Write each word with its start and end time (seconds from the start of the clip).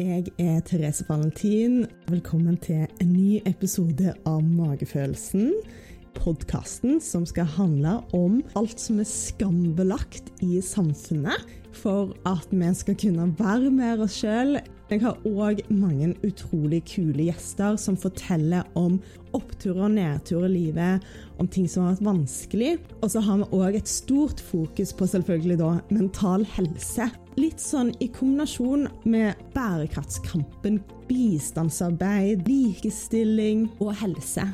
Jeg 0.00 0.30
er 0.38 0.62
Therese 0.64 1.04
Valentin. 1.08 1.82
Velkommen 2.08 2.54
til 2.64 2.86
en 3.02 3.10
ny 3.12 3.42
episode 3.44 4.14
av 4.24 4.38
Magefølelsen. 4.40 5.50
Podkasten 6.16 7.02
som 7.04 7.26
skal 7.28 7.44
handle 7.58 7.98
om 8.16 8.38
alt 8.56 8.80
som 8.80 9.02
er 9.02 9.10
skambelagt 9.10 10.32
i 10.40 10.62
samfunnet, 10.64 11.44
for 11.76 12.14
at 12.24 12.48
vi 12.48 12.72
skal 12.80 12.96
kunne 13.02 13.28
være 13.36 13.68
mer 13.76 14.00
oss 14.06 14.16
sjøl. 14.22 14.56
Jeg 14.88 15.04
har 15.04 15.20
òg 15.28 15.60
mange 15.68 16.14
utrolig 16.24 16.80
kule 16.88 17.28
gjester 17.28 17.76
som 17.76 18.00
forteller 18.00 18.64
om 18.80 18.96
oppturer 19.36 19.84
og 19.84 19.98
nedturer 20.00 20.48
i 20.48 20.54
livet, 20.54 21.04
om 21.36 21.46
ting 21.46 21.68
som 21.68 21.84
har 21.84 21.98
vært 21.98 22.08
vanskelig. 22.08 22.72
Og 23.02 23.12
så 23.12 23.20
har 23.28 23.44
vi 23.44 23.52
òg 23.52 23.76
et 23.76 23.96
stort 24.00 24.40
fokus 24.48 24.96
på 24.96 25.12
selvfølgelig 25.12 25.60
da 25.60 25.74
mental 25.92 26.48
helse. 26.56 27.12
Litt 27.40 27.62
sånn 27.62 27.94
i 28.04 28.10
kombinasjon 28.12 28.82
med 29.08 29.38
bærekraftskampen, 29.54 30.80
bistandsarbeid, 31.08 32.42
likestilling 32.44 33.62
og 33.80 33.94
helse. 34.02 34.44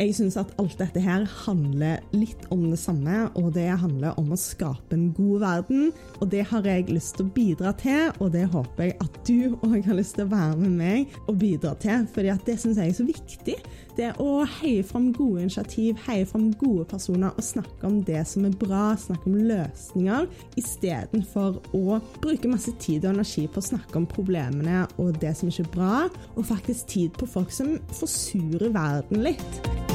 Jeg 0.00 0.14
syns 0.16 0.38
at 0.40 0.54
alt 0.56 0.78
dette 0.80 1.00
her 1.04 1.26
handler 1.42 1.98
litt 2.16 2.46
om 2.54 2.62
det 2.70 2.78
samme, 2.80 3.26
og 3.36 3.50
det 3.52 3.66
handler 3.82 4.16
om 4.16 4.30
å 4.32 4.38
skape 4.40 4.96
en 4.96 5.10
god 5.12 5.42
verden. 5.42 5.90
Og 6.22 6.30
det 6.32 6.46
har 6.48 6.64
jeg 6.64 6.86
lyst 6.88 7.18
til 7.18 7.26
å 7.26 7.32
bidra 7.34 7.74
til, 7.76 8.08
og 8.16 8.30
det 8.32 8.46
håper 8.48 8.86
jeg 8.86 8.96
at 9.04 9.18
du 9.28 9.58
òg 9.60 9.84
har 9.84 9.98
lyst 9.98 10.16
til 10.16 10.24
å 10.24 10.30
være 10.32 10.56
med 10.62 10.78
meg 10.78 11.18
og 11.26 11.36
bidra 11.42 11.74
til, 11.82 12.06
fordi 12.14 12.32
det 12.46 12.56
syns 12.62 12.80
jeg 12.80 12.94
er 12.94 12.96
så 12.96 13.06
viktig. 13.10 13.58
Det 14.00 14.08
å 14.24 14.30
heie 14.62 14.86
fram 14.86 15.10
gode 15.12 15.44
initiativ, 15.44 16.00
heie 16.06 16.24
fram 16.24 16.48
gode 16.62 16.86
personer 16.88 17.36
og 17.36 17.44
snakke 17.44 17.90
om 17.90 18.00
det 18.08 18.22
som 18.30 18.48
er 18.48 18.56
bra, 18.56 18.94
snakke 18.96 19.28
om 19.28 19.36
løsninger, 19.50 20.30
istedenfor 20.64 21.60
å 21.76 22.00
bruke 22.24 22.48
masse 22.48 22.72
tid 22.80 23.04
og 23.04 23.18
energi 23.18 23.44
på 23.50 23.60
å 23.60 23.68
snakke 23.68 24.00
om 24.00 24.08
problemene 24.08 24.86
og 24.96 25.20
det 25.20 25.36
som 25.36 25.52
ikke 25.52 25.68
er 25.68 25.72
bra, 25.76 25.94
og 26.38 26.50
faktisk 26.54 26.88
tid 26.96 27.20
på 27.20 27.28
folk 27.28 27.52
som 27.52 27.76
forsurer 28.00 28.72
verden 28.72 29.26
litt. 29.28 29.89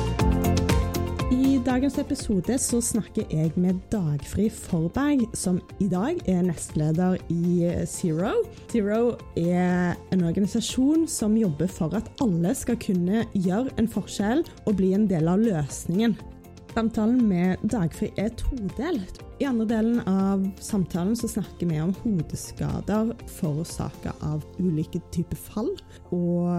I 1.34 1.58
dagens 1.66 1.96
episode 1.98 2.54
så 2.62 2.78
snakker 2.86 3.32
jeg 3.34 3.50
med 3.58 3.80
Dagfri 3.90 4.46
Forberg, 4.54 5.24
som 5.34 5.58
i 5.82 5.88
dag 5.90 6.20
er 6.30 6.44
nestleder 6.46 7.18
i 7.34 7.72
Zero. 7.90 8.36
Zero 8.70 9.16
er 9.34 9.98
en 10.14 10.22
organisasjon 10.22 11.08
som 11.10 11.34
jobber 11.40 11.72
for 11.72 11.98
at 11.98 12.12
alle 12.22 12.54
skal 12.54 12.78
kunne 12.78 13.26
gjøre 13.34 13.74
en 13.82 13.90
forskjell 13.90 14.46
og 14.68 14.78
bli 14.78 14.94
en 14.94 15.10
del 15.10 15.32
av 15.32 15.42
løsningen. 15.42 16.14
Samtalen 16.76 17.22
med 17.30 17.62
Dagfri 17.72 18.10
er 18.20 18.34
todelt. 18.36 19.22
I 19.40 19.46
andre 19.48 19.64
delen 19.70 20.02
av 20.12 20.42
samtalen 20.60 21.14
så 21.16 21.30
snakker 21.32 21.70
vi 21.70 21.78
om 21.80 21.94
hodeskader 22.02 23.14
forårsaka 23.38 24.12
av 24.28 24.44
ulike 24.60 25.00
typer 25.16 25.40
fall, 25.40 25.72
og 26.12 26.52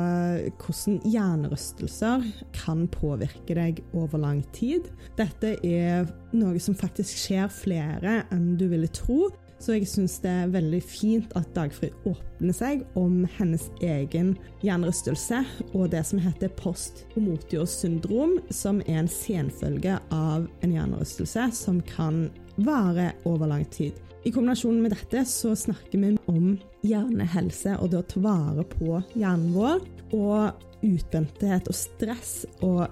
hvordan 0.63 0.97
hjernerystelser 1.05 2.25
kan 2.57 2.87
påvirke 2.97 3.59
deg 3.61 3.85
over 3.93 4.25
lang 4.25 4.41
tid. 4.57 4.89
Dette 5.21 5.59
er 5.61 6.09
noe 6.33 6.65
som 6.65 6.81
faktisk 6.81 7.21
skjer 7.27 7.53
flere 7.53 8.23
enn 8.33 8.55
du 8.57 8.71
ville 8.73 8.89
tro. 8.89 9.27
Så 9.59 9.77
jeg 9.77 9.89
syns 9.89 10.19
det 10.21 10.31
er 10.31 10.53
veldig 10.53 10.81
fint 10.85 11.33
at 11.39 11.49
Dagfrid 11.57 11.95
åpner 12.09 12.55
seg 12.57 12.83
om 12.99 13.23
hennes 13.39 13.65
egen 13.81 14.35
hjernerystelse 14.65 15.41
og 15.73 15.89
det 15.95 16.03
som 16.09 16.21
heter 16.21 16.53
post-homotios 16.59 17.79
syndrom, 17.81 18.37
som 18.53 18.83
er 18.85 19.01
en 19.01 19.11
senfølge 19.11 19.97
av 20.13 20.45
en 20.61 20.77
hjernerystelse 20.77 21.49
som 21.57 21.81
kan 21.89 22.27
vare 22.57 23.13
over 23.29 23.49
lang 23.49 23.65
tid. 23.73 23.97
I 24.27 24.33
kombinasjon 24.35 24.81
med 24.83 24.93
dette 24.93 25.23
så 25.31 25.55
snakker 25.57 26.01
vi 26.03 26.13
om 26.29 26.57
hjernehelse 26.87 27.77
og 27.81 27.93
det 27.93 28.01
å 28.01 28.07
ta 28.11 28.23
vare 28.25 28.65
på 28.77 29.01
hjernen 29.15 29.53
vår, 29.55 29.85
og 30.17 30.65
utbrenthet 30.87 31.69
og 31.71 31.77
stress 31.77 32.33
og 32.67 32.85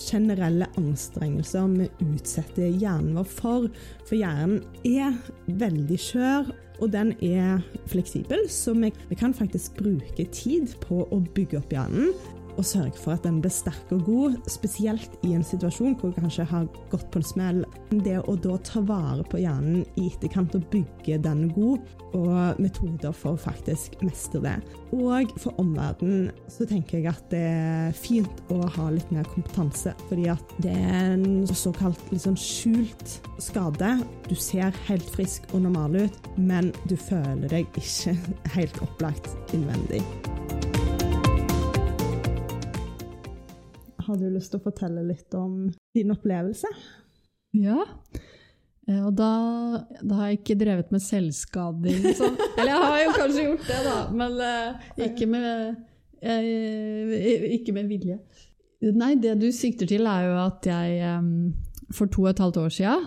generelle 0.00 0.68
anstrengelser 0.80 1.68
vi 1.76 1.88
utsetter 2.08 2.68
hjernen 2.70 3.18
vår 3.18 3.28
for. 3.28 3.68
For 4.08 4.18
hjernen 4.18 4.62
er 4.88 5.16
veldig 5.60 6.00
skjør, 6.00 6.50
og 6.80 6.92
den 6.94 7.12
er 7.20 7.60
fleksibel, 7.92 8.46
så 8.48 8.72
vi, 8.78 8.92
vi 9.10 9.18
kan 9.20 9.36
faktisk 9.36 9.76
bruke 9.80 10.24
tid 10.32 10.72
på 10.84 11.04
å 11.04 11.22
bygge 11.36 11.60
opp 11.60 11.74
hjernen 11.76 12.14
og 12.56 12.66
sørge 12.66 12.98
for 12.98 13.14
at 13.14 13.24
den 13.26 13.40
blir 13.42 13.52
sterk 13.54 13.94
og 13.94 14.04
god, 14.06 14.36
spesielt 14.50 15.16
i 15.26 15.34
en 15.36 15.46
situasjon 15.46 15.96
hvor 16.00 16.12
du 16.12 16.20
kanskje 16.20 16.48
har 16.50 16.68
gått 16.92 17.08
på 17.12 17.20
en 17.20 17.26
smell. 17.26 17.62
Det 17.90 18.18
å 18.20 18.36
da 18.40 18.58
ta 18.66 18.82
vare 18.86 19.24
på 19.30 19.40
hjernen 19.42 19.84
i 20.00 20.08
etterkant 20.10 20.56
og 20.58 20.68
bygge 20.72 21.20
den 21.24 21.48
god, 21.54 21.88
og 22.16 22.58
metoder 22.58 23.12
for 23.14 23.36
å 23.36 23.40
faktisk 23.40 24.00
mestre 24.02 24.40
det. 24.42 24.56
Og 24.96 25.30
for 25.38 25.58
omverdenen 25.62 26.30
så 26.50 26.66
tenker 26.68 26.98
jeg 26.98 27.10
at 27.12 27.28
det 27.32 27.42
er 27.46 27.94
fint 27.96 28.42
å 28.50 28.64
ha 28.76 28.88
litt 28.90 29.12
mer 29.14 29.28
kompetanse, 29.30 29.94
fordi 30.08 30.26
at 30.32 30.56
det 30.64 30.74
er 30.74 31.14
en 31.14 31.46
såkalt 31.46 32.02
sånn 32.10 32.38
skjult 32.40 33.18
skade. 33.42 33.96
Du 34.28 34.34
ser 34.38 34.74
helt 34.88 35.06
frisk 35.14 35.46
og 35.54 35.64
normal 35.68 36.02
ut, 36.06 36.20
men 36.36 36.74
du 36.90 36.96
føler 36.98 37.46
deg 37.50 37.80
ikke 37.80 38.16
helt 38.56 38.82
opplagt 38.86 39.54
innvendig. 39.56 40.02
Har 44.10 44.18
du 44.18 44.26
lyst 44.26 44.50
til 44.50 44.58
å 44.58 44.64
fortelle 44.64 45.04
litt 45.06 45.34
om 45.38 45.68
din 45.94 46.10
opplevelse? 46.10 46.66
Ja. 47.54 47.84
Eh, 48.88 48.98
og 49.04 49.12
da, 49.18 49.30
da 50.02 50.18
har 50.18 50.32
jeg 50.32 50.40
ikke 50.40 50.56
drevet 50.58 50.90
med 50.90 51.04
selvskading. 51.04 52.08
Så, 52.18 52.32
eller 52.58 52.72
jeg 52.72 52.80
har 52.82 52.98
jo 53.04 53.14
kanskje 53.14 53.46
gjort 53.46 53.68
det, 53.68 53.78
da, 53.86 53.96
men 54.18 54.34
uh, 54.42 54.90
ikke, 55.06 55.28
med, 55.30 55.78
uh, 56.26 57.14
ikke, 57.54 57.76
med, 57.76 57.86
vilje. 57.92 58.18
Nei, 58.96 59.12
det 59.22 59.36
du 59.38 59.50
sikter 59.54 59.86
til, 59.86 60.08
er 60.10 60.26
jo 60.26 60.36
at 60.42 60.66
jeg 60.66 61.14
um, 61.20 61.32
for 61.94 62.10
to 62.10 62.24
og 62.24 62.32
et 62.32 62.42
halvt 62.42 62.62
år 62.64 62.74
sia 62.74 62.98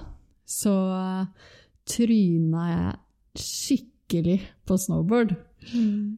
så 0.47 0.72
uh, 0.72 1.50
tryna 1.90 2.68
jeg 2.69 3.44
skikkelig 3.44 4.40
på 4.69 4.78
snowboard. 4.80 5.36
Mm. 5.74 6.18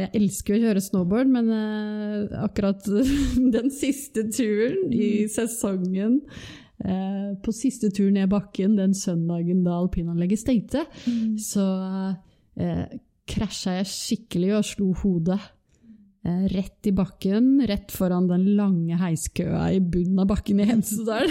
jeg 0.00 0.10
elsker 0.18 0.56
å 0.56 0.60
kjøre 0.64 0.82
snowboard, 0.82 1.30
men 1.32 1.48
uh, 1.50 2.44
akkurat 2.44 2.84
den 3.56 3.72
siste 3.74 4.26
turen 4.32 4.92
i 4.92 5.24
mm. 5.24 5.32
sesongen 5.32 6.20
uh, 6.84 7.32
På 7.44 7.54
siste 7.54 7.90
tur 7.94 8.12
ned 8.14 8.30
bakken 8.32 8.76
den 8.78 8.94
søndagen 8.98 9.64
da 9.66 9.78
alpinanlegget 9.80 10.44
stengte, 10.44 10.84
mm. 11.06 11.34
så 11.40 11.66
uh, 12.60 12.86
krasja 13.30 13.78
jeg 13.80 13.90
skikkelig 13.92 14.56
og 14.60 14.70
slo 14.74 14.92
hodet. 15.02 15.42
Rett 16.24 16.88
i 16.88 16.92
bakken, 16.96 17.58
rett 17.68 17.90
foran 17.92 18.30
den 18.30 18.46
lange 18.56 18.96
heiskøa 18.96 19.66
i 19.76 19.80
bunnen 19.80 20.22
av 20.22 20.30
bakken 20.30 20.62
i 20.64 20.66
Hemsedal. 20.70 21.28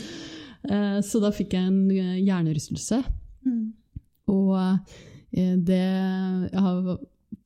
så 1.08 1.22
da 1.24 1.32
fikk 1.34 1.56
jeg 1.56 1.72
en 1.72 2.20
hjernerystelse. 2.22 3.00
Mm. 3.42 3.64
Og 4.30 4.54
Eh, 4.54 5.15
det 5.32 5.82
Jeg 6.52 6.62
har 6.62 6.96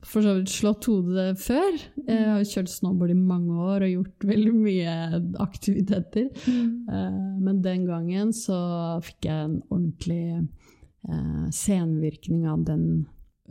for 0.05 0.25
så 0.25 0.33
vidt 0.37 0.49
slått 0.49 0.87
hodet 0.89 1.35
før. 1.41 1.77
Jeg 2.07 2.25
har 2.25 2.45
kjørt 2.47 2.71
snowboard 2.73 3.13
i 3.13 3.17
mange 3.17 3.53
år 3.53 3.85
og 3.85 3.93
gjort 3.93 4.25
veldig 4.31 4.53
mye 4.55 4.95
aktiviteter. 5.43 6.29
Mm. 6.47 6.71
Eh, 6.89 7.21
men 7.41 7.61
den 7.65 7.85
gangen 7.89 8.33
så 8.35 8.57
fikk 9.05 9.29
jeg 9.29 9.45
en 9.45 9.57
ordentlig 9.69 10.23
eh, 10.39 11.47
senvirkning 11.53 12.47
av 12.49 12.65
den 12.69 12.85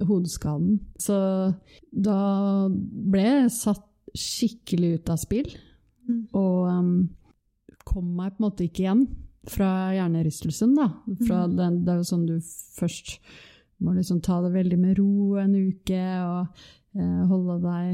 hodeskaden. 0.06 0.80
Så 0.98 1.16
da 1.90 2.20
ble 2.70 3.26
jeg 3.26 3.54
satt 3.54 3.86
skikkelig 4.16 4.96
ut 4.98 5.12
av 5.12 5.20
spill. 5.22 5.50
Mm. 6.08 6.22
Og 6.34 6.66
um, 6.66 6.94
kom 7.86 8.08
meg 8.16 8.34
på 8.34 8.42
en 8.42 8.46
måte 8.48 8.66
ikke 8.66 8.82
igjen 8.88 9.04
fra 9.50 9.92
hjernerystelsen, 9.94 10.74
da. 10.76 10.88
Fra 11.22 11.44
mm. 11.46 11.54
den, 11.56 11.78
det 11.86 11.92
er 11.92 12.00
jo 12.00 12.08
sånn 12.10 12.26
du 12.26 12.34
først 12.76 13.20
må 13.80 13.94
liksom 13.96 14.20
ta 14.24 14.40
det 14.44 14.52
veldig 14.54 14.78
med 14.80 14.98
ro 14.98 15.36
en 15.40 15.56
uke 15.56 16.04
og 16.20 16.62
eh, 16.96 17.20
holde 17.30 17.58
deg 17.64 17.90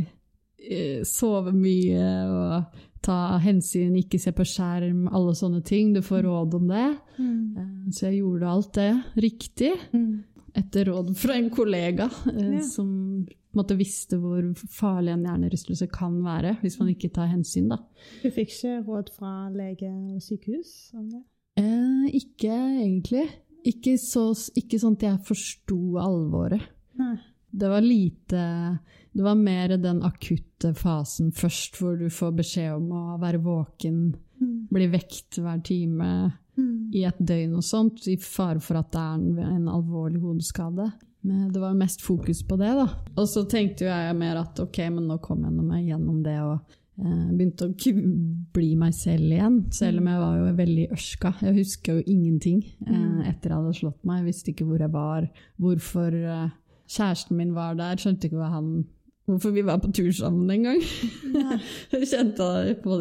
eh, 0.66 1.00
Sove 1.06 1.54
mye 1.54 2.10
og 2.26 2.82
ta 3.06 3.36
hensyn, 3.42 3.94
ikke 4.00 4.18
se 4.18 4.32
på 4.34 4.44
skjerm, 4.46 5.06
alle 5.14 5.34
sånne 5.38 5.62
ting. 5.66 5.92
Du 5.94 6.02
får 6.02 6.24
råd 6.26 6.56
om 6.58 6.70
det. 6.72 6.88
Mm. 7.20 7.40
Eh, 7.56 7.74
så 7.94 8.08
jeg 8.08 8.22
gjorde 8.22 8.52
alt 8.52 8.72
det 8.78 8.90
riktig. 9.22 9.72
Mm. 9.94 10.24
Etter 10.56 10.88
råd 10.90 11.12
fra 11.20 11.36
en 11.36 11.50
kollega 11.52 12.08
eh, 12.32 12.56
ja. 12.56 12.62
som 12.66 12.88
måte, 13.56 13.76
visste 13.78 14.18
hvor 14.20 14.42
farlig 14.72 15.14
en 15.14 15.24
hjernerystelse 15.28 15.88
kan 15.92 16.18
være 16.24 16.56
hvis 16.62 16.78
man 16.80 16.90
ikke 16.92 17.12
tar 17.14 17.30
hensyn. 17.30 17.70
Da. 17.72 17.80
Du 18.24 18.28
fikk 18.32 18.52
ikke 18.52 18.76
råd 18.88 19.12
fra 19.16 19.32
lege 19.54 19.90
og 19.92 20.20
sykehus 20.24 20.92
om 20.96 21.08
det? 21.14 21.22
Eh, 21.60 22.16
ikke 22.20 22.52
egentlig. 22.52 23.26
Ikke, 23.66 23.96
så, 23.98 24.28
ikke 24.54 24.78
sånn 24.78 24.94
at 24.98 25.06
jeg 25.08 25.24
forsto 25.26 25.78
alvoret. 26.02 26.62
Nei. 27.00 27.16
Det 27.56 27.68
var 27.68 27.80
lite 27.80 28.40
Det 29.12 29.22
var 29.22 29.34
mer 29.34 29.76
den 29.80 30.02
akutte 30.04 30.74
fasen 30.76 31.30
først, 31.32 31.78
hvor 31.80 31.96
du 31.96 32.10
får 32.12 32.34
beskjed 32.36 32.74
om 32.74 32.90
å 32.92 33.04
være 33.20 33.40
våken, 33.40 34.00
mm. 34.12 34.56
bli 34.68 34.88
vekt 34.92 35.38
hver 35.40 35.62
time 35.64 36.08
mm. 36.58 36.92
i 36.92 37.06
et 37.08 37.16
døgn 37.18 37.54
og 37.56 37.64
sånt, 37.64 38.04
i 38.12 38.18
fare 38.20 38.60
for 38.60 38.76
at 38.82 38.90
det 38.92 39.00
er 39.00 39.54
en, 39.54 39.70
alvorlig 39.72 40.20
hodeskade. 40.20 40.90
Men 41.24 41.48
det 41.52 41.62
var 41.62 41.78
mest 41.78 42.04
fokus 42.04 42.42
på 42.46 42.58
det, 42.60 42.74
da. 42.76 42.86
Og 43.16 43.24
så 43.30 43.46
tenkte 43.48 43.86
jo 43.86 43.90
jeg 43.90 44.18
mer 44.20 44.42
at 44.42 44.60
ok, 44.62 44.82
men 44.92 45.08
nå 45.08 45.16
kom 45.24 45.46
jeg 45.48 45.56
meg 45.56 45.88
gjennom 45.88 46.20
det 46.26 46.36
og 46.44 46.76
begynte 46.96 47.68
å 47.68 47.74
bli 48.56 48.70
meg 48.78 48.94
selv 48.96 49.24
igjen. 49.28 49.56
Selv 49.74 49.98
om 50.00 50.06
jeg 50.10 50.20
var 50.22 50.34
jo 50.40 50.44
veldig 50.60 50.86
ørska. 50.96 51.28
Jeg 51.44 51.56
huska 51.58 51.88
jo 51.98 52.02
ingenting 52.06 52.60
eh, 52.86 53.28
etter 53.30 53.48
jeg 53.50 53.58
hadde 53.58 53.74
slått 53.76 54.02
meg. 54.08 54.16
Jeg 54.22 54.28
visste 54.30 54.50
ikke 54.52 54.68
hvor 54.68 54.80
jeg 54.80 54.92
var, 54.94 55.22
hvorfor 55.60 56.10
eh, 56.16 56.54
kjæresten 56.96 57.34
min 57.36 57.56
var 57.56 57.72
der. 57.78 57.96
Skjønte 58.00 58.26
ikke 58.30 58.52
han 58.52 58.68
Hvorfor 59.26 59.50
vi 59.50 59.66
var 59.66 59.82
på 59.82 59.88
tur 59.90 60.12
sammen 60.14 60.46
en 60.54 60.64
gang. 60.68 60.80
jeg, 61.90 62.06
kjente, 62.06 62.46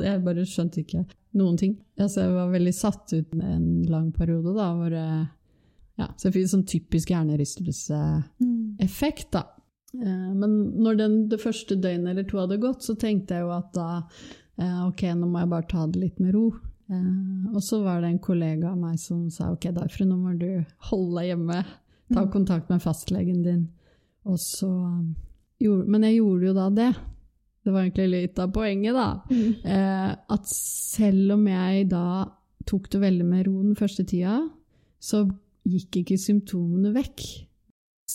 jeg 0.01 0.25
bare 0.25 0.41
skjønte 0.49 0.81
ikke 0.81 1.05
noen 1.37 1.53
ting. 1.61 1.77
Altså, 2.01 2.17
jeg 2.23 2.33
var 2.33 2.49
veldig 2.49 2.73
satt 2.73 3.13
ut 3.13 3.29
en 3.37 3.85
lang 3.85 4.09
periode 4.15 4.55
da, 4.57 4.73
hvor 4.73 4.89
ja, 4.95 6.07
så 6.17 6.25
jeg 6.25 6.33
fikk 6.33 6.49
sånn 6.49 6.65
typisk 6.65 7.13
hjernerystelseseffekt, 7.13 9.37
da. 9.37 9.54
Eh, 10.01 10.31
men 10.35 10.55
når 10.83 10.99
den, 10.99 11.17
det 11.31 11.41
første 11.43 11.77
døgnet 11.79 12.13
eller 12.13 12.27
to 12.27 12.39
hadde 12.41 12.61
gått, 12.61 12.85
så 12.85 12.97
tenkte 12.99 13.37
jeg 13.37 13.45
jo 13.45 13.53
at 13.55 13.71
da 13.75 13.89
eh, 14.01 14.81
ok, 14.87 15.07
nå 15.15 15.29
må 15.29 15.43
jeg 15.43 15.51
bare 15.53 15.69
ta 15.71 15.85
det 15.91 16.01
litt 16.01 16.21
med 16.23 16.35
ro. 16.35 16.49
Eh, 16.91 17.47
og 17.53 17.61
så 17.65 17.81
var 17.85 18.03
det 18.03 18.11
en 18.13 18.21
kollega 18.23 18.73
av 18.73 18.79
meg 18.81 18.99
som 19.01 19.25
sa 19.33 19.51
ok, 19.53 19.69
derfor 19.75 20.09
nå 20.09 20.19
må 20.19 20.35
du 20.39 20.49
holde 20.91 21.21
deg 21.21 21.31
hjemme, 21.33 21.63
ta 22.11 22.25
mm. 22.25 22.31
kontakt 22.33 22.71
med 22.73 22.83
fastlegen 22.83 23.41
din. 23.45 23.65
Og 24.25 24.39
så 24.41 24.69
Men 25.61 26.03
jeg 26.03 26.17
gjorde 26.17 26.47
jo 26.47 26.53
da 26.57 26.69
det. 26.73 26.91
Det 27.63 27.71
var 27.73 27.85
egentlig 27.85 28.07
litt 28.11 28.39
av 28.41 28.49
poenget, 28.53 28.93
da. 28.93 29.21
Mm. 29.29 30.17
At 30.35 30.49
selv 30.49 31.35
om 31.37 31.45
jeg 31.47 31.85
da 31.89 32.07
tok 32.67 32.89
det 32.91 33.01
veldig 33.01 33.25
med 33.25 33.45
ro 33.47 33.53
den 33.61 33.77
første 33.77 34.03
tida, 34.05 34.41
så 35.01 35.23
gikk 35.65 36.01
ikke 36.01 36.17
symptomene 36.21 36.91
vekk. 36.93 37.23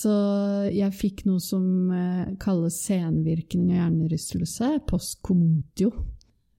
Så 0.01 0.13
jeg 0.73 0.97
fikk 0.97 1.25
noe 1.29 1.43
som 1.43 1.65
eh, 1.93 2.33
kalles 2.41 2.79
senvirkning 2.87 3.73
av 3.73 3.83
hjernerystelse, 3.83 4.73
postkomotio. 4.89 5.91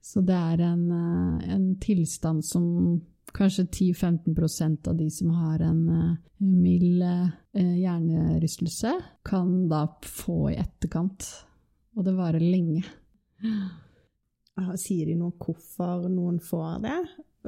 Så 0.02 0.22
det 0.26 0.36
er 0.38 0.62
en, 0.68 0.84
eh, 0.94 1.48
en 1.56 1.66
tilstand 1.82 2.46
som 2.46 3.00
kanskje 3.34 3.66
10-15% 3.70 4.90
av 4.92 4.98
de 5.00 5.08
som 5.14 5.30
har 5.32 5.62
en 5.64 5.82
uh, 5.88 6.16
mild 6.44 7.00
hjernerystelse, 7.56 8.92
kan 9.24 9.54
da 9.72 9.86
få 10.04 10.50
i 10.52 10.58
etterkant. 10.60 11.24
Og 11.96 12.04
det 12.04 12.18
varer 12.18 12.44
lenge. 12.44 12.84
Sier 14.76 15.08
de 15.08 15.16
noe 15.16 15.32
hvorfor 15.40 16.10
noen 16.12 16.42
får 16.44 16.84
det? 16.84 17.00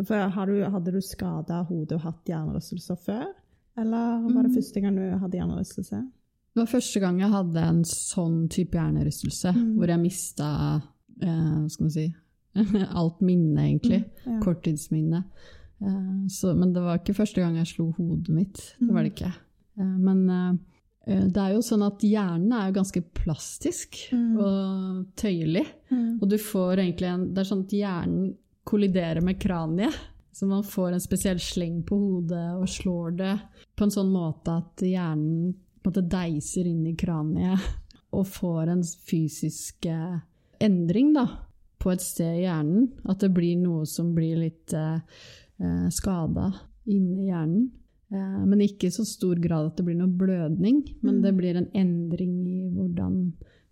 For 0.07 0.47
du, 0.47 0.55
hadde 0.71 0.95
du 0.95 1.01
skada 1.03 1.65
hodet 1.67 1.99
og 1.99 2.07
hatt 2.07 2.31
hjernerystelser 2.31 3.03
før? 3.03 3.27
Eller 3.79 4.19
var 4.21 4.43
det 4.43 4.51
mm. 4.51 4.57
første 4.57 4.83
gang 4.83 4.97
du 4.97 5.05
hadde 5.23 5.39
hjernerystelse? 5.39 6.01
Det 6.53 6.61
var 6.61 6.69
første 6.69 7.01
gang 7.01 7.21
jeg 7.21 7.33
hadde 7.33 7.61
en 7.65 7.79
sånn 7.89 8.43
type 8.53 8.77
hjernerystelse, 8.77 9.53
mm. 9.55 9.69
hvor 9.79 9.89
jeg 9.89 10.01
mista 10.03 10.49
eh, 11.21 11.63
skal 11.73 11.87
man 11.87 11.95
si, 11.95 12.05
alt 13.01 13.23
minne, 13.25 13.63
egentlig. 13.63 14.03
Mm, 14.03 14.27
ja. 14.27 14.41
Korttidsminne. 14.43 15.23
Eh, 15.81 16.11
så, 16.29 16.53
men 16.57 16.75
det 16.75 16.83
var 16.85 17.01
ikke 17.01 17.17
første 17.17 17.41
gang 17.41 17.57
jeg 17.57 17.71
slo 17.71 17.87
hodet 17.97 18.35
mitt. 18.35 18.61
Det 18.77 18.91
var 18.91 19.01
det 19.01 19.09
mm. 19.09 19.15
ikke. 19.15 19.33
Eh, 19.79 19.97
men 20.05 20.21
eh, 20.29 20.53
eh, 21.07 21.25
det 21.25 21.41
er 21.41 21.55
jo 21.55 21.65
sånn 21.65 21.87
at 21.87 22.05
hjernen 22.05 22.53
er 22.53 22.69
jo 22.69 22.77
ganske 22.77 23.03
plastisk 23.23 24.03
mm. 24.13 24.31
og 24.37 25.03
tøyelig. 25.19 25.65
Og 26.21 26.29
du 26.29 26.37
får 26.41 26.81
egentlig 26.81 27.09
en 27.09 27.27
Det 27.33 27.43
er 27.43 27.49
sånn 27.49 27.65
at 27.65 27.73
hjernen 27.75 28.31
kolliderer 28.65 29.25
med 29.25 29.41
kraniet. 29.41 29.97
Så 30.33 30.47
man 30.49 30.63
får 30.65 30.95
en 30.95 31.03
spesiell 31.03 31.39
sleng 31.41 31.83
på 31.85 31.97
hodet 31.99 32.47
og 32.57 32.69
slår 32.69 33.17
det 33.19 33.33
på 33.77 33.85
en 33.85 33.93
sånn 33.93 34.09
måte 34.13 34.57
at 34.63 34.81
hjernen 34.81 35.53
måte 35.83 36.03
deiser 36.07 36.67
inn 36.67 36.85
i 36.87 36.95
kraniet 36.97 37.59
og 38.13 38.27
får 38.29 38.71
en 38.71 38.83
fysisk 38.83 39.87
eh, 39.89 40.19
endring 40.63 41.13
da, 41.15 41.25
på 41.81 41.91
et 41.91 42.03
sted 42.03 42.37
i 42.37 42.43
hjernen. 42.45 42.91
At 43.09 43.23
det 43.23 43.33
blir 43.35 43.57
noe 43.59 43.87
som 43.89 44.13
blir 44.15 44.39
litt 44.41 44.73
eh, 44.77 44.99
eh 45.59 45.87
skada 45.93 46.51
inni 46.85 47.29
hjernen. 47.29 47.71
Eh, 48.13 48.43
men 48.45 48.61
ikke 48.63 48.87
i 48.87 48.95
så 48.95 49.05
stor 49.07 49.41
grad 49.41 49.71
at 49.71 49.79
det 49.79 49.87
blir 49.87 49.97
noe 49.99 50.13
blødning, 50.13 50.83
men 51.01 51.21
det 51.23 51.33
mm. 51.33 51.39
blir 51.41 51.59
en 51.59 51.71
endring 51.73 52.37
i 52.47 52.61
hvordan 52.73 53.17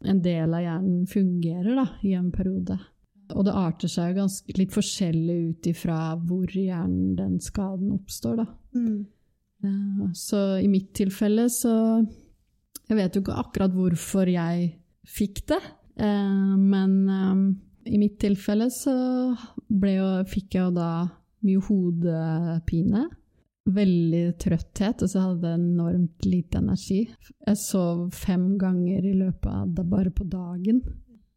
en 0.01 0.21
del 0.25 0.57
av 0.57 0.65
hjernen 0.65 1.05
fungerer 1.07 1.77
da, 1.77 1.87
i 2.01 2.15
en 2.17 2.31
periode. 2.33 2.79
Og 3.35 3.47
det 3.47 3.55
arter 3.57 3.91
seg 3.91 4.11
jo 4.11 4.21
ganske, 4.21 4.57
litt 4.57 4.75
forskjellig 4.75 5.37
ut 5.49 5.71
ifra 5.71 5.97
hvor 6.19 6.51
i 6.55 6.67
hjernen 6.67 7.15
den 7.19 7.39
skaden 7.43 7.93
oppstår, 7.95 8.41
da. 8.43 8.47
Mm. 8.75 9.01
Ja, 9.61 10.07
så 10.17 10.39
i 10.57 10.65
mitt 10.71 10.87
tilfelle 10.97 11.43
så 11.53 11.71
Jeg 12.89 12.97
vet 12.97 13.13
jo 13.13 13.21
ikke 13.21 13.35
akkurat 13.37 13.75
hvorfor 13.75 14.25
jeg 14.27 14.71
fikk 15.07 15.43
det, 15.51 15.59
eh, 16.01 16.55
men 16.57 16.95
eh, 17.09 17.43
i 17.93 17.97
mitt 18.01 18.17
tilfelle 18.21 18.67
så 18.73 18.93
jo, 19.31 20.07
fikk 20.29 20.57
jeg 20.57 20.65
jo 20.65 20.73
da 20.75 20.91
mye 21.45 21.63
hodepine. 21.65 23.05
Veldig 23.71 24.23
trøtthet, 24.41 25.03
og 25.05 25.09
så 25.11 25.23
hadde 25.27 25.51
jeg 25.53 25.61
enormt 25.61 26.25
lite 26.25 26.59
energi. 26.61 26.99
Jeg 27.47 27.61
sov 27.61 28.07
fem 28.13 28.57
ganger 28.61 29.05
i 29.05 29.15
løpet 29.19 29.49
av 29.49 29.71
det 29.77 29.85
bare 29.89 30.13
på 30.13 30.25
dagen. 30.29 30.81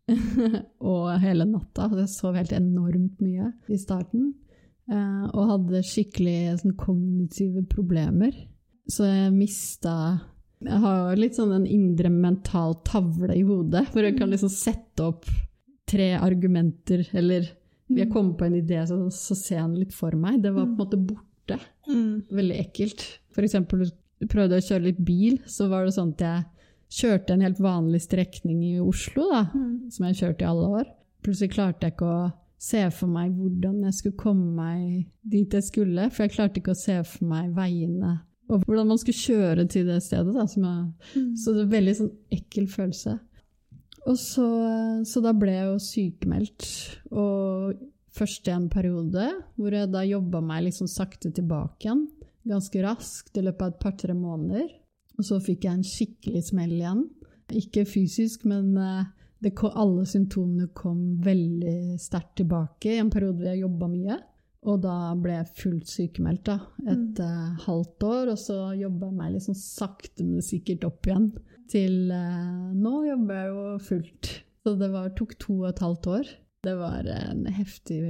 og 0.90 1.12
hele 1.22 1.46
natta. 1.48 1.88
Jeg 2.00 2.12
sov 2.12 2.36
helt 2.38 2.52
enormt 2.56 3.22
mye 3.24 3.52
i 3.72 3.78
starten. 3.80 4.32
Eh, 4.90 5.24
og 5.32 5.50
hadde 5.52 5.84
skikkelig 5.86 6.60
sånn, 6.60 6.76
kognitive 6.80 7.64
problemer. 7.72 8.34
Så 8.90 9.06
jeg 9.08 9.32
mista 9.32 9.94
Jeg 10.64 10.80
har 10.80 11.16
litt 11.16 11.36
sånn 11.36 11.52
en 11.52 11.66
indre 11.68 12.08
mental 12.12 12.78
tavle 12.86 13.34
i 13.36 13.42
hodet, 13.44 13.82
hvor 13.92 14.04
jeg 14.04 14.16
kan 14.16 14.30
liksom 14.32 14.52
sette 14.52 15.04
opp 15.04 15.26
tre 15.88 16.14
argumenter, 16.16 17.02
eller 17.12 17.50
jeg 17.92 18.08
kom 18.12 18.30
på 18.38 18.46
en 18.46 18.56
idé, 18.56 18.78
så, 18.88 18.96
så 19.12 19.36
ser 19.36 19.58
jeg 19.58 19.66
den 19.66 19.82
litt 19.82 19.92
for 19.92 20.16
meg. 20.16 20.38
Det 20.40 20.54
var 20.54 20.64
på 20.64 20.72
en 20.72 20.78
måte 20.78 21.00
borte. 21.00 21.58
Mm. 21.90 22.24
Veldig 22.32 22.56
ekkelt. 22.62 23.04
For 23.36 23.44
eksempel 23.44 23.84
prøvde 24.24 24.56
jeg 24.56 24.64
å 24.64 24.68
kjøre 24.70 24.86
litt 24.86 25.02
bil, 25.04 25.36
så 25.50 25.68
var 25.68 25.84
det 25.84 25.96
sånn 25.98 26.14
at 26.14 26.24
jeg 26.24 26.46
kjørte 26.94 27.34
en 27.34 27.44
helt 27.44 27.60
vanlig 27.62 28.04
strekning 28.04 28.62
i 28.66 28.74
Oslo, 28.82 29.26
da, 29.32 29.44
mm. 29.50 29.90
som 29.94 30.08
jeg 30.08 30.20
kjørte 30.20 30.44
i 30.44 30.50
alle 30.50 30.68
år. 30.80 30.90
Plutselig 31.24 31.54
klarte 31.56 31.88
jeg 31.88 31.96
ikke 31.96 32.10
å 32.10 32.20
se 32.64 32.84
for 32.94 33.10
meg 33.10 33.34
hvordan 33.36 33.82
jeg 33.88 33.96
skulle 33.98 34.20
komme 34.20 34.52
meg 34.56 35.08
dit 35.20 35.52
jeg 35.52 35.66
skulle, 35.66 36.06
for 36.12 36.24
jeg 36.24 36.36
klarte 36.36 36.62
ikke 36.62 36.76
å 36.76 36.84
se 36.84 37.00
for 37.08 37.28
meg 37.28 37.50
veiene 37.56 38.20
og 38.52 38.64
hvordan 38.66 38.90
man 38.90 39.00
skulle 39.00 39.16
kjøre 39.16 39.64
til 39.72 39.88
det 39.88 40.00
stedet. 40.04 40.34
Da, 40.34 40.44
jeg, 40.44 40.60
mm. 40.60 41.30
Så 41.40 41.54
det 41.54 41.62
er 41.62 41.66
en 41.66 41.72
veldig 41.72 41.94
sånn 42.00 42.12
ekkel 42.36 42.68
følelse. 42.70 43.16
Og 44.04 44.18
så, 44.20 44.46
så, 45.08 45.22
da 45.24 45.32
ble 45.36 45.54
jeg 45.54 45.68
jo 45.70 45.78
sykemeldt. 45.80 46.68
Og 47.16 47.80
først 48.14 48.50
i 48.50 48.54
en 48.54 48.68
periode 48.72 49.30
hvor 49.56 49.74
jeg 49.74 49.92
da 49.94 50.04
jobba 50.06 50.42
meg 50.44 50.66
liksom 50.68 50.90
sakte 50.90 51.32
tilbake 51.34 51.88
igjen. 51.88 52.04
Ganske 52.44 52.82
raskt 52.84 53.40
i 53.40 53.46
løpet 53.46 53.64
av 53.64 53.72
et 53.72 53.80
par-tre 53.80 54.16
måneder. 54.16 54.68
Og 55.18 55.26
så 55.28 55.40
fikk 55.42 55.66
jeg 55.66 55.78
en 55.78 55.86
skikkelig 55.86 56.42
smell 56.50 56.74
igjen. 56.76 57.04
Ikke 57.54 57.84
fysisk, 57.86 58.46
men 58.48 58.74
eh, 58.80 59.50
kom, 59.56 59.72
alle 59.78 60.06
symptomene 60.08 60.70
kom 60.76 61.18
veldig 61.24 61.98
sterkt 62.02 62.38
tilbake 62.40 62.94
i 62.94 63.02
en 63.02 63.12
periode 63.12 63.38
hvor 63.40 63.50
jeg 63.52 63.64
jobba 63.64 63.90
mye. 63.92 64.20
Og 64.64 64.80
da 64.80 64.96
ble 65.20 65.34
jeg 65.36 65.56
fullt 65.58 65.90
sykemeldt 65.92 66.46
da, 66.48 66.54
et 66.86 67.18
mm. 67.18 67.18
uh, 67.20 67.64
halvt 67.66 68.06
år, 68.08 68.30
og 68.32 68.38
så 68.40 68.54
jobba 68.78 69.10
jeg 69.10 69.16
meg 69.18 69.34
liksom 69.34 69.56
sakte, 69.60 70.24
men 70.24 70.44
sikkert 70.44 70.86
opp 70.88 71.04
igjen. 71.04 71.26
Til 71.68 72.08
uh, 72.08 72.70
nå 72.72 72.94
jobber 73.10 73.42
jeg 73.42 73.50
jo 73.50 73.66
fullt. 73.90 74.30
Så 74.64 74.72
det 74.80 74.88
var, 74.94 75.10
tok 75.12 75.34
to 75.36 75.58
og 75.58 75.68
et 75.68 75.84
halvt 75.84 76.08
år. 76.14 76.30
Det 76.64 76.72
var 76.80 77.10
en 77.12 77.44
heftig 77.52 78.00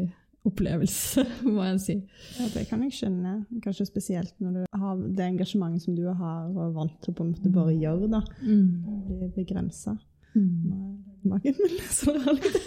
opplevelse, 0.44 1.24
må 1.54 1.64
jeg 1.70 1.80
si. 1.82 1.96
Ja, 2.38 2.48
det 2.52 2.66
kan 2.68 2.82
jeg 2.84 2.96
skjønne. 2.96 3.36
Kanskje 3.64 3.86
spesielt 3.88 4.34
når 4.42 4.58
du 4.58 4.80
har 4.80 4.98
det 5.00 5.26
engasjementet 5.26 5.86
som 5.86 5.96
du 5.96 6.04
har 6.08 6.50
og 6.50 6.60
er 6.66 6.74
vant 6.76 6.98
til 7.02 7.14
å 7.14 7.18
på 7.18 7.26
en 7.26 7.32
måte 7.32 7.54
bare 7.54 7.76
gjøre. 7.76 8.10
da. 8.12 8.20
Mm. 8.44 8.68
Blir 9.08 9.32
begrensa. 9.38 9.96
Mm. 10.34 10.94
Magen 11.30 11.56
min 11.62 11.76
leser 11.78 12.14
litt. 12.34 12.60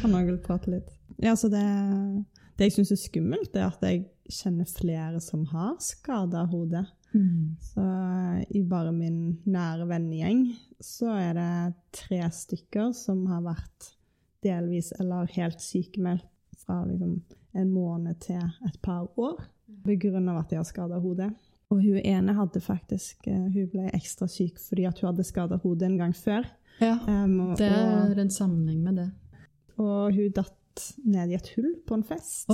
Kan 0.00 0.16
òg 0.16 0.30
prate 0.46 0.72
litt. 0.72 0.88
Ja, 1.22 1.34
så 1.38 1.50
det, 1.52 1.64
det 2.58 2.68
jeg 2.68 2.78
syns 2.78 2.94
er 2.94 3.02
skummelt, 3.02 3.56
er 3.56 3.68
at 3.68 3.82
jeg 3.84 4.06
kjenner 4.28 4.68
flere 4.70 5.20
som 5.24 5.44
har 5.52 5.76
skada 5.82 6.44
hodet. 6.50 6.86
Mm. 7.14 7.56
Så 7.62 7.84
i 8.54 8.62
bare 8.68 8.92
min 8.92 9.38
nære 9.48 9.86
vennegjeng 9.88 10.42
så 10.84 11.14
er 11.16 11.38
det 11.38 11.52
tre 11.96 12.20
stykker 12.34 12.92
som 12.96 13.24
har 13.30 13.46
vært 13.46 13.94
delvis 14.44 14.92
eller 15.00 15.28
helt 15.34 15.60
sykemeldt 15.62 16.26
fra 16.58 16.82
liksom 16.84 17.20
en 17.58 17.70
måned 17.72 18.18
til 18.20 18.42
et 18.66 18.80
par 18.82 19.08
år 19.18 19.40
pga. 19.84 20.38
at 20.38 20.50
de 20.50 20.56
har 20.56 20.64
skada 20.64 20.98
hodet. 20.98 21.30
Og 21.68 21.82
hun 21.82 22.00
ene 22.00 22.32
hadde 22.32 22.60
faktisk 22.64 23.26
eh, 23.28 23.48
Hun 23.52 23.68
ble 23.72 23.90
ekstra 23.92 24.28
syk 24.30 24.56
fordi 24.62 24.86
at 24.88 25.00
hun 25.00 25.10
hadde 25.10 25.26
skada 25.26 25.58
hodet 25.62 25.90
en 25.90 25.98
gang 25.98 26.14
før. 26.16 26.46
Ja, 26.80 26.96
um, 27.08 27.40
og, 27.50 27.58
det 27.58 27.68
er 27.68 28.20
en 28.22 28.30
sammenheng 28.30 28.82
med 28.82 29.00
det. 29.02 29.08
Og 29.76 30.14
hun 30.14 30.30
datt 30.34 30.84
ned 31.04 31.32
i 31.32 31.36
et 31.36 31.50
hull 31.56 31.72
på 31.86 31.98
en 31.98 32.06
fest. 32.06 32.52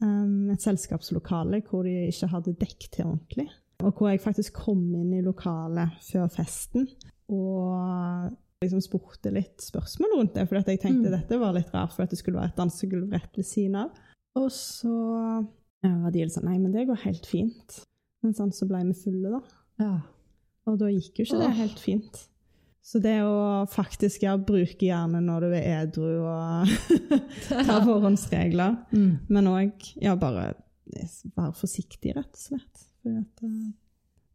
Um, 0.00 0.50
et 0.50 0.64
selskapslokale 0.64 1.60
hvor 1.68 1.84
de 1.84 2.08
ikke 2.08 2.30
hadde 2.32 2.56
dekk 2.60 2.88
til 2.88 3.10
ordentlig. 3.12 3.50
Og 3.84 3.92
hvor 3.92 4.08
jeg 4.08 4.22
faktisk 4.24 4.56
kom 4.64 4.82
inn 4.96 5.12
i 5.12 5.22
lokalet 5.24 5.98
før 6.06 6.30
festen 6.32 6.88
og 7.28 8.32
liksom 8.62 8.80
spurte 8.80 9.32
litt 9.32 9.58
spørsmål 9.60 10.14
rundt 10.18 10.34
det, 10.34 10.46
for 10.48 10.56
jeg 10.60 10.80
tenkte 10.80 11.08
Mm. 11.10 11.16
dette 11.18 11.38
var 11.40 11.52
litt 11.52 11.72
rart, 11.74 11.92
for 11.92 12.02
at 12.04 12.10
det 12.10 12.18
skulle 12.18 12.38
være 12.40 12.52
et 12.52 12.56
dansegulv 12.56 13.10
rett 13.12 13.36
ved 13.36 13.44
siden 13.44 13.76
av. 13.76 13.90
Og 14.36 14.50
så 14.50 15.46
var 15.82 16.10
de 16.10 16.22
litt 16.24 16.32
sånn 16.32 16.44
Nei, 16.48 16.58
men 16.58 16.72
det 16.72 16.86
går 16.88 16.96
helt 17.04 17.26
fint. 17.26 17.80
Men 18.22 18.32
sånn 18.32 18.52
så 18.56 18.66
ble 18.66 18.80
vi 18.88 18.94
fulle, 18.94 19.30
da. 19.30 19.40
Ja. 19.84 20.00
Og 20.66 20.78
da 20.78 20.86
gikk 20.86 21.18
jo 21.20 21.24
ikke 21.26 21.40
det 21.42 21.56
helt 21.58 21.78
fint. 21.78 22.28
Så 22.84 23.00
det 23.00 23.18
å 23.24 23.66
faktisk 23.68 24.22
ja, 24.22 24.36
bruke 24.36 24.80
hjernen 24.84 25.24
når 25.26 25.40
du 25.40 25.52
er 25.56 25.84
edru 25.84 26.24
og 26.24 26.68
ta 27.68 27.80
forhåndsregler, 27.84 28.78
Mm. 28.92 29.18
men 29.28 29.44
òg 29.46 29.94
ja, 30.00 30.14
bare 30.16 30.54
være 31.36 31.52
forsiktig, 31.56 32.14
rett 32.16 32.32
og 32.32 32.42
slett. 32.48 32.84
For 33.02 33.20
at 33.20 33.42
eh, 33.44 33.72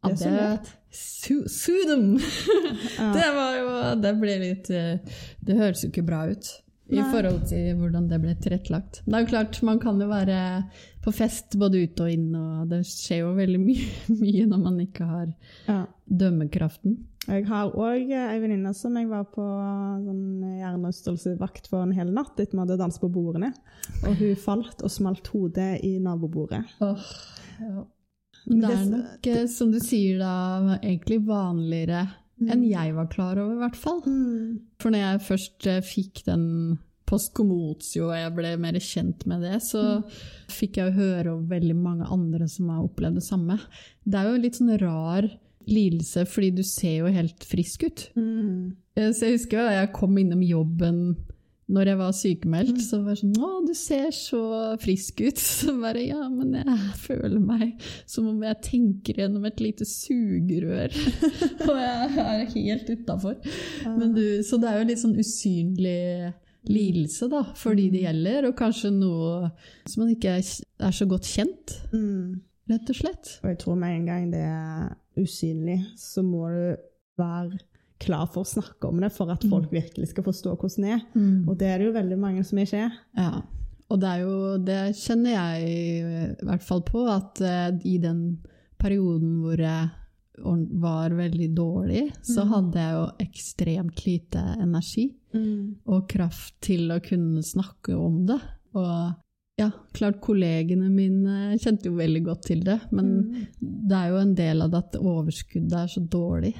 Ja, 0.02 0.14
det. 0.16 0.74
Su 0.90 1.74
them! 1.86 2.16
Det 3.14 3.26
var 3.36 3.52
jo 3.58 3.68
Det 4.00 4.12
ble 4.18 4.36
litt 4.40 4.70
eh, 4.72 4.96
Det 5.44 5.54
høres 5.58 5.84
jo 5.84 5.90
ikke 5.92 6.06
bra 6.08 6.22
ut 6.30 6.48
i 6.90 6.96
Nei. 6.98 7.04
forhold 7.12 7.44
til 7.46 7.76
hvordan 7.78 8.08
det 8.10 8.16
ble 8.18 8.32
tilrettelagt. 8.42 8.96
Det 9.06 9.14
er 9.14 9.22
jo 9.22 9.28
klart, 9.30 9.60
man 9.62 9.78
kan 9.78 10.00
jo 10.02 10.08
være 10.10 10.38
på 11.04 11.12
fest 11.14 11.54
både 11.60 11.84
ute 11.84 12.02
og 12.02 12.10
inn, 12.10 12.32
og 12.34 12.64
det 12.72 12.80
skjer 12.88 13.20
jo 13.20 13.28
veldig 13.36 13.60
mye, 13.62 13.84
mye 14.24 14.46
når 14.50 14.64
man 14.64 14.80
ikke 14.82 15.06
har 15.06 15.28
Ja. 15.68 15.84
dømmekraften. 16.10 16.96
Jeg 17.28 17.46
har 17.46 17.70
òg 17.78 18.10
ei 18.10 18.40
venninne 18.42 18.72
som 18.74 18.96
jeg 18.98 19.06
var 19.06 19.28
på 19.30 19.44
sånn 20.02 20.42
hjernerystelsesvakt 20.58 21.70
for 21.70 21.84
en 21.86 21.94
hel 21.94 22.10
natt 22.16 22.34
etter 22.42 22.56
vi 22.58 22.64
hadde 22.64 22.80
danset 22.80 23.04
på 23.04 23.12
bordene. 23.14 23.52
Og 24.02 24.18
hun 24.18 24.34
falt 24.42 24.82
og 24.82 24.90
smalt 24.90 25.30
hodet 25.30 25.76
i 25.86 25.94
nabobordet. 26.02 26.64
Åh, 26.82 27.06
ja. 27.62 27.84
Men 28.50 28.60
det 28.64 28.70
er 28.74 28.84
nok, 28.90 29.26
eh, 29.30 29.46
som 29.46 29.70
du 29.72 29.78
sier 29.82 30.18
da, 30.20 30.78
egentlig 30.82 31.20
vanligere 31.28 32.08
enn 32.40 32.62
jeg 32.64 32.94
var 32.96 33.08
klar 33.12 33.36
over, 33.38 33.54
i 33.54 33.60
hvert 33.60 33.76
fall. 33.76 34.00
For 34.80 34.90
når 34.92 35.02
jeg 35.04 35.24
først 35.26 35.66
eh, 35.68 35.82
fikk 35.84 36.22
den 36.26 36.46
postkomotio, 37.10 38.08
og 38.08 38.14
jeg 38.16 38.32
ble 38.36 38.52
mer 38.62 38.78
kjent 38.80 39.26
med 39.30 39.42
det, 39.44 39.58
så 39.66 39.82
fikk 40.52 40.78
jeg 40.80 40.94
høre 40.96 41.34
om 41.34 41.46
veldig 41.50 41.76
mange 41.76 42.06
andre 42.10 42.46
som 42.50 42.70
har 42.72 42.84
opplevd 42.86 43.18
det 43.20 43.26
samme. 43.26 43.58
Det 44.06 44.18
er 44.20 44.28
jo 44.28 44.36
en 44.38 44.44
litt 44.46 44.60
sånn 44.60 44.76
rar 44.82 45.28
lidelse, 45.70 46.24
fordi 46.30 46.52
du 46.60 46.62
ser 46.66 47.00
jo 47.02 47.10
helt 47.12 47.44
frisk 47.46 47.84
ut. 47.88 48.06
Mm. 48.16 48.76
Eh, 48.96 49.10
Så 49.12 49.26
jeg 49.28 49.38
husker 49.38 49.60
jo 49.60 49.74
jeg 49.76 49.92
kom 49.96 50.16
innom 50.22 50.42
jobben 50.46 51.02
når 51.70 51.86
jeg 51.90 51.98
var 52.00 52.12
sykemeldt, 52.18 52.80
så 52.82 52.98
var 53.04 53.14
det 53.14 53.20
sånn 53.22 53.36
'Å, 53.38 53.50
du 53.66 53.74
ser 53.78 54.10
så 54.16 54.40
frisk 54.82 55.20
ut.' 55.22 55.38
Så 55.60 55.74
bare 55.80 56.02
Ja, 56.06 56.28
men 56.28 56.52
jeg 56.58 56.78
føler 56.98 57.38
meg 57.40 57.80
som 58.06 58.26
om 58.26 58.42
jeg 58.42 58.60
tenker 58.66 59.14
gjennom 59.22 59.46
et 59.46 59.60
lite 59.62 59.86
sugerør. 59.86 60.90
Og 61.70 61.76
jeg 61.78 62.18
er 62.18 62.44
helt 62.54 62.90
utafor. 62.90 63.36
Så 64.42 64.60
det 64.60 64.68
er 64.70 64.78
jo 64.80 64.88
litt 64.90 65.02
sånn 65.02 65.18
usynlig 65.18 66.32
lidelse 66.68 67.28
da, 67.32 67.42
for 67.56 67.74
de 67.74 67.86
det 67.90 68.02
gjelder, 68.04 68.44
og 68.50 68.56
kanskje 68.58 68.90
noe 68.92 69.50
som 69.88 70.02
man 70.04 70.10
ikke 70.14 70.34
er 70.36 70.44
er 70.80 70.92
så 70.92 71.06
godt 71.08 71.24
kjent, 71.28 71.78
Mm. 71.92 72.40
rett 72.68 72.90
og 72.90 72.96
slett. 72.96 73.38
Og 73.42 73.48
jeg 73.50 73.58
tror 73.62 73.76
med 73.76 73.94
en 73.96 74.06
gang 74.06 74.30
det 74.30 74.40
er 74.44 74.94
usynlig, 75.16 75.78
så 75.96 76.22
må 76.22 76.48
du 76.52 76.76
være 77.18 77.58
klar 78.00 78.26
for 78.32 78.44
å 78.44 78.48
snakke 78.48 78.88
om 78.88 79.00
det 79.02 79.12
for 79.14 79.30
at 79.32 79.44
folk 79.50 79.70
virkelig 79.72 80.10
skal 80.10 80.26
forstå 80.26 80.56
hvordan 80.56 80.86
det 80.86 80.92
er. 80.96 81.06
Og 81.46 81.56
det 81.60 81.70
er 81.70 81.78
det 81.78 81.88
jo 81.90 81.96
veldig 81.96 82.20
mange 82.20 82.44
som 82.48 82.60
ikke 82.62 82.84
er. 82.86 82.98
Ja, 83.20 83.42
og 83.90 84.00
det 84.02 84.10
er 84.10 84.20
jo 84.22 84.36
Det 84.62 84.80
kjenner 84.98 85.36
jeg 85.36 85.70
i 86.40 86.46
hvert 86.46 86.66
fall 86.66 86.84
på, 86.86 87.04
at 87.10 87.42
uh, 87.42 87.70
i 87.84 87.98
den 88.02 88.38
perioden 88.80 89.40
hvor 89.42 89.60
jeg 89.60 89.90
var 90.80 91.12
veldig 91.12 91.50
dårlig, 91.52 92.06
så 92.24 92.46
hadde 92.48 92.80
jeg 92.80 92.94
jo 92.96 93.02
ekstremt 93.20 93.98
lite 94.06 94.44
energi 94.56 95.10
og 95.84 96.06
kraft 96.08 96.54
til 96.64 96.88
å 96.94 97.00
kunne 97.04 97.42
snakke 97.44 97.92
om 97.92 98.22
det. 98.30 98.38
Og 98.72 99.60
ja, 99.60 99.68
klart 99.92 100.20
kollegene 100.24 100.88
mine 100.88 101.58
kjente 101.60 101.90
jo 101.90 101.98
veldig 101.98 102.22
godt 102.24 102.46
til 102.48 102.64
det, 102.64 102.78
men 102.90 103.12
det 103.60 103.98
er 103.98 104.14
jo 104.14 104.22
en 104.22 104.34
del 104.38 104.64
av 104.64 104.72
det 104.72 104.80
at 104.86 104.98
overskuddet 105.02 105.76
er 105.82 105.92
så 105.92 106.00
dårlig 106.00 106.54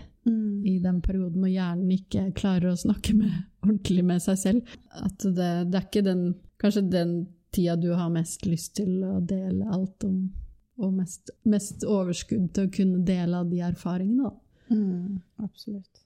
i 0.67 0.79
den 0.83 1.01
perioden, 1.05 1.41
når 1.43 1.53
hjernen 1.55 1.95
ikke 1.95 2.25
klarer 2.37 2.73
å 2.73 2.81
snakke 2.81 3.15
med, 3.17 3.33
ordentlig 3.65 4.05
med 4.07 4.23
seg 4.25 4.41
selv. 4.41 4.75
At 5.01 5.25
det, 5.25 5.51
det 5.71 5.81
er 5.81 5.89
ikke 5.89 6.07
den, 6.07 6.25
kanskje 6.63 6.85
den 6.93 7.15
tida 7.55 7.77
du 7.81 7.91
har 7.99 8.13
mest 8.15 8.47
lyst 8.47 8.77
til 8.79 9.01
å 9.07 9.19
dele 9.21 9.67
alt 9.75 10.07
om, 10.07 10.21
og 10.81 10.95
mest, 10.97 11.33
mest 11.49 11.85
overskudd 11.85 12.53
til 12.55 12.69
å 12.69 12.75
kunne 12.75 13.03
dele 13.07 13.43
av 13.43 13.51
de 13.51 13.61
erfaringene. 13.67 14.31
Da. 14.31 14.77
Mm, 14.77 15.19
absolutt. 15.43 16.05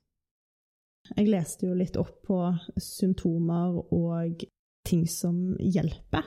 Jeg 1.12 1.28
leste 1.28 1.68
jo 1.68 1.76
litt 1.76 1.98
opp 2.00 2.16
på 2.24 2.38
symptomer 2.80 3.76
og 3.92 4.44
ting 4.84 5.04
som 5.08 5.54
hjelper. 5.58 6.26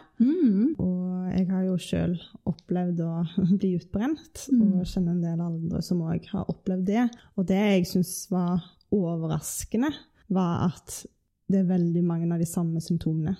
Og 0.81 1.29
jeg 1.33 1.45
har 1.51 1.65
jo 1.67 1.75
sjøl 1.81 2.15
opplevd 2.49 3.03
å 3.05 3.11
bli 3.59 3.75
utbrent, 3.77 4.47
og 4.57 4.87
kjenner 4.87 5.13
en 5.13 5.23
del 5.23 5.43
andre 5.43 5.83
som 5.85 6.01
òg 6.05 6.25
har 6.33 6.49
opplevd 6.51 6.87
det. 6.89 7.05
Og 7.37 7.47
det 7.49 7.61
jeg 7.61 7.87
syns 7.91 8.15
var 8.33 8.65
overraskende, 8.93 9.91
var 10.33 10.67
at 10.71 11.03
det 11.47 11.61
er 11.61 11.69
veldig 11.69 12.03
mange 12.03 12.27
av 12.33 12.41
de 12.41 12.49
samme 12.49 12.81
symptomene. 12.83 13.37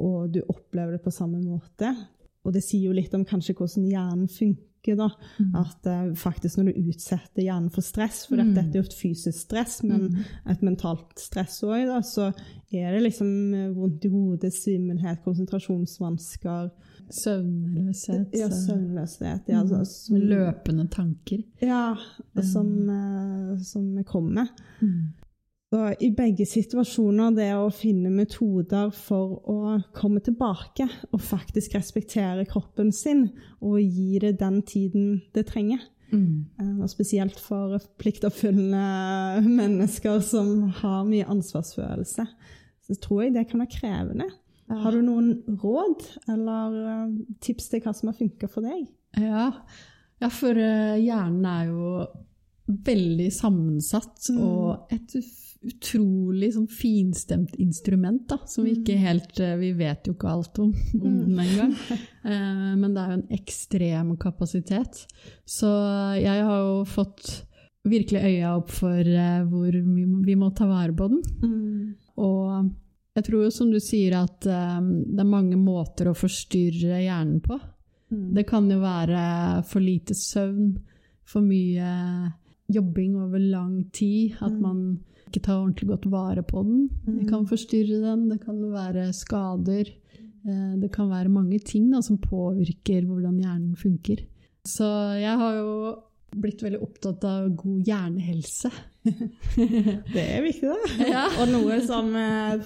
Og 0.00 0.30
du 0.32 0.40
opplever 0.46 0.96
det 0.96 1.04
på 1.04 1.12
samme 1.12 1.42
måte. 1.42 1.92
Og 2.46 2.54
det 2.54 2.62
sier 2.64 2.88
jo 2.88 2.96
litt 2.96 3.12
om 3.16 3.26
kanskje 3.28 3.56
hvordan 3.58 3.88
hjernen 3.90 4.30
funker. 4.32 4.69
Da, 4.98 5.08
At 5.60 5.86
eh, 5.86 6.14
faktisk 6.16 6.58
når 6.58 6.70
du 6.70 6.88
utsetter 6.90 7.42
hjernen 7.44 7.70
for 7.70 7.84
stress, 7.84 8.26
for 8.28 8.40
dette 8.40 8.62
er 8.62 8.80
jo 8.80 8.86
et 8.86 8.96
fysisk 8.96 9.38
stress, 9.38 9.82
men 9.86 10.24
et 10.48 10.62
mentalt 10.62 11.18
stress 11.20 11.62
òg, 11.66 11.90
så 12.06 12.30
er 12.72 12.94
det 12.94 13.02
liksom 13.04 13.54
eh, 13.54 13.70
vondt 13.76 14.04
i 14.06 14.12
hodet, 14.12 14.52
svimmelhet, 14.54 15.22
konsentrasjonsvansker, 15.24 16.70
Søvnløshet. 17.10 18.34
ja, 18.38 18.46
søvnløshet 18.54 19.48
ja, 19.50 19.60
altså, 19.64 19.80
som, 19.84 20.16
Løpende 20.16 20.86
tanker. 20.92 21.42
ja, 21.60 21.96
som, 22.52 22.88
eh, 22.88 23.56
som 23.66 24.04
kommer. 24.06 24.46
Så 25.70 25.92
I 26.02 26.08
begge 26.10 26.42
situasjoner 26.50 27.34
det 27.36 27.52
å 27.54 27.68
finne 27.70 28.10
metoder 28.10 28.88
for 28.90 29.36
å 29.46 29.76
komme 29.94 30.18
tilbake 30.26 30.88
og 31.12 31.22
faktisk 31.22 31.76
respektere 31.78 32.42
kroppen 32.48 32.90
sin 32.90 33.28
og 33.62 33.78
gi 33.78 34.18
det 34.18 34.32
den 34.40 34.64
tiden 34.66 35.20
det 35.30 35.46
trenger. 35.52 35.84
Mm. 36.10 36.80
Og 36.82 36.90
spesielt 36.90 37.38
for 37.38 37.78
pliktoppfyllende 38.02 39.44
mennesker 39.46 40.18
som 40.26 40.72
har 40.80 41.04
mye 41.06 41.28
ansvarsfølelse. 41.30 42.26
Så 42.88 42.96
tror 42.98 43.22
jeg 43.22 43.36
det 43.36 43.46
kan 43.52 43.62
være 43.62 43.74
krevende. 43.76 44.26
Har 44.70 44.94
du 44.94 45.02
noen 45.02 45.30
råd 45.62 46.02
eller 46.30 46.74
eh, 46.80 47.14
tips 47.42 47.70
til 47.70 47.82
hva 47.82 47.94
som 47.94 48.10
har 48.10 48.18
funka 48.18 48.50
for 48.50 48.66
deg? 48.66 48.84
Ja, 49.18 49.48
ja 50.22 50.30
for 50.34 50.58
eh, 50.58 50.98
hjernen 51.02 51.46
er 51.46 51.70
jo 51.70 51.94
veldig 52.86 53.30
sammensatt 53.34 54.30
og 54.36 54.92
et 54.94 55.16
utrolig 55.60 56.54
sånn 56.54 56.68
finstemt 56.72 57.56
instrument, 57.60 58.22
da, 58.30 58.38
som 58.48 58.64
vi 58.64 58.78
ikke 58.78 58.96
helt 58.96 59.40
eh, 59.44 59.58
Vi 59.60 59.74
vet 59.76 60.08
jo 60.08 60.14
ikke 60.14 60.30
alt 60.32 60.60
om, 60.62 60.70
om 61.02 61.18
den 61.26 61.44
engang. 61.46 61.76
Eh, 62.20 62.72
men 62.76 62.92
det 62.92 63.00
er 63.00 63.12
jo 63.14 63.16
en 63.16 63.30
ekstrem 63.32 64.08
kapasitet. 64.20 64.98
Så 65.48 65.70
jeg 66.20 66.42
har 66.44 66.58
jo 66.66 66.82
fått 66.84 67.30
virkelig 67.88 68.20
øya 68.20 68.50
opp 68.58 68.74
for 68.76 69.00
eh, 69.00 69.38
hvor 69.48 69.72
vi, 69.72 70.04
vi 70.26 70.34
må 70.36 70.50
ta 70.52 70.68
vare 70.68 70.92
på 70.92 71.08
den. 71.08 71.22
Og 72.20 72.68
jeg 73.16 73.26
tror 73.26 73.46
jo 73.46 73.54
som 73.56 73.72
du 73.72 73.80
sier 73.80 74.18
at 74.20 74.44
eh, 74.44 74.76
det 74.84 75.24
er 75.24 75.32
mange 75.32 75.56
måter 75.56 76.10
å 76.10 76.16
forstyrre 76.16 77.00
hjernen 77.00 77.40
på. 77.44 77.56
Det 78.10 78.44
kan 78.44 78.68
jo 78.68 78.80
være 78.82 79.24
for 79.70 79.80
lite 79.80 80.16
søvn, 80.18 80.74
for 81.24 81.46
mye 81.46 81.90
jobbing 82.68 83.16
over 83.22 83.38
lang 83.38 83.84
tid, 83.94 84.36
at 84.42 84.56
man 84.58 84.98
ikke 85.30 85.42
ta 85.46 85.56
ordentlig 85.62 85.88
godt 85.94 86.10
vare 86.12 86.42
på 86.44 86.62
den. 86.66 86.82
Det 87.06 87.28
kan 87.30 87.46
forstyrre 87.48 88.02
den, 88.04 88.28
det 88.34 88.40
kan 88.44 88.58
være 88.72 89.08
skader. 89.16 89.88
eh, 90.44 90.74
Det 90.82 90.90
kan 90.92 91.08
være 91.10 91.28
mange 91.32 91.58
ting 91.64 91.88
da, 91.94 92.00
som 92.02 92.18
påvirker 92.18 93.06
hvordan 93.06 93.38
hjernen 93.40 93.76
funker. 93.76 94.26
Så 94.66 94.84
jeg 95.22 95.38
har 95.40 95.54
jo 95.56 95.96
blitt 96.36 96.60
veldig 96.62 96.78
opptatt 96.84 97.24
av 97.26 97.48
god 97.58 97.80
hjernehelse. 97.88 98.70
Det 100.14 100.22
er 100.22 100.42
viktig, 100.44 100.68
da. 100.68 100.76
Ja. 101.14 101.24
Og 101.40 101.48
noe 101.50 101.80
som 101.86 102.12
eh, 102.14 102.60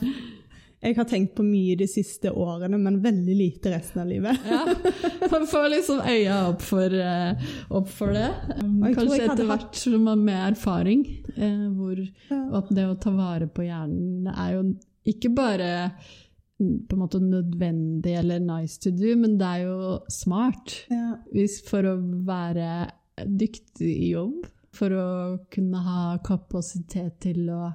jeg 0.85 0.97
har 0.99 1.07
tenkt 1.09 1.35
på 1.39 1.45
mye 1.47 1.75
de 1.81 1.87
siste 1.89 2.31
årene, 2.31 2.77
men 2.79 2.99
veldig 3.05 3.35
lite 3.39 3.73
resten 3.73 4.03
av 4.03 4.09
livet. 4.11 4.45
Ja, 4.49 4.63
Man 5.33 5.47
får 5.49 5.69
liksom 5.73 6.03
øya 6.05 6.39
opp 6.51 6.63
for, 6.63 6.93
eh, 6.95 7.47
opp 7.75 7.89
for 7.89 8.13
det. 8.13 8.27
Kanskje 8.61 9.23
etter 9.31 9.49
hvert 9.49 9.79
som 9.81 10.05
man 10.05 10.25
med 10.27 10.43
erfaring. 10.53 11.05
eh, 11.37 11.65
Hvor 11.75 12.03
at 12.61 12.69
det 12.77 12.85
å 12.91 12.99
ta 13.01 13.11
vare 13.17 13.49
på 13.49 13.65
hjernen 13.67 14.29
er 14.35 14.53
jo 14.59 14.65
ikke 15.11 15.31
bare 15.37 15.71
mm, 16.61 16.87
på 16.89 16.95
en 16.97 17.03
måte 17.03 17.21
nødvendig 17.21 18.15
eller 18.21 18.41
nice 18.45 18.79
to 18.81 18.91
do, 18.95 19.15
men 19.21 19.39
det 19.41 19.47
er 19.49 19.65
jo 19.67 19.99
smart. 20.13 20.77
Ja. 20.93 21.17
Hvis 21.33 21.59
for 21.69 21.83
å 21.91 21.97
være 22.29 22.91
dyktig 23.25 23.91
i 24.09 24.13
jobb 24.15 24.47
for 24.75 24.91
å 24.91 25.09
kunne 25.55 25.81
ha 25.87 26.19
kapasitet 26.27 27.21
til 27.23 27.45
å 27.55 27.69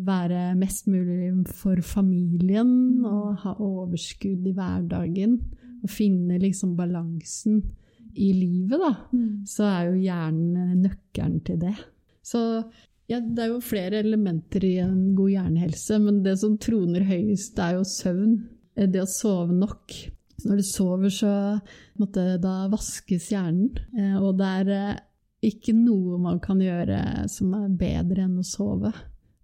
være 0.00 0.54
mest 0.58 0.88
mulig 0.90 1.30
for 1.52 1.80
familien 1.84 3.04
og 3.04 3.42
ha 3.44 3.54
overskudd 3.60 4.46
i 4.48 4.54
hverdagen. 4.56 5.36
Og 5.82 5.90
finne 5.90 6.38
liksom 6.38 6.76
balansen 6.78 7.58
i 8.14 8.30
livet, 8.36 8.78
da. 8.78 8.92
Så 9.48 9.66
er 9.66 9.90
jo 9.90 9.98
hjernen 9.98 10.82
nøkkelen 10.84 11.40
til 11.46 11.58
det. 11.64 11.74
Så 12.22 12.40
ja, 13.10 13.18
det 13.18 13.42
er 13.42 13.50
jo 13.50 13.62
flere 13.64 13.98
elementer 14.00 14.64
i 14.64 14.76
en 14.84 15.12
god 15.18 15.32
hjernehelse, 15.34 15.98
men 16.00 16.22
det 16.24 16.36
som 16.40 16.54
troner 16.62 17.04
høyest, 17.08 17.58
er 17.58 17.80
jo 17.80 17.86
søvn. 17.88 18.36
Det 18.72 19.02
å 19.02 19.08
sove 19.10 19.52
nok. 19.56 19.96
Når 20.46 20.58
du 20.58 20.64
sover, 20.66 21.10
så 21.12 21.32
måtte, 22.00 22.38
da 22.42 22.68
vaskes 22.72 23.28
hjernen. 23.34 23.74
Eh, 23.98 24.16
og 24.16 24.38
det 24.38 24.52
er 24.62 24.70
eh, 24.74 25.02
ikke 25.50 25.74
noe 25.76 26.18
man 26.22 26.40
kan 26.42 26.62
gjøre 26.62 27.26
som 27.30 27.52
er 27.58 27.68
bedre 27.78 28.24
enn 28.24 28.38
å 28.40 28.46
sove 28.46 28.94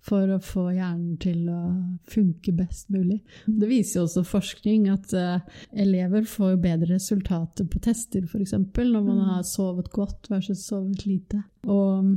for 0.05 0.31
å 0.31 0.39
få 0.43 0.69
hjernen 0.73 1.19
til 1.21 1.49
å 1.53 1.61
funke 2.09 2.55
best 2.57 2.89
mulig. 2.95 3.19
Det 3.47 3.69
viser 3.69 4.01
jo 4.01 4.07
også 4.07 4.25
forskning 4.29 4.89
at 4.93 5.13
uh, 5.17 5.43
elever 5.77 6.27
får 6.29 6.57
bedre 6.63 6.95
resultater 6.95 7.69
på 7.69 7.83
tester, 7.85 8.25
f.eks. 8.25 8.55
når 8.55 9.03
man 9.03 9.23
har 9.33 9.45
sovet 9.47 9.91
godt 9.95 10.31
versus 10.33 10.65
sovet 10.69 11.05
lite. 11.09 11.43
Og 11.69 12.15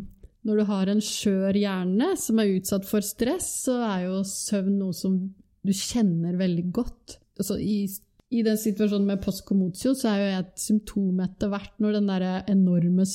når 0.47 0.61
du 0.61 0.67
har 0.69 0.89
en 0.89 1.03
skjør 1.05 1.57
hjerne 1.57 2.13
som 2.17 2.39
er 2.41 2.55
utsatt 2.55 2.88
for 2.89 3.05
stress, 3.05 3.50
så 3.67 3.77
er 3.91 4.07
jo 4.07 4.21
søvn 4.25 4.79
noe 4.79 4.95
som 4.97 5.19
du 5.61 5.73
kjenner 5.75 6.39
veldig 6.39 6.65
godt. 6.73 7.19
Altså, 7.38 7.59
i, 7.61 7.85
i 8.33 8.41
den 8.45 8.57
situasjonen 8.57 9.09
med 9.09 9.21
postkomotio 9.23 9.93
så 9.97 10.13
er 10.13 10.21
jo 10.21 10.41
et 10.41 10.51
symptom 10.61 11.21
etter 11.25 11.51
hvert 11.51 11.77
når 11.81 12.00
den 12.00 12.09
der 12.09 12.27
enorme 12.50 13.05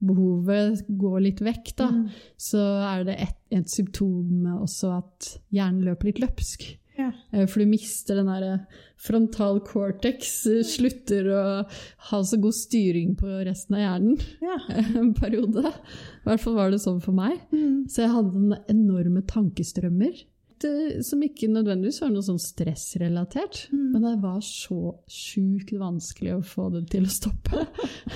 søvnbehovet 0.00 0.84
går 0.98 1.20
litt 1.22 1.40
vekk, 1.40 1.76
da, 1.76 1.88
Mm. 1.90 2.08
så 2.38 2.58
er 2.98 3.04
det 3.04 3.16
et, 3.20 3.36
et 3.50 3.66
symptom 3.68 4.46
også 4.62 4.98
at 4.98 5.38
hjernen 5.52 5.84
løper 5.84 6.04
litt 6.06 6.20
løpsk. 6.20 6.76
Ja. 6.98 7.12
Eh, 7.32 7.46
For 7.46 7.60
du 7.60 7.66
mister 7.66 8.14
den 8.16 8.26
der 8.26 8.66
frontal 8.98 9.60
cortex, 9.60 10.46
eh, 10.46 10.62
slutter 10.62 11.24
å 11.32 11.66
ha 12.10 12.18
så 12.22 12.38
god 12.40 12.52
styring 12.52 13.16
på 13.16 13.26
resten 13.46 13.74
av 13.76 13.80
hjernen 14.00 14.20
Ja. 14.42 14.58
en 15.00 15.14
periode. 15.14 15.64
I 15.66 16.24
hvert 16.28 16.40
fall 16.40 16.54
var 16.54 16.70
det 16.70 16.80
sånn 16.80 17.00
for 17.02 17.12
meg. 17.12 17.38
Mm. 17.52 17.86
Så 17.88 18.02
jeg 18.04 18.10
hadde 18.10 18.64
enorme 18.68 19.22
tankestrømmer. 19.26 20.24
Det, 20.60 21.00
som 21.06 21.22
ikke 21.24 21.48
nødvendigvis 21.48 22.02
var 22.02 22.10
noe 22.12 22.24
sånn 22.26 22.40
stressrelatert, 22.42 23.62
Mm. 23.72 23.92
men 23.94 24.02
det 24.04 24.12
var 24.20 24.40
så 24.44 24.94
sjukt 25.08 25.72
vanskelig 25.80 26.34
å 26.34 26.42
få 26.44 26.66
det 26.74 26.82
til 26.92 27.06
å 27.08 27.12
stoppe. 27.12 27.62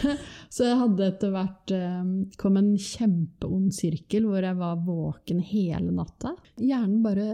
så 0.54 0.66
jeg 0.68 0.76
hadde 0.82 1.06
etter 1.08 1.32
hvert 1.32 1.72
eh, 1.72 2.02
kom 2.40 2.58
en 2.60 2.74
kjempeond 2.76 3.72
sirkel 3.74 4.26
hvor 4.28 4.44
jeg 4.44 4.58
var 4.60 4.76
våken 4.84 5.40
hele 5.40 5.94
natta. 5.96 6.34
Hjernen 6.60 7.00
bare 7.04 7.28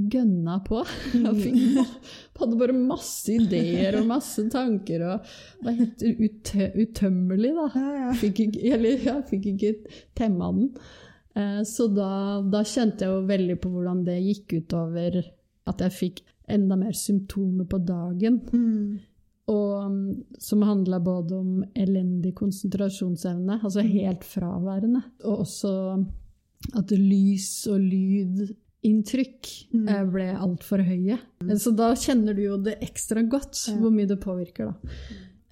gønna 0.00 0.56
på. 0.64 0.80
Jeg 1.14 2.40
hadde 2.40 2.58
bare 2.58 2.74
masse 2.74 3.30
ideer 3.30 3.94
og 4.00 4.08
masse 4.08 4.42
tanker 4.50 5.04
og 5.06 5.28
var 5.64 5.76
helt 5.78 6.02
utø 6.02 6.66
utømmelig, 6.74 7.52
da. 7.54 8.12
Fikk 8.18 8.40
ikke, 8.48 8.62
eller 8.74 9.04
jeg 9.06 9.22
fikk 9.30 9.46
ikke 9.52 9.70
temma 10.18 10.48
den. 10.56 10.72
Eh, 11.36 11.62
Så 11.66 11.88
da, 11.94 12.40
da 12.42 12.62
kjente 12.62 13.04
jeg 13.06 13.10
jo 13.10 13.26
veldig 13.26 13.56
på 13.60 13.70
hvordan 13.74 14.04
det 14.06 14.20
gikk 14.22 14.52
utover 14.62 15.22
at 15.66 15.80
jeg 15.80 15.90
fikk 15.98 16.20
enda 16.48 16.76
mer 16.76 16.92
symptomer 16.92 17.64
på 17.66 17.78
dagen. 17.84 18.40
Mm. 18.52 18.98
Og 19.48 19.90
mm, 19.90 20.24
som 20.40 20.62
handla 20.64 20.98
både 21.04 21.32
om 21.36 21.64
elendig 21.76 22.34
konsentrasjonsevne, 22.38 23.58
altså 23.64 23.82
helt 23.84 24.24
fraværende, 24.24 25.02
og 25.24 25.42
også 25.44 25.72
at 26.80 26.90
lys 26.96 27.66
og 27.68 27.80
lydinntrykk 27.80 29.50
Mm. 29.74 29.88
eh, 29.88 30.04
ble 30.04 30.26
altfor 30.38 30.78
høye. 30.84 31.18
Eh, 31.48 31.56
Så 31.56 31.74
da 31.76 31.92
kjenner 31.94 32.34
du 32.36 32.42
jo 32.42 32.56
det 32.56 32.78
ekstra 32.80 33.22
godt 33.28 33.52
hvor 33.80 33.90
mye 33.92 34.06
det 34.06 34.20
påvirker, 34.20 34.66
da. 34.72 34.74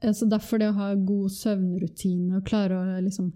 Eh, 0.03 0.13
Så 0.13 0.29
derfor 0.29 0.59
det 0.59 0.69
å 0.71 0.75
ha 0.79 0.95
god 0.95 1.31
søvnrutine 1.31 2.37
og 2.37 2.45
klare 2.45 2.73
å 2.73 3.03
liksom, 3.03 3.33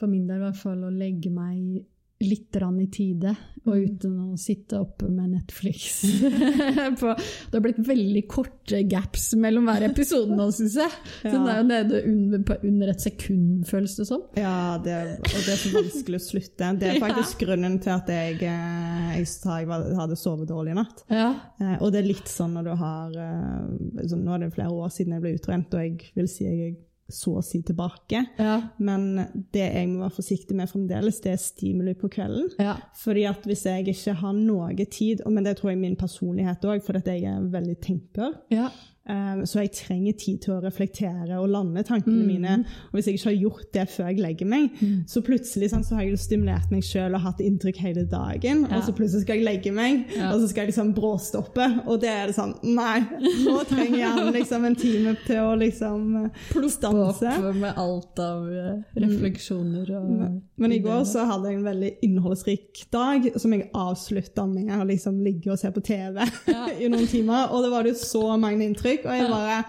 for 0.00 0.10
min 0.10 0.26
del 0.28 0.40
i 0.40 0.46
hvert 0.48 0.62
fall, 0.62 0.84
å 0.88 0.92
legge 0.92 1.32
meg 1.32 1.82
litt 2.20 2.56
i 2.56 2.86
tide, 2.92 3.30
og 3.64 3.76
Mm. 3.76 3.84
uten 3.84 4.16
å 4.20 4.38
sitte 4.38 4.78
oppe 4.78 5.08
med 5.08 5.30
Netflix. 5.30 6.02
på, 7.00 7.14
det 7.16 7.54
har 7.56 7.62
blitt 7.64 7.80
veldig 7.86 8.22
korte 8.28 8.82
gaps 8.88 9.34
mellom 9.36 9.64
hver 9.68 9.86
episode 9.88 10.36
nå, 10.36 10.50
syns 10.52 10.76
jeg. 10.80 10.90
Så 11.22 11.32
det 11.32 11.52
er 11.52 11.60
jo 11.60 11.66
nede 11.68 12.02
under, 12.10 12.42
på 12.44 12.56
under 12.68 12.92
et 12.92 13.00
sekund, 13.00 13.64
føles 13.68 13.96
det 13.96 14.06
som. 14.08 14.26
Ja, 14.36 14.76
det, 14.84 14.98
og 15.22 15.38
det 15.46 15.54
er 15.54 15.62
så 15.62 15.72
vanskelig 15.76 16.20
å 16.20 16.26
slutte. 16.26 16.70
Det 16.80 16.90
er 16.90 17.00
faktisk 17.06 17.44
grunnen 17.46 17.78
til 17.80 17.94
at 17.96 18.12
jeg, 18.12 18.36
eh, 18.42 19.16
jeg 19.16 19.30
jeg 19.30 19.96
hadde 19.96 20.20
sovet 20.20 20.48
dårlig 20.50 20.74
i 20.74 20.80
natt. 20.80 21.04
Ja. 21.08 21.30
Eh, 21.60 21.76
og 21.80 21.88
det 21.92 22.02
er 22.02 22.10
litt 22.10 22.28
sånn 22.28 22.56
når 22.58 22.68
du 22.68 22.74
har 22.84 23.16
eh, 23.16 24.06
så 24.10 24.20
Nå 24.20 24.36
er 24.36 24.44
det 24.44 24.52
flere 24.52 24.76
år 24.76 24.92
siden 24.92 25.16
jeg 25.16 25.24
ble 25.24 25.36
utrent, 25.38 25.72
og 25.72 25.84
jeg 25.84 26.12
vil 26.16 26.28
si 26.28 26.44
jeg 26.44 26.76
så 27.14 27.36
å 27.40 27.44
si 27.44 27.62
tilbake. 27.66 28.24
Ja. 28.40 28.56
Men 28.78 29.08
det 29.54 29.66
jeg 29.66 29.88
må 29.90 30.04
være 30.04 30.16
forsiktig 30.18 30.56
med 30.58 30.70
fremdeles, 30.70 31.20
det 31.24 31.34
er 31.34 31.42
stimuli 31.42 31.94
på 31.98 32.10
kvelden. 32.12 32.50
ja. 32.60 32.76
Fordi 33.00 33.24
at 33.30 33.44
hvis 33.48 33.64
jeg 33.66 33.88
ikke 33.88 34.16
har 34.20 34.34
noe 34.36 34.86
tid, 34.90 35.22
men 35.26 35.46
det 35.46 35.56
tror 35.58 35.72
jeg 35.72 35.80
min 35.80 35.96
personlighet 35.98 36.64
òg, 36.68 36.82
fordi 36.84 37.02
at 37.02 37.12
jeg 37.14 37.28
er 37.30 37.50
veldig 37.52 37.76
tenker, 37.84 38.34
ja. 38.52 38.68
Eh, 39.08 39.42
så 39.44 39.62
jeg 39.64 39.72
trenger 39.72 40.12
tid 40.18 40.40
til 40.44 40.54
å 40.54 40.60
reflektere 40.64 41.38
og 41.40 41.48
lande 41.48 41.82
tankene 41.86 42.20
Mm. 42.20 42.26
mine. 42.26 42.64
Og 42.90 42.98
hvis 42.98 43.06
jeg 43.06 43.14
ikke 43.18 43.30
har 43.30 43.38
gjort 43.42 43.72
det 43.72 43.88
før 43.88 44.06
jeg 44.10 44.18
legger 44.20 44.46
meg, 44.46 44.70
så 45.06 45.22
plutselig 45.22 45.70
sånn, 45.70 45.84
så 45.84 45.94
har 45.94 46.02
jeg 46.04 46.18
stimulert 46.18 46.70
meg 46.70 46.82
sjøl 46.82 47.14
og 47.14 47.20
hatt 47.20 47.38
inntrykk 47.40 47.76
hele 47.80 48.04
dagen, 48.04 48.64
og 48.66 48.82
så 48.84 48.92
plutselig 48.92 49.22
skal 49.22 49.36
jeg 49.36 49.44
legge 49.44 49.72
meg, 49.72 50.06
og 50.30 50.40
så 50.40 50.48
skal 50.48 50.64
jeg 50.66 50.72
liksom 50.74 50.94
bråstoppe, 50.94 51.82
og 51.86 52.00
det 52.00 52.08
er 52.10 52.26
det 52.26 52.34
sånn 52.36 52.54
Nei, 52.62 53.00
nå 53.44 53.64
trenger 53.68 53.98
jeg 53.98 54.32
liksom 54.34 54.64
en 54.64 54.76
time 54.76 55.16
til 55.26 55.38
å 55.40 55.54
liksom 55.58 56.24
eh, 56.24 56.68
stanse. 56.68 57.26
Opp 57.40 57.56
med 57.56 57.74
alt 57.76 58.18
av 58.18 58.48
eh, 58.50 58.82
refleksjoner 59.00 59.90
og 59.96 60.40
Men 60.60 60.72
i 60.72 60.78
går 60.82 61.04
så 61.08 61.24
hadde 61.28 61.48
jeg 61.48 61.56
en 61.58 61.64
veldig 61.64 61.90
innholdsrik 62.02 62.84
dag 62.92 63.30
som 63.40 63.52
jeg 63.52 63.70
avslutta 63.74 64.46
med 64.46 64.70
å 64.76 64.84
liksom 64.84 65.20
ligge 65.24 65.50
og 65.52 65.58
se 65.58 65.70
på 65.72 65.80
TV 65.82 66.20
i 66.84 66.88
noen 66.90 67.06
timer. 67.06 67.48
Og 67.54 67.62
det 67.64 67.70
var 67.70 67.82
det 67.82 67.94
jo 67.94 68.00
så 68.02 68.36
mange 68.36 68.64
inntrykk, 68.66 68.89
og 68.98 69.16
jeg 69.16 69.30
bare 69.30 69.64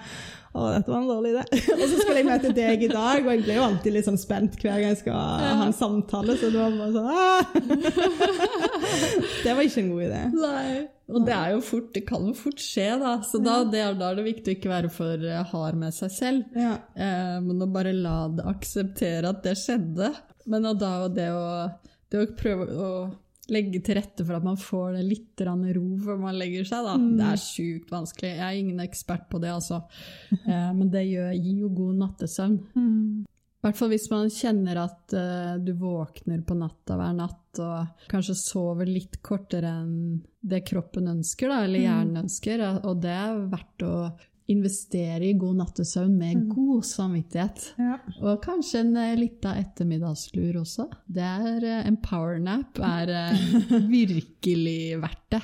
å, 0.51 0.65
dette 0.67 0.91
var 0.91 0.99
en 0.99 1.07
dårlig 1.07 1.29
idé. 1.31 1.43
og 1.77 1.83
så 1.85 1.95
skulle 1.95 2.17
jeg 2.19 2.27
møte 2.27 2.49
deg 2.55 2.81
i 2.83 2.89
dag, 2.91 3.21
og 3.23 3.29
jeg 3.31 3.43
ble 3.45 3.53
jo 3.55 3.63
alltid 3.63 3.95
litt 3.95 4.07
sånn 4.07 4.19
spent 4.19 4.57
hver 4.59 4.81
gang 4.81 4.89
jeg 4.89 4.99
skal 4.99 5.15
ha 5.15 5.67
en 5.67 5.75
samtale, 5.75 6.35
så 6.39 6.49
det 6.51 6.59
var 6.59 6.75
bare 6.75 6.91
sånn 6.97 7.07
ah! 7.15 7.43
Det 9.45 9.53
var 9.55 9.63
ikke 9.63 9.83
en 9.85 9.93
god 9.93 10.03
idé. 10.09 10.19
Nei. 10.35 10.73
Og 11.11 11.23
det 11.27 11.35
er 11.35 11.53
jo 11.55 11.63
fort, 11.63 11.87
det 11.95 12.03
kan 12.07 12.27
jo 12.27 12.35
fort 12.35 12.59
skje, 12.63 12.89
da. 12.99 13.13
Så 13.27 13.39
da, 13.43 13.61
det 13.67 13.79
er, 13.83 13.95
da 13.99 14.11
er 14.11 14.19
det 14.19 14.27
viktig 14.27 14.51
å 14.51 14.57
ikke 14.57 14.71
være 14.71 14.91
for 14.91 15.25
eh, 15.27 15.41
hard 15.53 15.79
med 15.79 15.95
seg 15.95 16.13
selv. 16.15 16.43
Ja. 16.55 16.75
Eh, 16.95 17.37
men 17.43 17.63
å 17.63 17.71
bare 17.71 17.95
la 17.95 18.17
det 18.35 18.45
akseptere 18.51 19.31
at 19.31 19.41
det 19.47 19.57
skjedde. 19.59 20.11
Men 20.51 20.67
da 20.79 20.93
det 21.11 21.31
å, 21.35 21.47
det 22.11 22.23
å 22.23 22.29
prøve 22.39 22.67
å 22.71 22.91
legge 23.51 23.81
til 23.83 23.97
rette 23.99 24.25
for 24.25 24.37
at 24.37 24.45
man 24.45 24.59
får 24.59 24.95
det 24.97 25.03
litt 25.07 25.43
ro 25.47 25.85
før 26.05 26.21
man 26.21 26.37
legger 26.39 26.67
seg, 26.67 26.87
da. 26.87 26.95
Det 27.19 27.27
er 27.31 27.41
sjukt 27.41 27.91
vanskelig. 27.91 28.31
Jeg 28.37 28.45
er 28.47 28.61
ingen 28.61 28.83
ekspert 28.83 29.27
på 29.31 29.41
det, 29.43 29.51
altså. 29.51 29.81
Eh, 30.31 30.71
men 30.77 30.87
det 30.93 31.03
gir 31.07 31.35
jo 31.35 31.73
god 31.75 31.99
nattesøvn. 32.05 32.57
I 33.61 33.67
hvert 33.67 33.77
fall 33.77 33.91
hvis 33.91 34.07
man 34.09 34.31
kjenner 34.33 34.79
at 34.81 35.13
uh, 35.13 35.57
du 35.61 35.75
våkner 35.77 36.39
på 36.41 36.55
natta 36.57 36.95
hver 36.97 37.11
natt 37.13 37.59
og 37.61 38.07
kanskje 38.09 38.33
sover 38.39 38.89
litt 38.89 39.19
kortere 39.21 39.69
enn 39.83 40.15
det 40.41 40.63
kroppen 40.65 41.11
ønsker, 41.11 41.51
da, 41.51 41.59
eller 41.67 41.83
hjernen 41.83 42.23
ønsker. 42.23 42.63
Og 42.89 43.03
det 43.03 43.11
er 43.13 43.43
verdt 43.51 43.85
å 43.85 43.93
investere 44.51 45.29
i 45.29 45.35
god 45.39 45.59
nattesøvn 45.61 46.15
med 46.17 46.47
god 46.51 46.83
samvittighet. 46.87 47.67
Ja. 47.79 47.97
Og 48.21 48.41
kanskje 48.43 48.81
en 48.83 48.95
uh, 48.97 49.13
lita 49.19 49.53
ettermiddagslur 49.61 50.61
også. 50.63 50.87
Det 51.05 51.23
er 51.23 51.67
uh, 51.67 51.87
En 51.87 51.97
powernap 52.03 52.81
er 52.83 53.13
uh, 53.31 53.75
virkelig 53.97 55.01
verdt 55.01 55.25
det. 55.31 55.41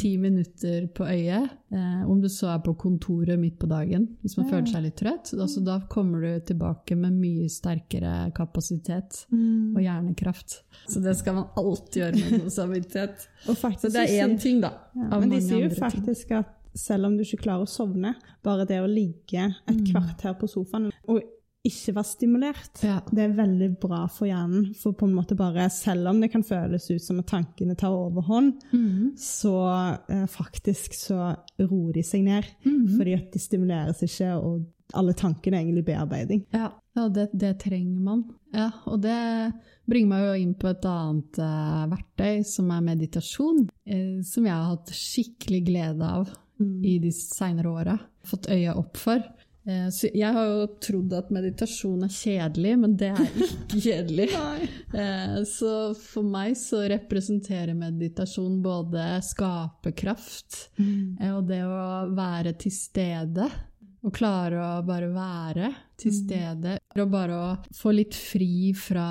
Ti 0.00 0.16
minutter 0.20 0.86
på 0.94 1.04
øyet. 1.04 1.50
Eh, 1.72 2.10
om 2.10 2.20
du 2.22 2.28
så 2.30 2.52
er 2.52 2.60
på 2.62 2.76
kontoret 2.78 3.38
midt 3.40 3.56
på 3.58 3.66
dagen, 3.66 4.04
hvis 4.22 4.36
man 4.38 4.46
føler 4.46 4.68
seg 4.70 4.84
litt 4.84 4.96
trøtt. 5.00 5.32
Altså, 5.34 5.60
da 5.66 5.80
kommer 5.90 6.22
du 6.22 6.44
tilbake 6.46 6.94
med 6.98 7.16
mye 7.18 7.48
sterkere 7.50 8.30
kapasitet 8.36 9.24
og 9.32 9.80
hjernekraft. 9.82 10.60
Så 10.86 11.02
det 11.02 11.16
skal 11.18 11.40
man 11.40 11.48
alltid 11.58 12.02
gjøre 12.04 12.20
med 12.20 12.44
god 12.44 12.54
samvittighet. 12.54 13.26
Så 13.50 13.90
det 13.90 14.04
er 14.04 14.14
én 14.22 14.36
ting, 14.40 14.62
da. 14.62 14.72
Ja, 14.94 15.18
men 15.18 15.34
de 15.34 15.42
sier 15.42 15.66
jo 15.66 15.72
faktisk 15.74 16.30
ting. 16.30 16.38
at 16.38 16.55
selv 16.76 17.08
om 17.08 17.16
du 17.16 17.24
ikke 17.24 17.42
klarer 17.46 17.66
å 17.66 17.70
sovne, 17.70 18.14
bare 18.44 18.66
det 18.68 18.82
å 18.82 18.90
ligge 18.90 19.48
et 19.66 19.76
Mm. 19.76 19.86
kvarter 19.92 20.36
på 20.38 20.48
sofaen 20.48 20.92
og 21.08 21.22
ikke 21.66 21.94
være 21.96 22.06
stimulert, 22.06 22.82
Ja. 22.82 23.00
det 23.12 23.18
er 23.18 23.34
veldig 23.34 23.80
bra 23.80 24.06
for 24.06 24.26
hjernen. 24.26 24.74
For 24.76 24.92
på 24.92 25.06
en 25.08 25.14
måte 25.14 25.36
bare, 25.36 25.68
selv 25.70 26.06
om 26.08 26.20
det 26.20 26.30
kan 26.30 26.42
føles 26.42 26.90
ut 26.90 27.02
som 27.02 27.18
at 27.18 27.26
tankene 27.26 27.76
tar 27.76 27.90
overhånd, 27.90 28.62
mm. 28.72 29.16
så 29.16 29.98
eh, 30.08 30.26
faktisk 30.26 30.94
så 30.94 31.36
roer 31.58 31.92
de 31.92 32.02
seg 32.02 32.22
ned. 32.24 32.44
Mm. 32.64 32.96
Fordi 32.96 33.14
at 33.14 33.32
de 33.32 33.38
stimuleres 33.38 34.02
ikke, 34.06 34.32
og 34.36 34.66
alle 34.94 35.12
tankene 35.18 35.58
er 35.58 35.64
egentlig 35.64 35.86
bearbeiding. 35.88 36.46
Ja, 36.54 36.70
ja 36.96 37.08
det, 37.08 37.30
det, 37.34 37.58
trenger 37.58 38.00
man. 38.00 38.24
Ja, 38.54 38.70
og 38.86 39.02
det 39.02 39.52
bringer 39.88 40.08
meg 40.08 40.22
jo 40.22 40.32
inn 40.44 40.54
på 40.54 40.70
et 40.70 40.86
annet 40.86 41.38
uh, 41.42 41.86
verktøy, 41.90 42.44
som 42.46 42.70
er 42.70 42.86
meditasjon. 42.86 43.68
Uh, 43.90 44.22
som 44.22 44.46
jeg 44.46 44.54
har 44.54 44.76
hatt 44.76 44.94
skikkelig 44.94 45.64
glede 45.66 46.06
av 46.06 46.30
mm. 46.60 46.84
i 46.84 46.98
de 47.02 47.12
seinere 47.12 47.72
åra. 47.72 47.98
Fått 48.26 48.48
øya 48.52 48.76
opp 48.78 48.96
for. 49.00 49.22
Uh, 49.66 49.88
så 49.90 50.10
jeg 50.14 50.32
har 50.36 50.46
jo 50.46 50.66
trodd 50.82 51.14
at 51.18 51.30
meditasjon 51.34 52.06
er 52.06 52.12
kjedelig, 52.14 52.74
men 52.82 52.96
det 52.98 53.12
er 53.12 53.38
ikke 53.46 53.80
kjedelig. 53.88 54.28
så 55.50 55.72
for 56.00 56.26
meg 56.26 56.56
så 56.58 56.84
representerer 56.92 57.74
meditasjon 57.78 58.60
både 58.64 59.08
skaperkraft 59.26 60.60
mm. 60.78 61.24
og 61.32 61.48
det 61.50 61.62
å 61.66 61.80
være 62.14 62.54
til 62.62 62.74
stede. 62.74 63.48
Å 64.06 64.10
klare 64.14 64.60
å 64.62 64.84
bare 64.86 65.08
være 65.10 65.72
til 65.98 66.12
mm. 66.12 66.18
stede. 66.20 66.76
Og 66.94 67.10
bare 67.10 67.40
å 67.40 67.48
få 67.74 67.90
litt 67.96 68.14
fri 68.14 68.70
fra 68.78 69.08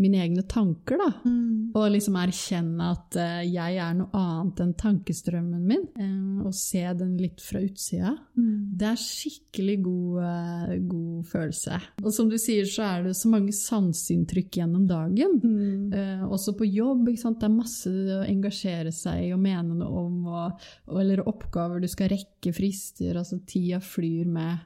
mine 0.00 0.20
egne 0.24 0.42
tanker, 0.48 0.98
da. 1.00 1.08
Mm. 1.28 1.72
Og 1.76 1.86
liksom 1.92 2.16
erkjenne 2.20 2.90
at 2.94 3.16
uh, 3.20 3.40
jeg 3.44 3.76
er 3.82 3.96
noe 3.98 4.08
annet 4.16 4.62
enn 4.64 4.72
tankestrømmen 4.80 5.66
min. 5.68 5.84
Uh, 5.98 6.46
og 6.48 6.54
se 6.56 6.82
den 6.96 7.16
litt 7.20 7.42
fra 7.44 7.60
utsida. 7.62 8.14
Mm. 8.38 8.70
Det 8.80 8.88
er 8.88 9.02
skikkelig 9.02 9.76
god, 9.84 10.22
uh, 10.24 10.72
god, 10.88 11.26
følelse. 11.30 11.80
Og 12.04 12.14
som 12.16 12.30
du 12.32 12.38
sier, 12.40 12.68
så 12.68 12.86
er 12.88 13.08
det 13.08 13.16
så 13.18 13.32
mange 13.32 13.54
sanseinntrykk 13.56 14.60
gjennom 14.62 14.88
dagen. 14.88 15.38
Mm. 15.40 16.30
også 16.30 16.54
på 16.56 16.66
jobb. 16.68 17.08
ikke 17.10 17.22
sant? 17.22 17.40
Det 17.40 17.48
er 17.48 17.54
masse 17.54 17.90
å 17.90 18.22
engasjere 18.24 18.92
seg 18.94 19.26
i 19.26 19.34
og 19.34 19.42
mene 19.42 19.76
noe 19.76 20.04
om. 20.06 20.18
Og, 20.30 20.66
eller 21.02 21.24
oppgaver 21.28 21.82
du 21.82 21.88
skal 21.90 22.12
rekke, 22.14 22.54
frister. 22.56 23.18
Altså 23.20 23.40
tida 23.48 23.82
flyr 23.84 24.30
med, 24.30 24.64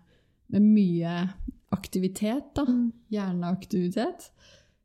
med 0.55 0.71
mye 0.71 1.19
aktivitet, 1.75 2.55
da. 2.55 2.65
Mm. 2.69 2.93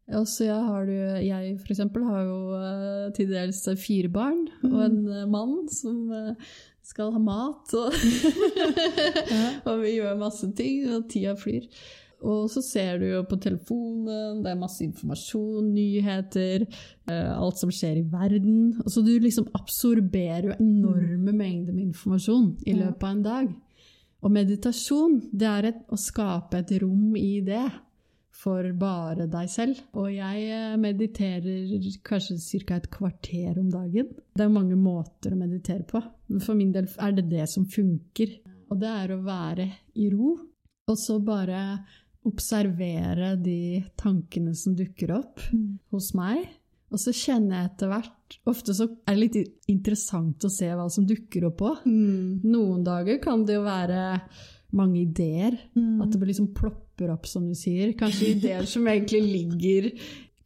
Hjerneaktivitet. 0.10 0.34
så 0.34 0.44
jeg 0.48 0.66
har 0.66 0.86
du, 0.86 0.98
jeg 1.26 1.60
for 1.60 1.74
eksempel 1.74 2.04
har 2.10 2.26
jo 2.26 2.40
uh, 2.58 3.14
til 3.14 3.30
dels 3.30 3.62
fire 3.78 4.10
barn 4.10 4.48
mm. 4.64 4.74
og 4.74 4.84
en 4.86 5.00
uh, 5.08 5.30
mann 5.30 5.56
som 5.70 6.10
uh, 6.10 6.52
skal 6.84 7.12
ha 7.14 7.22
mat, 7.22 7.74
og, 7.78 7.94
og 9.70 9.82
vi 9.84 9.96
gjør 10.00 10.18
masse 10.18 10.50
ting, 10.58 10.88
og 10.90 11.10
tida 11.10 11.36
flyr. 11.38 11.68
Og 12.20 12.50
så 12.52 12.60
ser 12.66 12.98
du 13.00 13.06
jo 13.06 13.20
på 13.30 13.38
telefonen, 13.40 14.42
det 14.44 14.52
er 14.52 14.58
masse 14.60 14.82
informasjon, 14.84 15.70
nyheter, 15.72 16.66
alt 17.08 17.62
som 17.62 17.72
skjer 17.72 18.02
i 18.02 18.08
verden. 18.12 18.74
Og 18.84 18.90
så 18.92 19.04
du 19.06 19.14
liksom 19.24 19.48
absorberer 19.56 20.50
jo 20.50 20.58
enorme 20.58 21.32
mengder 21.32 21.72
med 21.72 21.94
informasjon 21.94 22.58
i 22.68 22.76
løpet 22.76 23.06
av 23.06 23.14
en 23.14 23.24
dag. 23.24 23.54
Og 24.20 24.34
meditasjon, 24.36 25.22
det 25.32 25.48
er 25.48 25.70
et, 25.70 25.80
å 25.88 26.00
skape 26.00 26.60
et 26.60 26.76
rom 26.82 27.16
i 27.16 27.38
det 27.46 27.70
for 28.40 28.68
bare 28.80 29.28
deg 29.32 29.50
selv. 29.52 29.80
Og 30.00 30.10
jeg 30.14 30.46
eh, 30.48 30.76
mediterer 30.80 31.88
kanskje 32.08 32.38
ca. 32.64 32.78
et 32.80 32.90
kvarter 32.94 33.60
om 33.60 33.70
dagen. 33.72 34.14
Det 34.36 34.46
er 34.46 34.54
mange 34.54 34.78
måter 34.80 35.36
å 35.36 35.40
meditere 35.40 35.86
på. 35.88 36.02
Men 36.32 36.44
for 36.46 36.60
min 36.60 36.72
del 36.76 36.88
er 36.98 37.18
det 37.18 37.28
det 37.32 37.50
som 37.52 37.68
funker. 37.70 38.38
Og 38.70 38.80
det 38.80 38.94
er 39.04 39.16
å 39.16 39.24
være 39.26 39.66
i 39.98 40.12
ro, 40.14 40.36
og 40.90 40.98
så 40.98 41.18
bare 41.26 41.64
observere 42.30 43.34
de 43.42 43.80
tankene 43.98 44.54
som 44.58 44.76
dukker 44.78 45.16
opp 45.16 45.42
mm. 45.50 45.90
hos 45.94 46.12
meg. 46.18 46.44
Og 46.90 47.02
så 47.02 47.14
kjenner 47.14 47.60
jeg 47.60 47.70
etter 47.70 47.92
hvert 47.92 48.16
Ofte 48.50 48.76
så 48.78 48.86
er 49.10 49.16
det 49.16 49.22
litt 49.24 49.70
interessant 49.72 50.46
å 50.46 50.52
se 50.54 50.68
hva 50.70 50.86
som 50.94 51.06
dukker 51.10 51.48
opp 51.48 51.64
òg. 51.66 51.86
Mm. 51.90 52.46
Noen 52.46 52.84
dager 52.86 53.18
kan 53.24 53.42
det 53.46 53.56
jo 53.58 53.64
være 53.66 54.04
mange 54.76 55.04
ideer. 55.04 55.58
Mm. 55.76 56.00
At 56.04 56.14
det 56.14 56.30
liksom 56.30 56.54
plopper 56.58 57.14
opp, 57.14 57.28
som 57.30 57.48
du 57.50 57.56
sier. 57.58 57.94
Kanskje 57.98 58.34
ideer 58.36 58.68
som 58.70 58.88
egentlig 58.90 59.22
ligger 59.26 59.92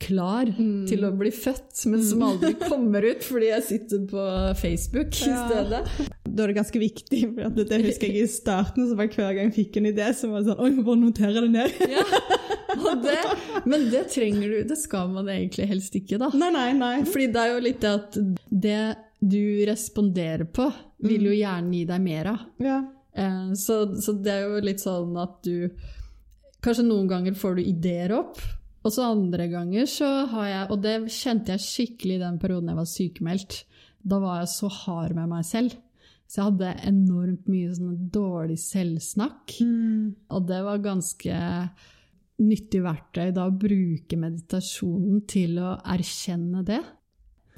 klar 0.03 0.49
mm. 0.51 0.85
til 0.89 1.05
å 1.07 1.11
bli 1.15 1.31
født, 1.33 1.85
men 1.91 2.03
som 2.03 2.21
mm. 2.21 2.25
aldri 2.27 2.51
kommer 2.59 3.05
ut 3.07 3.23
fordi 3.23 3.49
jeg 3.51 3.65
sitter 3.67 4.03
på 4.09 4.25
Facebook 4.59 5.15
ja. 5.21 5.29
i 5.29 5.37
stedet. 5.47 6.09
Da 6.23 6.43
er 6.43 6.51
det 6.51 6.57
ganske 6.57 6.81
viktig, 6.81 7.21
for 7.35 7.69
det 7.69 7.79
husker 7.85 8.09
jeg 8.09 8.25
i 8.25 8.31
starten, 8.31 8.87
så 8.89 8.97
var 8.99 9.11
hver 9.13 9.37
gang 9.37 9.51
jeg 9.51 9.55
fikk 9.59 9.79
en 9.79 9.91
idé, 9.91 10.09
så 10.17 10.31
var 10.31 10.41
det 10.41 10.51
sånn 10.51 10.63
Oi, 10.63 10.71
må 10.75 10.85
bare 10.87 11.01
notere 11.03 11.45
det 11.45 11.53
ned. 11.53 11.79
ja. 11.97 12.07
Det, 13.03 13.19
men 13.69 13.83
det 13.91 14.07
trenger 14.09 14.49
du 14.49 14.63
Det 14.65 14.75
skal 14.81 15.11
man 15.13 15.27
egentlig 15.29 15.67
helst 15.69 15.93
ikke, 15.97 16.17
da. 16.17 16.31
Nei, 16.33 16.49
nei, 16.55 16.71
nei. 16.73 16.95
Fordi 17.05 17.27
det 17.29 17.43
er 17.43 17.51
jo 17.51 17.59
litt 17.61 17.83
det 17.83 17.91
at 17.99 18.17
det 18.49 18.79
du 19.23 19.43
responderer 19.69 20.47
på, 20.51 20.65
vil 21.05 21.29
jo 21.29 21.35
mm. 21.35 21.37
gjerne 21.37 21.77
gi 21.77 21.83
deg 21.93 22.03
mer 22.03 22.31
av. 22.33 22.41
Ja. 22.65 22.79
Eh, 23.15 23.53
så, 23.59 23.83
så, 24.01 24.15
det 24.17 24.33
er 24.33 24.47
jo 24.47 24.63
litt 24.65 24.83
sånn 24.83 25.13
at 25.21 25.41
du 25.45 25.69
Kanskje 26.63 26.85
noen 26.87 27.09
ganger 27.11 27.33
får 27.35 27.57
du 27.57 27.65
ideer 27.67 28.13
opp, 28.15 28.37
og 28.87 28.93
så 28.95 29.09
andre 29.11 29.49
ganger 29.51 29.87
så 29.91 30.07
har 30.31 30.45
jeg 30.47 30.67
Og 30.71 30.77
det 30.85 30.93
kjente 31.11 31.51
jeg 31.51 31.63
skikkelig 31.65 32.15
i 32.15 32.21
den 32.21 32.37
perioden 32.39 32.71
jeg 32.71 32.79
var 32.79 32.87
sykemeldt. 32.87 33.57
Da 33.99 34.19
var 34.23 34.37
jeg 34.39 34.51
så 34.53 34.69
hard 34.71 35.17
med 35.17 35.31
meg 35.31 35.43
selv. 35.47 35.75
Så 36.27 36.39
jeg 36.39 36.47
hadde 36.49 36.69
enormt 36.89 37.49
mye 37.51 37.73
sånn 37.75 37.97
dårlig 38.15 38.57
selvsnakk. 38.63 39.57
Mm. 39.59 40.05
Og 40.33 40.47
det 40.49 40.61
var 40.65 40.85
ganske 40.87 41.41
nyttig 42.43 42.81
verktøy 42.83 43.27
da 43.35 43.47
å 43.47 43.55
bruke 43.55 44.19
meditasjonen 44.19 45.23
til 45.29 45.59
å 45.61 45.75
erkjenne 45.93 46.63
det. 46.67 46.79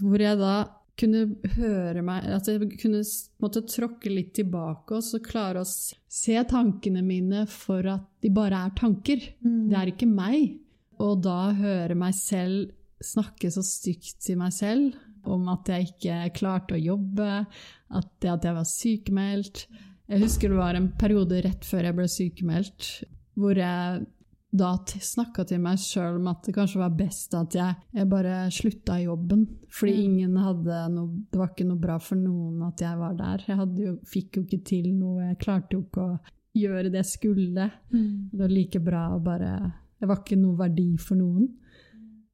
Hvor 0.01 0.21
jeg 0.21 0.41
da 0.41 0.55
kunne 0.99 1.25
høre 1.57 2.01
meg 2.05 2.27
At 2.37 2.47
jeg 2.47 2.69
kunne 2.79 3.01
måtte 3.43 3.65
tråkke 3.67 4.11
litt 4.11 4.33
tilbake 4.37 4.97
og 4.97 5.03
så 5.03 5.19
klare 5.23 5.63
å 5.63 5.67
se 5.67 6.37
tankene 6.49 7.03
mine 7.05 7.45
for 7.51 7.85
at 7.91 8.05
de 8.23 8.31
bare 8.33 8.65
er 8.67 8.75
tanker. 8.77 9.23
Mm. 9.43 9.65
Det 9.71 9.79
er 9.79 9.91
ikke 9.91 10.09
meg. 10.09 10.55
Og 11.03 11.19
da 11.25 11.51
høre 11.57 11.97
meg 11.99 12.15
selv 12.17 12.71
snakke 13.03 13.51
så 13.51 13.63
stygt 13.65 14.21
til 14.23 14.39
meg 14.39 14.53
selv 14.55 14.95
om 15.29 15.47
at 15.51 15.69
jeg 15.71 15.89
ikke 15.89 16.17
klarte 16.37 16.77
å 16.77 16.81
jobbe, 16.81 17.29
at, 17.45 18.09
det, 18.21 18.29
at 18.29 18.45
jeg 18.45 18.55
var 18.55 18.67
sykemeldt. 18.69 19.63
Jeg 20.05 20.21
husker 20.21 20.53
det 20.53 20.59
var 20.59 20.77
en 20.77 20.91
periode 20.99 21.41
rett 21.41 21.65
før 21.65 21.89
jeg 21.89 21.97
ble 21.97 22.05
sykemeldt, 22.11 22.89
hvor 23.35 23.57
jeg 23.57 24.05
da 24.55 24.69
snakka 24.85 25.43
til 25.49 25.59
meg 25.63 25.79
sjøl 25.81 26.19
om 26.19 26.27
at 26.31 26.45
det 26.45 26.53
kanskje 26.55 26.79
var 26.79 26.93
best 26.95 27.33
at 27.35 27.55
jeg, 27.57 27.75
jeg 27.95 28.09
bare 28.11 28.35
slutta 28.53 28.99
i 28.99 29.07
jobben. 29.07 29.41
Fordi 29.73 29.95
ingen 30.05 30.37
hadde 30.39 30.77
noe 30.93 31.09
Det 31.31 31.39
var 31.39 31.49
ikke 31.51 31.67
noe 31.67 31.81
bra 31.81 31.97
for 31.99 32.15
noen 32.19 32.61
at 32.67 32.77
jeg 32.85 32.99
var 32.99 33.13
der. 33.19 33.43
Jeg 33.49 33.57
jo, 33.81 33.97
fikk 34.07 34.37
jo 34.37 34.41
ikke 34.45 34.61
til 34.69 34.85
noe. 34.93 35.31
Jeg 35.31 35.41
klarte 35.41 35.75
jo 35.75 35.81
ikke 35.83 36.05
å 36.05 36.19
gjøre 36.55 36.89
det 36.93 37.01
jeg 37.03 37.11
skulle. 37.11 37.65
Mm. 37.91 38.29
Det 38.31 38.39
var 38.39 38.49
like 38.53 38.79
bra 38.83 39.15
å 39.15 39.19
bare 39.23 39.71
Det 39.99 40.07
var 40.07 40.17
ikke 40.23 40.39
noe 40.39 40.57
verdi 40.59 40.97
for 41.01 41.15
noen. 41.19 41.45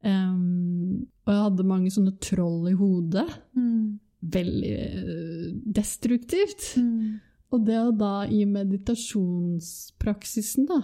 Um, 0.02 1.06
og 1.26 1.34
jeg 1.34 1.44
hadde 1.46 1.70
mange 1.70 1.92
sånne 1.94 2.14
troll 2.22 2.70
i 2.72 2.76
hodet. 2.78 3.30
Mm. 3.58 4.00
Veldig 4.36 4.78
uh, 4.78 5.48
destruktivt. 5.78 6.62
Mm. 6.82 7.20
Og 7.52 7.60
det 7.68 7.80
å 7.82 7.92
da 7.92 8.26
i 8.32 8.46
meditasjonspraksisen, 8.48 10.66
da, 10.70 10.80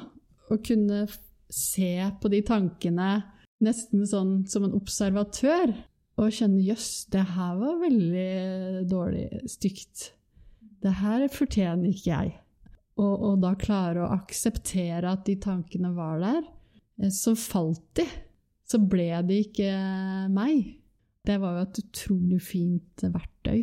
å 0.52 0.60
kunne 0.64 1.06
se 1.52 1.92
på 2.22 2.32
de 2.32 2.42
tankene 2.46 3.12
nesten 3.64 4.06
sånn 4.08 4.34
som 4.50 4.68
en 4.68 4.76
observatør, 4.78 5.74
og 6.18 6.34
kjenne 6.34 6.64
jøss, 6.66 7.08
det 7.14 7.24
her 7.36 7.58
var 7.60 7.82
veldig 7.84 8.86
dårlig, 8.90 9.28
stygt. 9.50 10.12
Det 10.82 10.94
her 11.02 11.28
fortjener 11.34 11.92
ikke 11.92 12.10
jeg. 12.10 12.32
Og, 12.98 13.14
og, 13.14 13.36
da 13.44 13.52
klare 13.60 14.02
å 14.02 14.14
akseptere 14.16 15.12
at 15.12 15.28
de 15.28 15.36
tankene 15.42 15.92
var 15.94 16.18
der. 16.24 16.40
Eh, 16.98 17.14
så 17.14 17.36
falt 17.38 17.86
de. 18.00 18.08
Så 18.68 18.82
ble 18.82 19.12
de 19.30 19.44
ikke 19.46 19.70
meg. 20.34 20.80
Det 21.28 21.38
var 21.44 21.60
jo 21.60 21.68
et 21.68 21.82
utrolig 21.84 22.42
fint 22.42 23.06
verktøy. 23.06 23.62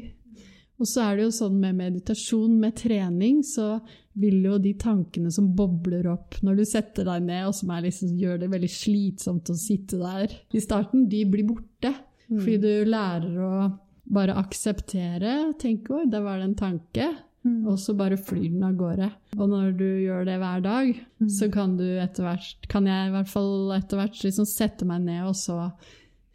Og 0.82 0.88
så 0.90 1.04
er 1.04 1.16
det 1.16 1.28
jo 1.28 1.34
sånn 1.36 1.60
med 1.62 1.76
meditasjon, 1.78 2.56
med 2.58 2.74
trening, 2.80 3.42
så 3.46 3.78
vil 4.18 4.40
jo 4.46 4.58
de 4.62 4.72
tankene 4.78 5.30
som 5.34 5.52
bobler 5.54 6.06
opp 6.10 6.38
når 6.46 6.58
du 6.58 6.64
setter 6.66 7.06
deg 7.06 7.28
ned, 7.28 7.46
og 7.48 7.54
som 7.56 7.70
liksom, 7.84 8.14
gjør 8.18 8.42
det 8.42 8.50
veldig 8.52 8.70
slitsomt 8.70 9.50
å 9.50 9.58
sitte 9.58 10.00
der 10.02 10.34
i 10.54 10.62
starten, 10.62 11.06
de 11.10 11.22
blir 11.30 11.46
borte. 11.46 11.94
Mm. 12.26 12.40
Fordi 12.40 12.58
du 12.62 12.90
lærer 12.90 13.38
å 13.38 13.54
bare 14.14 14.36
akseptere, 14.36 15.54
Tenk 15.60 15.88
'oi, 15.90 16.04
der 16.10 16.24
var 16.24 16.38
det 16.38 16.50
en 16.50 16.58
tanke', 16.58 17.10
mm. 17.46 17.66
og 17.70 17.78
så 17.80 17.94
bare 17.96 18.18
flyr 18.20 18.50
den 18.50 18.66
av 18.66 18.74
gårde. 18.78 19.10
Og 19.38 19.48
når 19.48 19.72
du 19.78 19.86
gjør 20.04 20.26
det 20.28 20.38
hver 20.42 20.64
dag, 20.64 20.94
mm. 21.22 21.28
så 21.38 21.50
kan 21.52 21.76
du 21.78 21.86
etter 22.02 22.26
hvert, 22.26 22.66
kan 22.68 22.86
jeg 22.90 23.08
i 23.08 23.14
hvert 23.14 23.30
fall 23.30 23.76
etter 23.78 24.00
hvert 24.00 24.24
liksom 24.26 24.48
sette 24.48 24.88
meg 24.88 25.06
ned, 25.06 25.22
og 25.30 25.38
så 25.38 25.70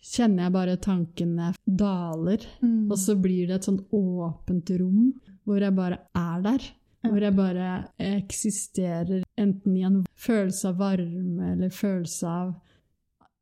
kjenner 0.03 0.47
jeg 0.47 0.55
bare 0.55 0.79
tankene 0.81 1.51
daler. 1.65 2.45
Mm. 2.63 2.89
Og 2.89 2.97
så 2.99 3.15
blir 3.19 3.49
det 3.49 3.59
et 3.59 3.69
sånn 3.69 3.81
åpent 3.91 4.71
rom 4.79 5.11
hvor 5.47 5.63
jeg 5.63 5.75
bare 5.75 6.03
er 6.17 6.45
der. 6.45 6.67
Hvor 6.99 7.23
jeg 7.23 7.35
bare 7.37 7.67
eksisterer 8.03 9.23
enten 9.39 9.77
i 9.79 9.85
en 9.87 10.01
følelse 10.19 10.73
av 10.73 10.81
varme 10.81 11.53
eller 11.53 11.71
følelse 11.71 12.27
av 12.27 12.57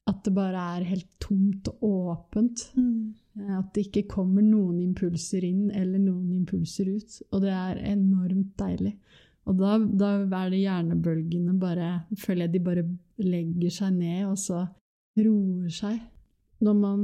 at 0.08 0.20
det 0.24 0.32
bare 0.36 0.66
er 0.78 0.86
helt 0.88 1.08
tomt 1.20 1.68
og 1.74 1.88
åpent. 1.88 2.64
Mm. 2.78 3.16
At 3.58 3.74
det 3.76 3.88
ikke 3.88 4.08
kommer 4.14 4.46
noen 4.46 4.80
impulser 4.82 5.44
inn 5.46 5.72
eller 5.72 6.00
noen 6.00 6.32
impulser 6.38 6.94
ut. 6.94 7.18
Og 7.32 7.44
det 7.44 7.54
er 7.54 7.82
enormt 7.92 8.54
deilig. 8.62 8.94
Og 9.48 9.58
da, 9.60 9.78
da 9.80 10.14
er 10.44 10.52
det 10.52 10.60
hjernebølgene 10.60 11.54
bare 11.60 11.92
Føler 12.20 12.48
jeg 12.48 12.56
de 12.58 12.64
bare 12.66 12.84
legger 13.24 13.72
seg 13.74 13.94
ned, 13.96 14.26
og 14.28 14.40
så 14.42 14.66
roer 15.18 15.72
seg. 15.74 16.00
Når 16.64 16.78
man 16.78 17.02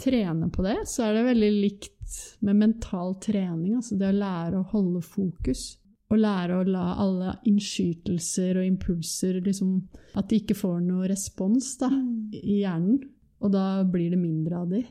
trener 0.00 0.50
på 0.52 0.64
det, 0.66 0.76
så 0.86 1.06
er 1.06 1.16
det 1.16 1.28
veldig 1.30 1.52
likt 1.52 2.18
med 2.44 2.58
mental 2.60 3.14
trening. 3.22 3.76
Altså 3.78 3.98
det 3.98 4.10
å 4.10 4.18
lære 4.18 4.60
å 4.60 4.68
holde 4.74 5.02
fokus. 5.04 5.74
Og 6.12 6.20
lære 6.20 6.58
å 6.60 6.66
la 6.68 6.88
alle 7.00 7.36
innskytelser 7.48 8.60
og 8.60 8.66
impulser 8.66 9.40
liksom, 9.42 9.78
At 10.14 10.28
de 10.30 10.42
ikke 10.42 10.56
får 10.58 10.82
noe 10.84 11.08
respons 11.10 11.72
da, 11.80 11.88
i 12.36 12.60
hjernen. 12.60 13.00
Og 13.44 13.52
da 13.52 13.82
blir 13.88 14.12
det 14.12 14.20
mindre 14.20 14.60
av 14.60 14.68
de. 14.70 14.84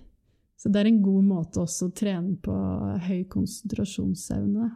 Så 0.60 0.70
det 0.72 0.82
er 0.82 0.90
en 0.90 1.04
god 1.04 1.24
måte 1.28 1.62
også 1.64 1.90
å 1.90 1.96
trene 1.96 2.36
på 2.44 2.54
høy 3.08 3.24
konsentrasjonsevne. 3.32 4.70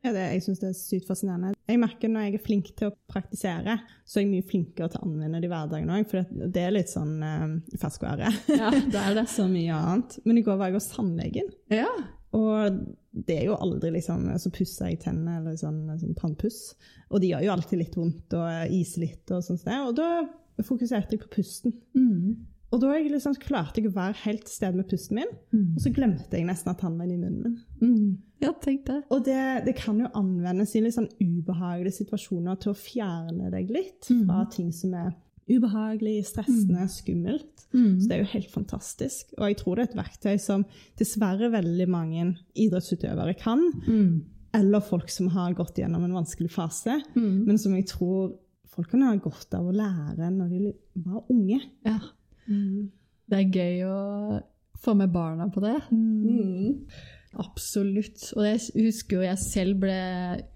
Ja, 0.00 0.14
det, 0.16 0.22
jeg 0.32 0.44
syns 0.46 0.60
det 0.62 0.68
er 0.70 0.76
sykt 0.78 1.08
fascinerende. 1.10 1.52
Jeg 1.68 1.80
merker 1.82 2.08
Når 2.08 2.22
jeg 2.26 2.38
er 2.38 2.44
flink 2.44 2.70
til 2.78 2.88
å 2.88 2.94
praktisere, 3.10 3.76
så 4.08 4.18
er 4.18 4.24
jeg 4.24 4.30
mye 4.30 4.46
flinkere 4.48 4.88
til 4.92 5.02
å 5.02 5.08
anvende 5.08 5.42
det 5.42 5.50
i 5.50 5.52
hverdagen 5.52 5.92
òg. 5.92 6.06
For 6.08 6.22
det, 6.22 6.48
det 6.56 6.62
er 6.64 6.72
litt 6.72 6.92
sånn 6.92 7.18
eh, 7.26 7.44
ferskvære. 7.82 8.30
Ja, 8.54 8.70
det 8.72 9.02
er 9.02 9.18
det. 9.20 9.26
så 9.36 9.44
mye 9.50 9.76
annet. 9.76 10.16
Men 10.24 10.40
i 10.40 10.44
går 10.46 10.56
var 10.60 10.70
jeg 10.70 10.80
hos 10.80 10.88
tannlegen. 10.94 11.52
Ja. 11.72 11.90
Og 12.36 12.80
det 13.10 13.40
er 13.40 13.48
jo 13.48 13.56
aldri 13.58 13.88
liksom 13.96 14.28
Så 14.38 14.52
pusser 14.54 14.86
jeg 14.86 15.00
tennene 15.02 15.40
eller 15.40 15.56
sånn, 15.60 15.82
sånn 16.00 16.16
tannpuss. 16.18 16.60
Og 17.10 17.20
de 17.20 17.32
gjør 17.32 17.44
jo 17.48 17.54
alltid 17.56 17.82
litt 17.82 17.98
vondt 17.98 18.38
og 18.38 18.76
iser 18.76 19.04
litt 19.04 19.34
og 19.34 19.44
sånt. 19.44 19.66
Og 19.66 19.96
da 19.98 20.10
fokuserte 20.64 21.16
jeg 21.16 21.24
på 21.26 21.34
pusten. 21.36 21.76
Mm. 21.98 22.38
Og 22.72 22.80
da 22.80 22.92
jeg 22.94 23.10
liksom, 23.10 23.34
klarte 23.42 23.80
jeg 23.80 23.90
å 23.90 23.94
være 23.96 24.14
helt 24.24 24.44
til 24.46 24.54
stede 24.54 24.76
med 24.76 24.86
pusten 24.88 25.14
min, 25.18 25.30
Mm. 25.52 25.74
og 25.76 25.80
så 25.82 25.90
glemte 25.92 26.30
jeg 26.38 26.46
nesten 26.46 26.70
at 26.70 26.80
han 26.82 26.96
var 26.98 27.04
inni 27.06 27.16
munnen 27.18 27.42
min. 27.42 27.56
Mm. 27.80 28.18
Ja, 28.40 28.52
tenk 28.52 28.84
det. 28.86 29.02
Og 29.10 29.24
det, 29.24 29.64
det 29.66 29.74
kan 29.76 29.98
jo 29.98 30.06
anvendes 30.14 30.74
i 30.76 30.80
litt 30.80 30.94
sånn 30.94 31.10
ubehagelige 31.20 31.98
situasjoner 32.04 32.60
til 32.62 32.72
å 32.72 32.78
fjerne 32.78 33.50
deg 33.50 33.70
litt 33.70 34.06
fra 34.26 34.44
ting 34.50 34.70
som 34.72 34.94
er 34.94 35.10
ubehagelig, 35.50 36.20
stressende, 36.28 36.84
skummelt. 36.88 37.64
Mm. 37.74 37.96
Så 38.00 38.06
det 38.08 38.16
er 38.16 38.22
jo 38.22 38.30
helt 38.36 38.50
fantastisk. 38.52 39.32
Og 39.38 39.48
jeg 39.48 39.56
tror 39.58 39.76
det 39.76 39.82
er 39.82 39.90
et 39.90 39.98
verktøy 40.04 40.36
som 40.40 40.64
dessverre 41.00 41.50
veldig 41.50 41.88
mange 41.90 42.36
idrettsutøvere 42.54 43.34
kan, 43.38 43.58
Mm. 43.86 44.24
eller 44.54 44.80
folk 44.80 45.08
som 45.10 45.28
har 45.28 45.54
gått 45.54 45.74
gjennom 45.78 46.04
en 46.04 46.12
vanskelig 46.22 46.50
fase, 46.50 47.02
Mm. 47.16 47.46
men 47.46 47.58
som 47.58 47.74
jeg 47.74 47.86
tror 47.86 48.36
folk 48.68 48.90
kan 48.90 49.02
ha 49.02 49.16
godt 49.16 49.52
av 49.54 49.66
å 49.66 49.74
lære 49.74 50.30
når 50.30 50.48
de 50.50 50.72
var 51.04 51.24
unge. 51.30 51.60
Ja. 51.84 51.98
Det 52.48 53.38
er 53.38 53.52
gøy 53.54 53.82
å 53.86 53.98
få 54.80 54.94
med 54.98 55.12
barna 55.12 55.48
på 55.52 55.62
det. 55.62 55.76
Mm. 55.92 56.86
Absolutt. 57.38 58.32
Og 58.36 58.46
jeg 58.46 58.86
husker 58.86 59.18
jo 59.20 59.26
jeg 59.28 59.42
selv 59.42 59.82
ble 59.84 60.00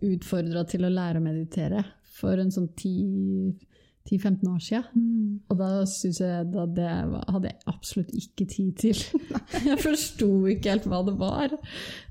utfordra 0.08 0.64
til 0.68 0.86
å 0.86 0.92
lære 0.92 1.20
å 1.20 1.24
meditere 1.24 1.84
for 2.14 2.40
en 2.40 2.50
sånn 2.54 2.70
10-15 2.74 4.48
år 4.50 4.62
siden. 4.64 5.04
Og 5.50 5.58
da 5.60 5.68
syns 5.90 6.20
jeg 6.22 6.48
da 6.54 6.64
det 6.66 6.88
hadde 6.88 7.52
jeg 7.52 7.60
absolutt 7.70 8.14
ikke 8.18 8.48
tid 8.50 8.72
til. 8.80 9.04
Jeg 9.68 9.78
forsto 9.82 10.30
ikke 10.50 10.74
helt 10.74 10.88
hva 10.90 11.02
det 11.06 11.14
var. 11.20 11.54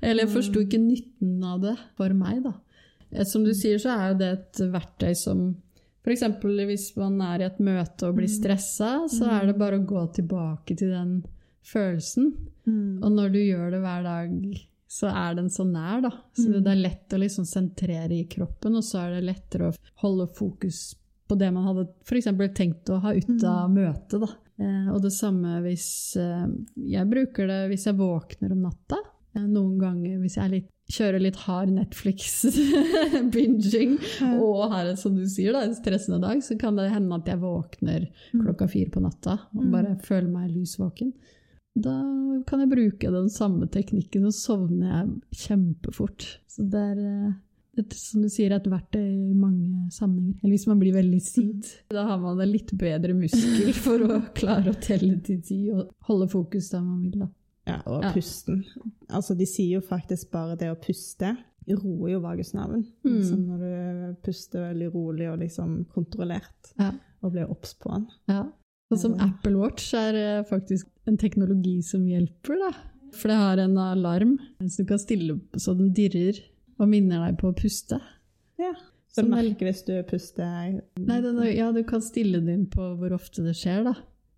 Eller 0.00 0.24
jeg 0.24 0.32
forsto 0.32 0.64
ikke 0.64 0.80
nytten 0.80 1.44
av 1.44 1.60
det 1.64 1.74
for 1.98 2.14
meg, 2.16 2.40
da. 2.46 2.54
Eh, 3.12 3.26
Som 3.28 3.44
du 3.46 3.52
sier, 3.56 3.78
så 3.82 3.92
er 3.94 4.12
jo 4.12 4.18
det 4.22 4.30
et 4.38 4.64
verktøy 4.72 5.12
som 5.18 5.46
F.eks. 6.04 6.24
hvis 6.68 6.90
man 7.00 7.16
er 7.24 7.40
i 7.40 7.46
et 7.48 7.60
møte 7.64 8.10
og 8.10 8.18
blir 8.18 8.28
stressa, 8.28 9.06
så 9.08 9.30
er 9.38 9.48
det 9.48 9.58
bare 9.60 9.80
å 9.80 9.86
gå 9.88 10.02
tilbake 10.18 10.76
til 10.76 10.92
den 10.92 11.14
følelsen. 11.64 12.34
Og 13.00 13.12
når 13.12 13.32
du 13.32 13.40
gjør 13.40 13.70
det 13.72 13.80
hver 13.80 14.04
dag, 14.04 14.34
så 14.94 15.08
er 15.10 15.38
den 15.38 15.48
så 15.50 15.64
nær, 15.64 16.02
da. 16.04 16.12
Så 16.36 16.50
det 16.60 16.70
er 16.70 16.82
lett 16.82 17.16
å 17.16 17.20
liksom 17.22 17.46
sentrere 17.48 18.14
i 18.14 18.26
kroppen, 18.30 18.76
og 18.76 18.84
så 18.84 19.06
er 19.06 19.16
det 19.16 19.30
lettere 19.30 19.70
å 19.70 19.76
holde 20.04 20.28
fokus 20.36 20.92
på 21.24 21.38
det 21.40 21.50
man 21.54 21.66
hadde 21.70 21.86
f.eks. 22.04 22.28
tenkt 22.54 22.92
å 22.92 23.00
ha 23.02 23.14
ut 23.16 23.46
av 23.48 23.72
møtet. 23.72 24.20
Da. 24.20 24.28
Eh, 24.60 24.88
og 24.92 25.00
det 25.02 25.10
samme 25.10 25.56
hvis 25.64 26.14
eh, 26.20 26.44
Jeg 26.78 27.08
bruker 27.10 27.48
det 27.50 27.56
hvis 27.72 27.88
jeg 27.88 27.98
våkner 27.98 28.52
om 28.54 28.66
natta. 28.68 29.00
Noen 29.42 29.78
ganger 29.80 30.18
hvis 30.22 30.36
jeg 30.38 30.50
litt, 30.52 30.68
kjører 30.94 31.20
litt 31.24 31.38
hard 31.46 31.70
Netflix-binging 31.72 33.92
og 34.44 34.70
har 34.70 34.84
en, 34.90 34.98
som 35.00 35.12
du 35.16 35.24
sier, 35.30 35.52
da, 35.56 35.60
en 35.64 35.76
stressende 35.76 36.20
dag, 36.22 36.36
så 36.44 36.52
kan 36.60 36.76
det 36.78 36.92
hende 36.92 37.16
at 37.16 37.28
jeg 37.30 37.42
våkner 37.42 38.00
klokka 38.34 38.66
fire 38.70 38.90
på 38.92 39.00
natta 39.04 39.34
og 39.54 39.64
bare 39.72 39.92
føler 40.04 40.30
meg 40.30 40.52
lysvåken. 40.52 41.10
Da 41.74 41.94
kan 42.46 42.60
jeg 42.62 42.70
bruke 42.70 43.10
den 43.10 43.26
samme 43.32 43.66
teknikken, 43.72 44.26
og 44.28 44.34
sovner 44.36 44.92
jeg 44.92 45.06
kjempefort. 45.44 46.20
Så 46.46 46.62
det 46.70 46.82
er, 46.92 46.98
eh, 47.02 47.32
det 47.74 47.82
er 47.88 47.96
som 47.98 48.22
du 48.22 48.28
sier, 48.30 48.54
et 48.54 48.70
verktøy 48.70 49.02
i 49.02 49.34
mange 49.34 49.90
sammenhenger. 49.90 50.38
Eller 50.42 50.54
hvis 50.54 50.68
man 50.70 50.78
blir 50.78 50.94
veldig 50.94 51.22
sint, 51.22 51.82
da 51.90 52.06
har 52.12 52.18
man 52.22 52.38
en 52.38 52.52
litt 52.52 52.70
bedre 52.78 53.14
muskel 53.18 53.72
for 53.86 53.98
å 54.06 54.22
klare 54.38 54.70
å 54.70 54.78
telle 54.78 55.18
til 55.26 55.42
ti 55.42 55.70
og 55.74 55.90
holde 56.06 56.30
fokus 56.30 56.70
der 56.70 56.82
man 56.84 57.02
vil. 57.02 57.18
da. 57.24 57.28
Ja, 57.66 57.78
og 57.86 58.02
Ja. 58.02 58.12
pusten. 58.12 58.64
Altså, 59.08 59.34
de 59.36 59.46
sier 59.46 59.80
jo 59.80 59.80
faktisk 59.80 60.30
bare 60.30 60.56
det 60.56 60.68
å 60.70 60.76
puste 60.80 61.36
roer 61.68 62.10
jo 62.12 62.20
vagusnerven. 62.20 62.84
Mm. 63.06 63.22
Så 63.24 63.36
når 63.38 63.58
du 63.58 64.16
puster 64.22 64.60
veldig 64.74 64.90
rolig 64.94 65.30
og 65.32 65.38
liksom 65.40 65.86
kontrollert, 65.94 66.74
Ja. 66.78 66.90
og 67.22 67.32
blir 67.32 67.48
obs 67.50 67.72
på 67.80 67.90
den. 67.94 68.06
Ja. 68.28 68.42
Sånn 68.92 68.98
som 69.00 69.14
Apple 69.20 69.56
Watch 69.56 69.94
er 69.94 70.14
eh, 70.14 70.42
faktisk 70.44 70.86
en 71.06 71.16
teknologi 71.16 71.82
som 71.82 72.04
hjelper, 72.06 72.58
da. 72.60 72.72
For 73.14 73.28
det 73.28 73.36
har 73.38 73.58
en 73.58 73.78
alarm 73.78 74.38
så 74.60 74.76
du 74.78 74.84
kan 74.84 74.98
stille 74.98 75.40
så 75.56 75.74
den 75.76 75.92
dirrer 75.94 76.38
og 76.78 76.88
minner 76.88 77.24
deg 77.30 77.38
på 77.38 77.50
å 77.52 77.56
puste. 77.56 78.00
Ja. 78.58 78.72
Så 79.08 79.22
Som 79.22 79.30
du 79.30 79.36
er- 79.36 79.42
merker 79.44 79.66
hvis 79.70 79.84
du 79.86 80.02
puster 80.02 80.82
Nei, 80.98 81.20
den, 81.20 81.56
ja, 81.56 81.70
du 81.72 81.82
kan 81.84 82.00
stille 82.00 82.40
den 82.40 82.48
inn 82.48 82.66
på 82.66 82.96
hvor 82.98 83.12
ofte 83.12 83.42
det 83.44 83.54
skjer, 83.54 83.84
da. 83.84 83.94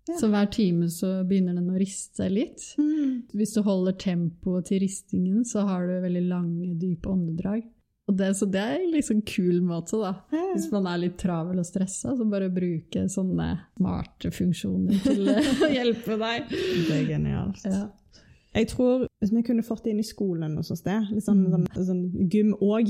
Ja. 0.07 0.17
Så 0.19 0.29
hver 0.31 0.47
time 0.53 0.87
så 0.93 1.09
begynner 1.27 1.57
den 1.57 1.71
å 1.73 1.79
riste 1.79 2.29
litt. 2.31 2.63
mm. 2.79 3.27
Hvis 3.35 3.55
du 3.57 3.61
holder 3.65 3.95
tempoet 3.99 4.69
til 4.69 4.79
ristingen, 4.85 5.43
så 5.45 5.65
har 5.67 5.87
du 5.87 5.97
veldig 6.03 6.25
lange, 6.29 6.69
dype 6.79 7.09
åndedrag. 7.11 7.65
Det, 8.07 8.29
så 8.39 8.45
det 8.47 8.61
er 8.63 8.77
en 8.79 8.93
liksom 8.93 9.19
kul 9.27 9.57
måte, 9.67 9.97
da. 9.99 10.13
Ja. 10.31 10.45
Hvis 10.53 10.69
man 10.71 10.85
er 10.87 11.01
litt 11.01 11.17
travel 11.19 11.59
og 11.59 11.65
stressa, 11.67 12.13
så 12.15 12.27
bare 12.31 12.47
bruke 12.55 13.03
sånne 13.11 13.49
smarte 13.75 14.31
funksjoner 14.31 15.01
til 15.03 15.27
å 15.27 15.71
hjelpe 15.77 16.15
deg. 16.21 16.47
Det 16.87 17.01
er 17.01 17.07
genialt. 17.09 17.65
Ja. 17.67 17.81
Jeg 18.55 18.67
tror 18.69 19.07
hvis 19.21 19.31
vi 19.35 19.41
kunne 19.43 19.63
fått 19.63 19.83
det 19.83 19.91
inn 19.91 19.99
i 19.99 20.05
skolen 20.07 20.55
noe 20.55 20.63
sånt 20.63 20.79
sted, 20.79 21.09
litt 21.11 21.23
sånn, 21.25 21.43
Mm. 21.47 21.67
sånn, 21.75 21.85
sånn 21.85 22.29
gym 22.31 22.53
òg 22.61 22.87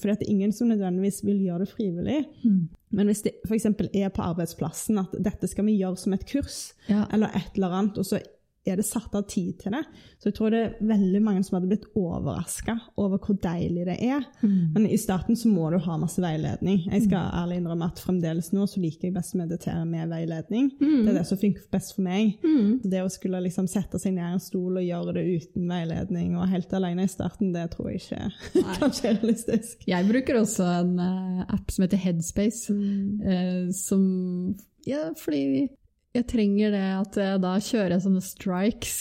For 0.00 0.08
det 0.08 0.22
er 0.22 0.30
ingen 0.30 0.52
som 0.52 0.68
nødvendigvis 0.68 1.22
vil 1.24 1.40
gjøre 1.46 1.64
det 1.64 1.68
frivillig. 1.74 2.24
Mm. 2.44 2.68
Men 2.92 3.06
hvis 3.10 3.22
det 3.22 3.34
f.eks. 3.46 3.66
er 3.66 4.08
på 4.14 4.22
arbeidsplassen 4.24 4.98
at 5.02 5.12
dette 5.22 5.48
skal 5.48 5.64
vi 5.66 5.78
gjøre 5.80 5.98
som 5.98 6.12
et 6.14 6.24
kurs, 6.26 6.72
Ja. 6.88 7.06
eller 7.12 7.28
et 7.34 7.56
eller 7.56 7.68
annet, 7.74 7.98
og 7.98 8.04
så 8.04 8.20
er 8.66 8.80
det 8.80 8.86
satt 8.88 9.14
av 9.16 9.26
tid 9.30 9.56
til 9.60 9.74
det, 9.76 9.82
så 10.20 10.30
jeg 10.30 10.36
tror 10.38 10.52
det 10.52 10.60
er 10.62 10.88
veldig 10.88 11.22
mange 11.24 11.44
som 11.46 11.56
hadde 11.56 11.70
blitt 11.70 11.86
overraska 11.96 12.76
over 13.00 13.20
hvor 13.22 13.38
deilig 13.42 13.86
det 13.88 13.96
er. 14.04 14.24
Mm. 14.42 14.74
Men 14.74 14.88
i 14.90 14.98
starten 15.00 15.38
så 15.38 15.50
må 15.52 15.68
du 15.72 15.78
ha 15.82 15.98
masse 16.00 16.22
veiledning. 16.22 16.82
Jeg 16.86 17.06
skal 17.06 17.30
ærlig 17.42 17.60
innrømme 17.60 17.90
at 17.90 18.02
fremdeles 18.02 18.52
nå 18.54 18.66
så 18.70 18.82
liker 18.82 19.08
jeg 19.08 19.16
best 19.16 19.36
å 19.36 19.40
meditere 19.42 19.84
med 19.88 20.10
veiledning. 20.12 20.72
Det 20.80 21.12
er 21.12 21.20
det 21.20 21.26
som 21.28 21.40
funker 21.40 21.68
best 21.72 21.94
for 21.96 22.06
meg. 22.06 22.36
Mm. 22.44 22.82
Det 22.84 23.04
å 23.04 23.12
skulle 23.12 23.42
liksom 23.44 23.68
sette 23.70 24.00
seg 24.02 24.16
ned 24.16 24.26
i 24.26 24.36
en 24.36 24.42
stol 24.42 24.80
og 24.80 24.86
gjøre 24.86 25.16
det 25.18 25.26
uten 25.36 25.70
veiledning 25.70 26.36
og 26.36 26.50
helt 26.50 26.72
alene 26.76 27.06
i 27.06 27.10
starten, 27.10 27.54
det 27.54 27.68
tror 27.74 27.92
jeg 27.92 28.02
ikke 28.02 28.66
kan 28.80 28.92
er 28.92 29.18
realistisk. 29.20 29.86
Jeg 29.88 30.08
bruker 30.08 30.40
også 30.40 30.68
en 30.80 30.94
eh, 31.02 31.42
app 31.46 31.72
som 31.72 31.86
heter 31.86 32.00
Headspace, 32.02 32.76
eh, 33.24 33.66
som 33.76 34.06
Ja, 34.86 35.10
fordi 35.18 35.68
jeg 36.16 36.26
trenger 36.30 36.72
det 36.74 36.84
at 36.96 37.18
jeg 37.20 37.40
da 37.44 37.52
kjører 37.62 37.94
jeg 37.96 38.04
sånne 38.06 38.22
strikes. 38.24 38.96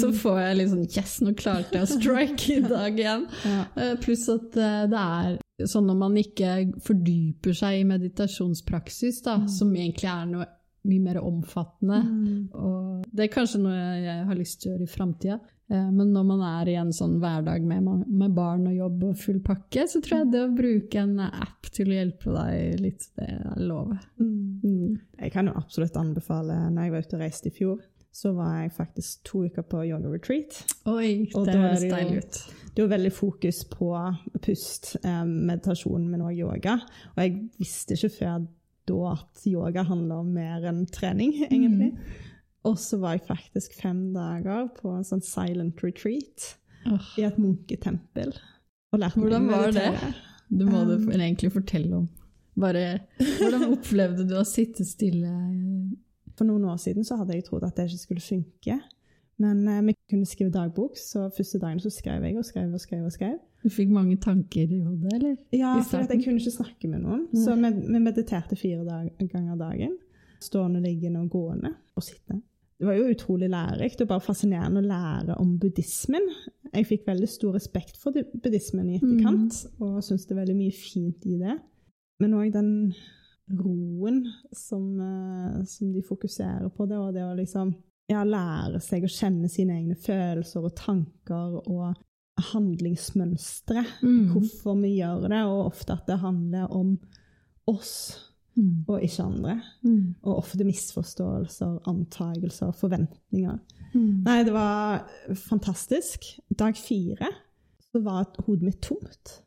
Så 0.00 0.10
får 0.22 0.40
jeg 0.44 0.58
litt 0.60 0.70
sånn 0.72 0.86
Yes, 0.88 1.14
nå 1.24 1.34
klarte 1.38 1.76
jeg 1.78 1.86
å 1.86 1.90
strike 1.90 2.56
i 2.56 2.60
dag 2.76 2.98
igjen. 3.02 3.26
Ja. 3.46 3.60
Eh, 3.76 3.92
Pluss 4.02 4.24
at 4.32 4.56
eh, 4.56 4.84
det 4.92 5.04
er 5.04 5.38
sånn 5.68 5.90
når 5.90 5.98
man 6.00 6.16
ikke 6.16 6.54
fordyper 6.86 7.52
seg 7.58 7.82
i 7.82 7.86
meditasjonspraksis, 7.90 9.20
da, 9.26 9.34
som 9.52 9.74
egentlig 9.76 10.08
er 10.08 10.26
noe 10.30 10.46
mye 10.88 11.02
mer 11.04 11.18
omfattende. 11.20 11.98
Og 12.56 13.02
det 13.12 13.26
er 13.26 13.32
kanskje 13.34 13.60
noe 13.60 13.76
jeg 14.00 14.22
har 14.30 14.38
lyst 14.38 14.62
til 14.62 14.70
å 14.70 14.72
gjøre 14.74 14.86
i 14.86 14.92
framtida. 14.94 15.36
Men 15.70 16.08
når 16.10 16.24
man 16.26 16.40
er 16.48 16.68
i 16.72 16.76
en 16.80 16.90
sånn 16.94 17.20
hverdag 17.22 17.62
med, 17.62 17.86
med 18.08 18.32
barn 18.34 18.64
og 18.66 18.74
jobb 18.74 19.04
og 19.06 19.20
full 19.20 19.38
pakke, 19.44 19.84
så 19.86 20.00
tror 20.02 20.24
jeg 20.24 20.32
det 20.32 20.40
å 20.42 20.50
bruke 20.56 20.98
en 21.04 21.20
app 21.22 21.70
til 21.70 21.92
å 21.92 21.94
hjelpe 21.94 22.34
deg 22.34 22.82
litt, 22.82 23.06
det 23.14 23.28
er 23.36 23.62
lov. 23.62 23.92
Mm. 24.18 24.98
Jeg 25.20 25.32
kan 25.34 25.46
jo 25.46 25.54
absolutt 25.60 25.94
anbefale 26.00 26.56
Når 26.72 26.86
jeg 26.86 26.92
var 26.94 27.06
ute 27.06 27.16
og 27.16 27.22
reiste 27.22 27.52
i 27.52 27.54
fjor, 27.54 27.84
så 28.12 28.32
var 28.34 28.56
jeg 28.64 28.72
faktisk 28.74 29.22
to 29.28 29.44
uker 29.46 29.62
på 29.62 29.84
yoga 29.86 30.10
retreat. 30.10 30.56
Oi, 30.90 31.30
Og 31.38 31.46
det 31.46 31.54
høres 31.54 31.84
deilig 31.86 32.24
ut. 32.24 32.40
Det 32.74 32.82
var 32.84 32.94
veldig 32.96 33.12
fokus 33.14 33.60
på 33.70 33.90
pust, 34.42 34.96
eh, 35.04 35.22
meditasjon, 35.26 36.08
men 36.10 36.24
òg 36.26 36.34
yoga. 36.38 36.80
Og 37.14 37.22
jeg 37.22 37.36
visste 37.58 37.94
ikke 37.94 38.12
før 38.18 38.48
da 38.90 39.12
at 39.12 39.46
yoga 39.46 39.84
handler 39.86 40.24
om 40.24 40.34
mer 40.34 40.66
enn 40.70 40.84
trening, 40.90 41.34
egentlig. 41.46 41.92
Og 42.68 42.76
så 42.80 42.98
var 43.00 43.16
jeg 43.16 43.26
faktisk 43.28 43.76
fem 43.80 44.10
dager 44.14 44.68
på 44.76 44.92
en 44.92 45.06
sånn 45.06 45.22
silent 45.24 45.80
retreat 45.84 46.54
oh. 46.90 47.12
i 47.16 47.24
et 47.24 47.38
munketempel. 47.40 48.34
Hvordan 48.92 49.48
var 49.48 49.72
det? 49.72 49.90
Det 50.50 50.66
må 50.66 50.84
du 50.84 50.96
Um, 50.98 51.10
egentlig 51.14 51.52
fortelle 51.54 51.96
om. 51.96 52.08
Bare 52.58 53.00
hvordan 53.38 53.68
opplevde 53.76 54.26
du 54.26 54.34
å 54.36 54.44
sitte 54.44 54.84
stille? 54.84 55.30
For 56.36 56.48
noen 56.48 56.66
år 56.66 56.80
siden 56.82 57.06
så 57.06 57.20
hadde 57.20 57.36
jeg 57.36 57.46
trodd 57.46 57.64
at 57.68 57.76
det 57.78 57.86
ikke 57.88 58.02
skulle 58.02 58.24
funke. 58.24 58.80
Men 59.40 59.62
eh, 59.68 59.80
vi 59.86 59.94
kunne 60.10 60.28
skrive 60.28 60.52
dagbok, 60.52 60.98
så 61.00 61.28
første 61.32 61.60
dagen 61.62 61.80
så 61.80 61.92
skrev 61.92 62.26
jeg 62.26 62.36
og 62.36 62.44
skrev 62.44 62.74
og 62.74 62.82
skrev. 62.82 63.06
og 63.06 63.14
skrev. 63.14 63.38
Du 63.62 63.70
fikk 63.72 63.92
mange 63.92 64.16
tanker 64.20 64.68
i 64.68 64.80
hodet, 64.82 65.14
eller? 65.14 65.36
Ja, 65.52 65.74
for 65.86 66.02
jeg 66.02 66.24
kunne 66.24 66.40
ikke 66.40 66.58
snakke 66.58 66.88
med 66.88 67.04
noen. 67.04 67.26
Så 67.36 67.54
vi, 67.60 67.72
vi 67.86 68.02
mediterte 68.02 68.56
fire 68.56 68.84
dag, 68.84 69.10
ganger 69.32 69.56
dagen. 69.60 69.96
Stående, 70.40 70.80
liggende 70.84 71.20
og 71.20 71.30
gående 71.32 71.74
og 71.96 72.04
sittende. 72.04 72.42
Det 72.80 72.88
var 72.88 72.96
jo 72.96 73.10
utrolig 73.12 73.50
lærerikt 73.52 74.00
og 74.00 74.08
bare 74.08 74.24
fascinerende 74.24 74.80
å 74.80 74.88
lære 74.88 75.34
om 75.42 75.50
buddhismen. 75.60 76.30
Jeg 76.72 76.86
fikk 76.88 77.02
veldig 77.10 77.28
stor 77.28 77.52
respekt 77.58 77.98
for 78.00 78.16
buddhismen 78.16 78.86
i 78.88 78.96
etterkant, 78.96 79.58
og 79.84 79.98
syns 80.06 80.24
det 80.24 80.32
er 80.32 80.40
veldig 80.40 80.56
mye 80.56 80.72
fint 80.72 81.26
i 81.28 81.36
det. 81.42 81.58
Men 82.24 82.38
òg 82.38 82.54
den 82.54 82.70
roen 83.52 84.22
som, 84.56 84.86
eh, 85.00 85.60
som 85.68 85.92
de 85.92 86.02
fokuserer 86.06 86.70
på 86.72 86.88
det, 86.88 86.96
og 86.96 87.12
det 87.14 87.26
å 87.26 87.36
liksom 87.36 87.74
ja, 88.10 88.22
lære 88.24 88.80
seg 88.80 89.04
å 89.04 89.12
kjenne 89.12 89.50
sine 89.52 89.76
egne 89.76 89.98
følelser 90.00 90.64
og 90.64 90.74
tanker 90.78 91.60
og 91.60 92.00
handlingsmønstre. 92.54 93.84
Mm. 94.00 94.30
Hvorfor 94.32 94.80
vi 94.80 94.96
gjør 95.02 95.28
det, 95.28 95.44
og 95.44 95.66
ofte 95.68 95.98
at 95.98 96.08
det 96.08 96.20
handler 96.24 96.72
om 96.72 96.96
oss 97.70 98.29
Mm. 98.58 98.84
og 98.88 99.02
ikke 99.02 99.22
andre. 99.22 99.60
Mm. 99.82 100.14
Og 100.22 100.40
ofte 100.42 100.64
misforståelser, 100.66 101.78
antagelser, 101.88 102.72
forventninger. 102.76 103.58
Mm. 103.94 104.24
Nei, 104.26 104.40
det 104.46 104.54
var 104.54 105.06
fantastisk. 105.48 106.26
Dag 106.58 106.76
fire 106.76 107.30
så 107.90 108.02
var 108.04 108.28
hodet 108.46 108.66
mitt 108.66 108.82
tomt. 108.82 109.40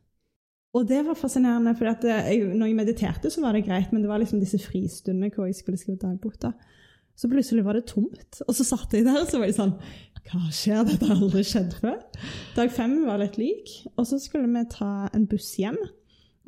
Og 0.73 0.87
det 0.89 1.03
var 1.05 1.17
fascinerende, 1.17 1.75
for 1.77 1.85
når 1.85 2.65
jeg 2.65 2.75
mediterte, 2.75 3.29
så 3.29 3.43
var 3.43 3.53
det 3.53 3.65
greit, 3.67 3.91
men 3.93 4.01
det 4.01 4.09
var 4.09 4.17
liksom 4.23 4.41
disse 4.41 4.57
fristundene 4.59 5.29
hvor 5.33 5.45
jeg 5.45 5.59
skulle 5.59 5.77
skrive 5.77 6.01
dagbok. 6.01 6.39
da. 6.41 6.51
Så 7.15 7.29
plutselig 7.29 7.65
var 7.65 7.77
det 7.77 7.85
tomt. 7.91 8.41
Og 8.47 8.55
så 8.57 8.65
satt 8.65 8.93
jeg 8.93 9.05
der 9.05 9.21
og 9.21 9.29
så 9.29 9.37
var 9.37 9.51
jeg 9.51 9.59
sånn 9.59 9.75
Hva 10.23 10.47
skjer? 10.49 10.81
Dette 10.87 11.05
har 11.05 11.19
aldri 11.19 11.43
skjedd 11.45 11.75
før. 11.77 11.99
Dag 12.55 12.71
fem 12.73 12.95
var 13.05 13.21
litt 13.21 13.37
lik. 13.37 13.69
Og 13.93 14.07
så 14.09 14.17
skulle 14.23 14.49
vi 14.49 14.63
ta 14.71 15.11
en 15.13 15.27
buss 15.29 15.51
hjem. 15.61 15.77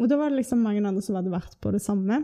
Og 0.01 0.09
da 0.09 0.17
var 0.19 0.31
det 0.31 0.41
liksom 0.41 0.63
mange 0.65 0.81
andre 0.81 1.03
som 1.05 1.19
hadde 1.19 1.31
vært 1.31 1.59
på 1.63 1.71
det 1.75 1.83
samme, 1.83 2.23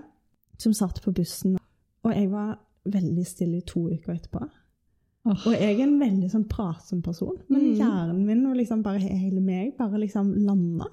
som 0.61 0.73
satt 0.77 1.01
på 1.03 1.13
bussen. 1.17 1.57
Og 2.05 2.13
jeg 2.15 2.29
var 2.31 2.55
veldig 2.91 3.25
stille 3.29 3.59
i 3.61 3.65
to 3.67 3.87
uker 3.91 4.15
etterpå. 4.15 4.45
Oh. 5.21 5.35
Og 5.45 5.53
jeg 5.53 5.75
er 5.75 5.83
en 5.85 5.99
veldig 6.01 6.29
sånn 6.33 6.47
pratsom 6.49 7.01
person, 7.05 7.35
men 7.49 7.61
Mm. 7.67 7.75
hjernen 7.77 8.21
min 8.25 8.45
og 8.49 8.55
liksom 8.57 8.81
bare 8.81 8.97
hele 9.03 9.41
meg 9.41 9.75
bare 9.77 9.99
liksom 10.01 10.31
landa. 10.47 10.87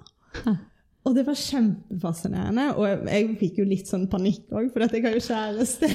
Ah. 0.45 0.59
Og 1.07 1.15
det 1.17 1.23
var 1.25 1.39
kjempefascinerende, 1.41 2.67
og 2.77 2.85
jeg, 2.85 2.99
jeg 3.09 3.37
fikk 3.41 3.59
jo 3.63 3.65
litt 3.65 3.89
sånn 3.89 4.05
panikk 4.13 4.51
òg, 4.53 4.67
for 4.75 4.85
jeg 4.85 5.03
har 5.07 5.15
jo 5.17 5.23
kjæreste. 5.25 5.89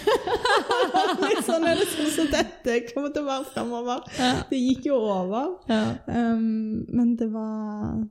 litt 1.27 1.45
sånn 1.45 1.67
er 1.69 1.77
det 1.77 1.85
sånn 1.91 2.09
som 2.15 2.31
dette 2.33 2.77
kommer 2.89 3.13
til 3.13 3.21
å 3.21 3.29
være 3.29 3.45
fremover. 3.53 4.01
Ja. 4.17 4.31
Det 4.49 4.57
gikk 4.63 4.87
jo 4.89 4.97
over. 4.97 5.51
Ja. 5.69 5.83
Um, 6.07 6.85
men 6.89 7.13
det 7.19 7.29
var 7.33 8.01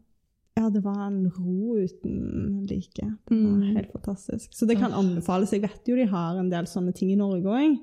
Ja, 0.54 0.66
det 0.70 0.82
var 0.84 1.06
en 1.06 1.30
ro 1.32 1.76
uten 1.80 2.66
like. 2.68 2.92
Det 3.28 3.34
var 3.34 3.36
Mm. 3.56 3.76
helt 3.76 3.92
fantastisk. 3.92 4.50
Så 4.54 4.66
det 4.68 4.76
kan 4.78 4.92
anbefales. 4.92 5.50
Jeg 5.52 5.62
vet 5.62 5.88
jo 5.88 5.96
de 5.96 6.04
har 6.06 6.36
en 6.38 6.50
del 6.50 6.66
sånne 6.66 6.92
ting 6.94 7.10
i 7.10 7.16
Norge 7.16 7.42
òg. 7.48 7.78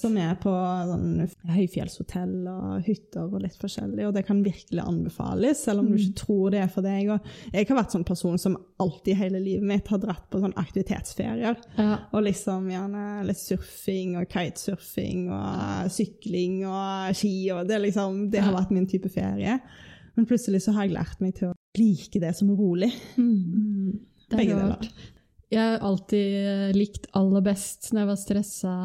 Som 0.00 0.16
er 0.16 0.36
på 0.36 0.52
sånn 0.52 1.28
høyfjellshotell 1.44 2.46
og 2.48 2.82
hytter 2.86 3.26
og 3.26 3.42
litt 3.42 3.58
forskjellig. 3.58 4.06
Og 4.06 4.14
det 4.14 4.24
kan 4.26 4.44
virkelig 4.44 4.78
anbefales, 4.86 5.64
selv 5.64 5.80
om 5.80 5.90
du 5.90 5.96
ikke 5.98 6.14
tror 6.22 6.50
det 6.54 6.60
er 6.62 6.68
for 6.68 6.82
deg. 6.86 7.10
Og 7.10 7.20
jeg 7.52 7.66
har 7.68 7.76
vært 7.82 7.90
sånn 7.96 8.06
person 8.06 8.38
som 8.38 8.56
alltid 8.78 9.16
hele 9.16 9.40
livet 9.42 9.66
mitt 9.66 9.88
har 9.88 9.98
dratt 9.98 10.30
på 10.30 10.40
sånn 10.40 10.54
aktivitetsferier. 10.54 11.56
Ja. 11.78 11.98
Og 12.12 12.22
liksom 12.22 12.70
gjerne 12.70 13.26
litt 13.26 13.42
surfing 13.42 14.16
og 14.22 14.28
kitesurfing 14.28 15.28
og 15.34 15.90
sykling 15.90 16.64
og 16.64 17.14
ski. 17.16 17.50
og 17.50 17.66
Det, 17.66 17.80
liksom, 17.82 18.30
det 18.30 18.40
har 18.40 18.54
vært 18.54 18.70
min 18.70 18.86
type 18.86 19.10
ferie. 19.10 19.58
Men 20.18 20.28
plutselig 20.28 20.62
så 20.64 20.74
har 20.76 20.86
jeg 20.86 20.96
lært 20.96 21.22
meg 21.24 21.34
til 21.38 21.50
å 21.50 21.56
like 21.78 22.20
det 22.20 22.34
som 22.36 22.52
rolig. 22.56 22.90
Mm. 23.16 23.98
Det 24.28 24.38
Begge 24.38 24.58
deler. 24.58 24.92
Jeg 25.52 25.60
har 25.60 25.82
alltid 25.84 26.76
likt 26.76 27.10
aller 27.18 27.44
best 27.44 27.90
når 27.92 28.02
jeg 28.02 28.10
var 28.10 28.20
stressa 28.20 28.76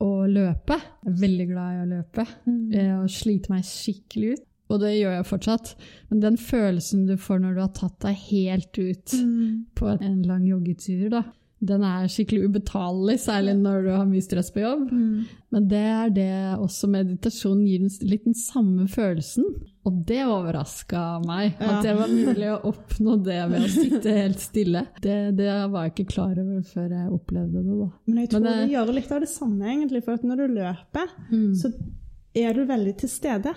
å 0.00 0.10
løpe. 0.30 0.76
Jeg 1.02 1.10
er 1.12 1.18
veldig 1.24 1.46
glad 1.50 1.72
i 1.72 1.80
å 1.80 1.88
løpe 1.90 2.24
Jeg 2.72 2.92
og 2.94 3.10
slite 3.12 3.52
meg 3.52 3.66
skikkelig 3.66 4.36
ut. 4.36 4.46
Og 4.70 4.78
det 4.84 4.92
gjør 4.94 5.16
jeg 5.16 5.26
fortsatt. 5.26 5.72
Men 6.12 6.22
den 6.22 6.36
følelsen 6.38 7.02
du 7.08 7.16
får 7.18 7.40
når 7.42 7.56
du 7.56 7.60
har 7.64 7.72
tatt 7.74 7.96
deg 8.04 8.20
helt 8.28 8.78
ut 8.78 9.14
på 9.74 9.88
en 9.96 10.20
lang 10.28 10.44
joggetur, 10.46 11.08
da, 11.10 11.24
den 11.60 11.82
er 11.84 12.06
skikkelig 12.08 12.46
ubetalelig, 12.48 13.18
særlig 13.20 13.54
når 13.60 13.82
du 13.84 13.90
har 13.92 14.06
mye 14.08 14.22
stress 14.24 14.48
på 14.54 14.62
jobb. 14.62 14.86
Men 15.52 15.66
det 15.68 15.80
er 15.92 16.10
det 16.16 16.28
også 16.58 16.88
meditasjon 16.88 17.64
gir 17.66 17.82
litt 18.08 18.24
den 18.24 18.34
samme 18.38 18.86
følelsen. 18.88 19.44
Og 19.84 19.98
det 20.06 20.20
overraska 20.28 21.02
meg, 21.26 21.54
at 21.60 21.82
det 21.84 21.94
var 21.96 22.08
mulig 22.12 22.48
å 22.52 22.58
oppnå 22.68 23.16
det 23.24 23.38
ved 23.50 23.64
å 23.64 23.68
sitte 23.72 24.12
helt 24.16 24.40
stille. 24.40 24.82
Det, 25.02 25.18
det 25.36 25.50
var 25.72 25.86
jeg 25.88 25.94
ikke 25.94 26.08
klar 26.14 26.32
over 26.40 26.62
før 26.68 26.88
jeg 26.96 27.12
opplevde 27.16 27.62
det, 27.64 27.76
da. 27.80 27.88
Men 28.06 28.18
jeg 28.22 28.30
tror 28.30 28.40
Men 28.40 28.50
det- 28.52 28.68
det 28.68 28.74
gjør 28.76 28.94
litt 28.94 29.12
av 29.12 29.20
det 29.20 29.28
samme, 29.32 29.64
egentlig. 29.74 30.04
For 30.04 30.16
når 30.22 30.36
du 30.36 30.54
løper, 30.54 31.06
så 31.60 31.72
er 32.34 32.52
du 32.54 32.64
veldig 32.68 32.96
til 33.00 33.08
stede. 33.08 33.54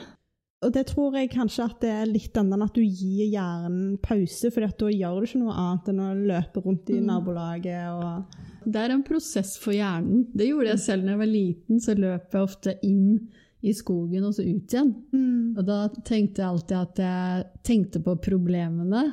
Og 0.63 0.71
det 0.73 0.85
tror 0.89 1.17
jeg 1.17 1.31
kanskje 1.33 1.65
at 1.67 1.77
det 1.83 1.91
er 1.91 2.09
litt 2.09 2.37
annet 2.39 2.57
enn 2.57 2.65
at 2.65 2.75
du 2.75 2.81
gir 2.81 3.27
hjernen 3.27 3.97
pause, 4.03 4.51
for 4.53 4.63
da 4.63 4.89
gjør 4.91 5.19
du 5.19 5.27
ikke 5.27 5.41
noe 5.43 5.55
annet 5.59 5.91
enn 5.91 6.01
å 6.03 6.09
løpe 6.31 6.63
rundt 6.63 6.91
i 6.93 6.99
nabolaget 7.03 7.89
og 7.93 8.41
Det 8.63 8.79
er 8.79 8.93
en 8.95 9.03
prosess 9.03 9.57
for 9.59 9.75
hjernen. 9.75 10.27
Det 10.31 10.47
gjorde 10.47 10.69
jeg 10.71 10.83
selv 10.85 11.03
da 11.03 11.11
jeg 11.11 11.19
var 11.19 11.31
liten, 11.31 11.81
så 11.83 11.95
løp 11.99 12.31
jeg 12.31 12.47
ofte 12.47 12.77
inn 12.87 13.17
i 13.63 13.73
skogen 13.75 14.23
og 14.27 14.35
så 14.35 14.43
ut 14.43 14.73
igjen. 14.75 14.93
Og 15.57 15.65
da 15.67 15.79
tenkte 16.03 16.41
jeg 16.41 16.47
alltid 16.49 16.77
at 16.79 17.01
jeg 17.03 17.43
tenkte 17.67 17.99
på 18.03 18.15
problemene 18.23 19.03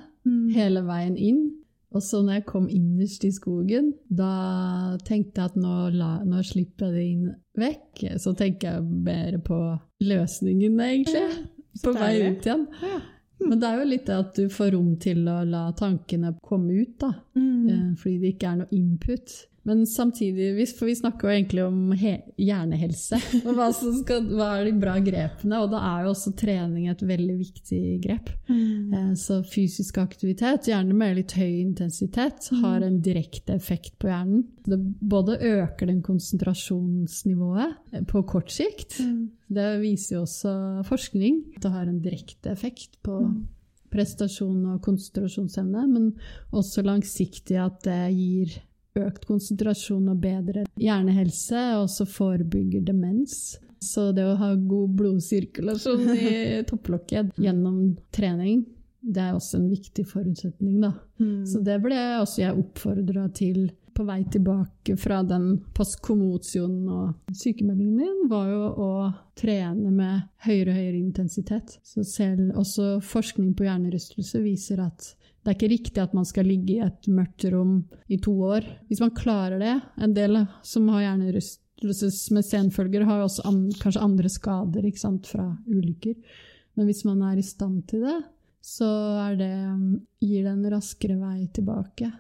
hele 0.55 0.85
veien 0.87 1.17
inn. 1.19 1.43
Og 1.91 2.03
så 2.07 2.21
når 2.23 2.39
jeg 2.39 2.47
kom 2.47 2.69
innerst 2.71 3.25
i 3.27 3.33
skogen, 3.35 3.93
da 4.07 4.97
tenkte 5.07 5.43
jeg 5.43 5.51
at 5.51 5.57
nå, 5.59 5.77
la, 5.97 6.11
nå 6.23 6.43
slipper 6.47 6.93
jeg 6.93 6.95
det 6.95 7.07
inn 7.09 7.31
vekk. 7.59 8.05
Så 8.23 8.35
tenker 8.39 8.77
jeg 8.77 9.01
mer 9.09 9.41
på 9.43 9.59
løsningen, 10.07 10.79
egentlig. 10.85 11.25
Ja, 11.25 11.81
På 11.83 11.95
vei 11.97 12.13
ut 12.29 12.47
igjen. 12.47 12.69
Ja. 12.85 13.01
Men 13.41 13.61
det 13.61 13.69
er 13.69 13.81
jo 13.81 13.89
litt 13.89 14.07
det 14.07 14.17
at 14.21 14.37
du 14.37 14.51
får 14.53 14.75
rom 14.75 14.91
til 15.01 15.25
å 15.33 15.41
la 15.49 15.65
tankene 15.77 16.35
komme 16.45 16.77
ut, 16.83 16.95
da. 17.01 17.15
Mm. 17.35 17.97
Fordi 17.99 18.19
det 18.21 18.35
ikke 18.35 18.51
er 18.53 18.59
noe 18.61 18.77
input. 18.77 19.37
Men 19.69 19.83
samtidig, 19.87 20.69
for 20.73 20.89
vi 20.89 20.95
snakker 20.97 21.29
jo 21.29 21.35
egentlig 21.35 21.65
om 21.67 21.93
he 22.01 22.15
hjernehelse, 22.41 23.19
og 23.43 23.51
hva, 23.59 23.67
som 23.77 23.93
skal, 23.99 24.25
hva 24.33 24.55
er 24.57 24.71
de 24.71 24.73
bra 24.81 24.95
grepene? 25.05 25.61
Og 25.61 25.69
da 25.75 25.83
er 25.85 26.07
jo 26.07 26.15
også 26.15 26.33
trening 26.39 26.89
et 26.89 27.05
veldig 27.05 27.37
viktig 27.43 27.83
grep. 28.07 28.33
Mm. 28.49 29.13
Så 29.21 29.43
fysisk 29.45 30.01
aktivitet, 30.01 30.71
gjerne 30.73 30.97
med 30.97 31.19
litt 31.19 31.37
høy 31.37 31.61
intensitet, 31.61 32.49
har 32.63 32.87
en 32.87 32.99
direkte 33.05 33.59
effekt 33.59 33.99
på 34.01 34.09
hjernen. 34.09 34.47
Det 34.65 34.81
både 34.81 35.37
øker 35.37 35.91
den 35.91 36.01
konsentrasjonsnivået 36.05 37.77
eh, 37.93 38.05
på 38.09 38.25
kort 38.29 38.53
sikt. 38.55 38.97
Det 39.51 39.71
viser 39.83 40.17
jo 40.17 40.25
også 40.25 40.55
forskning. 40.89 41.43
at 41.57 41.63
Det 41.67 41.75
har 41.77 41.89
en 41.89 42.01
direkte 42.01 42.53
effekt 42.55 42.97
på 43.05 43.21
prestasjon 43.91 44.67
og 44.75 44.83
konsentrasjonsevne, 44.85 45.87
men 45.91 46.11
også 46.55 46.85
langsiktig 46.87 47.59
at 47.61 47.81
det 47.85 48.03
gir 48.15 48.59
økt 48.99 49.27
konsentrasjon 49.29 50.09
og 50.11 50.23
bedre 50.23 50.65
hjernehelse, 50.81 51.61
og 51.77 51.87
også 51.87 52.07
forebygger 52.11 52.85
demens. 52.89 53.59
Så 53.81 54.11
det 54.13 54.27
å 54.27 54.37
ha 54.37 54.53
god 54.55 54.97
blodsirkulasjon 54.99 56.11
i 56.13 56.35
topplokket 56.69 57.33
gjennom 57.41 57.97
trening, 58.13 58.67
det 59.01 59.23
er 59.25 59.37
også 59.37 59.57
en 59.57 59.71
viktig 59.71 60.05
forutsetning, 60.09 60.81
da. 60.83 60.93
Så 61.49 61.63
det 61.65 61.79
ble 61.85 61.97
også 62.21 62.43
jeg 62.43 62.59
oppfordra 62.61 63.29
til 63.37 63.71
på 63.97 64.05
vei 64.09 64.23
tilbake 64.33 64.95
fra 64.97 65.21
den 65.27 65.59
postkommotionen 65.77 66.89
og 66.89 67.37
sykemeldingen 67.37 67.97
min, 67.99 68.29
var 68.31 68.47
jo 68.49 68.69
å 68.71 68.93
trene 69.37 69.91
med 69.93 70.29
høyere 70.47 70.73
og 70.73 70.79
høyere 70.79 71.01
intensitet. 71.01 71.75
Så 71.85 72.05
selv 72.09 72.55
også 72.61 72.95
forskning 73.05 73.53
på 73.59 73.67
hjernerystelse 73.67 74.41
viser 74.45 74.81
at 74.87 75.11
det 75.41 75.49
er 75.49 75.57
ikke 75.57 75.73
riktig 75.73 76.03
at 76.03 76.15
man 76.17 76.27
skal 76.29 76.49
ligge 76.49 76.75
i 76.75 76.85
et 76.85 77.09
mørkt 77.09 77.47
rom 77.53 77.79
i 78.13 78.19
to 78.21 78.35
år. 78.45 78.67
Hvis 78.91 79.01
man 79.01 79.15
klarer 79.17 79.61
det 79.63 79.77
En 79.97 80.13
del 80.15 80.43
som 80.63 80.89
har 80.93 81.07
hjernerystelse 81.07 82.35
med 82.37 82.45
senfølger, 82.45 83.07
har 83.09 83.25
også 83.25 83.47
an, 83.49 83.63
kanskje 83.81 84.05
andre 84.05 84.29
skader 84.29 84.91
sant, 85.01 85.31
fra 85.33 85.47
ulykker. 85.67 86.15
Men 86.77 86.87
hvis 86.91 87.05
man 87.09 87.23
er 87.25 87.41
i 87.41 87.47
stand 87.47 87.87
til 87.89 88.05
det, 88.05 88.19
så 88.61 88.87
det, 89.41 89.53
gir 90.21 90.45
det 90.45 90.53
en 90.53 90.71
raskere 90.75 91.17
vei 91.17 91.49
tilbake. 91.49 92.11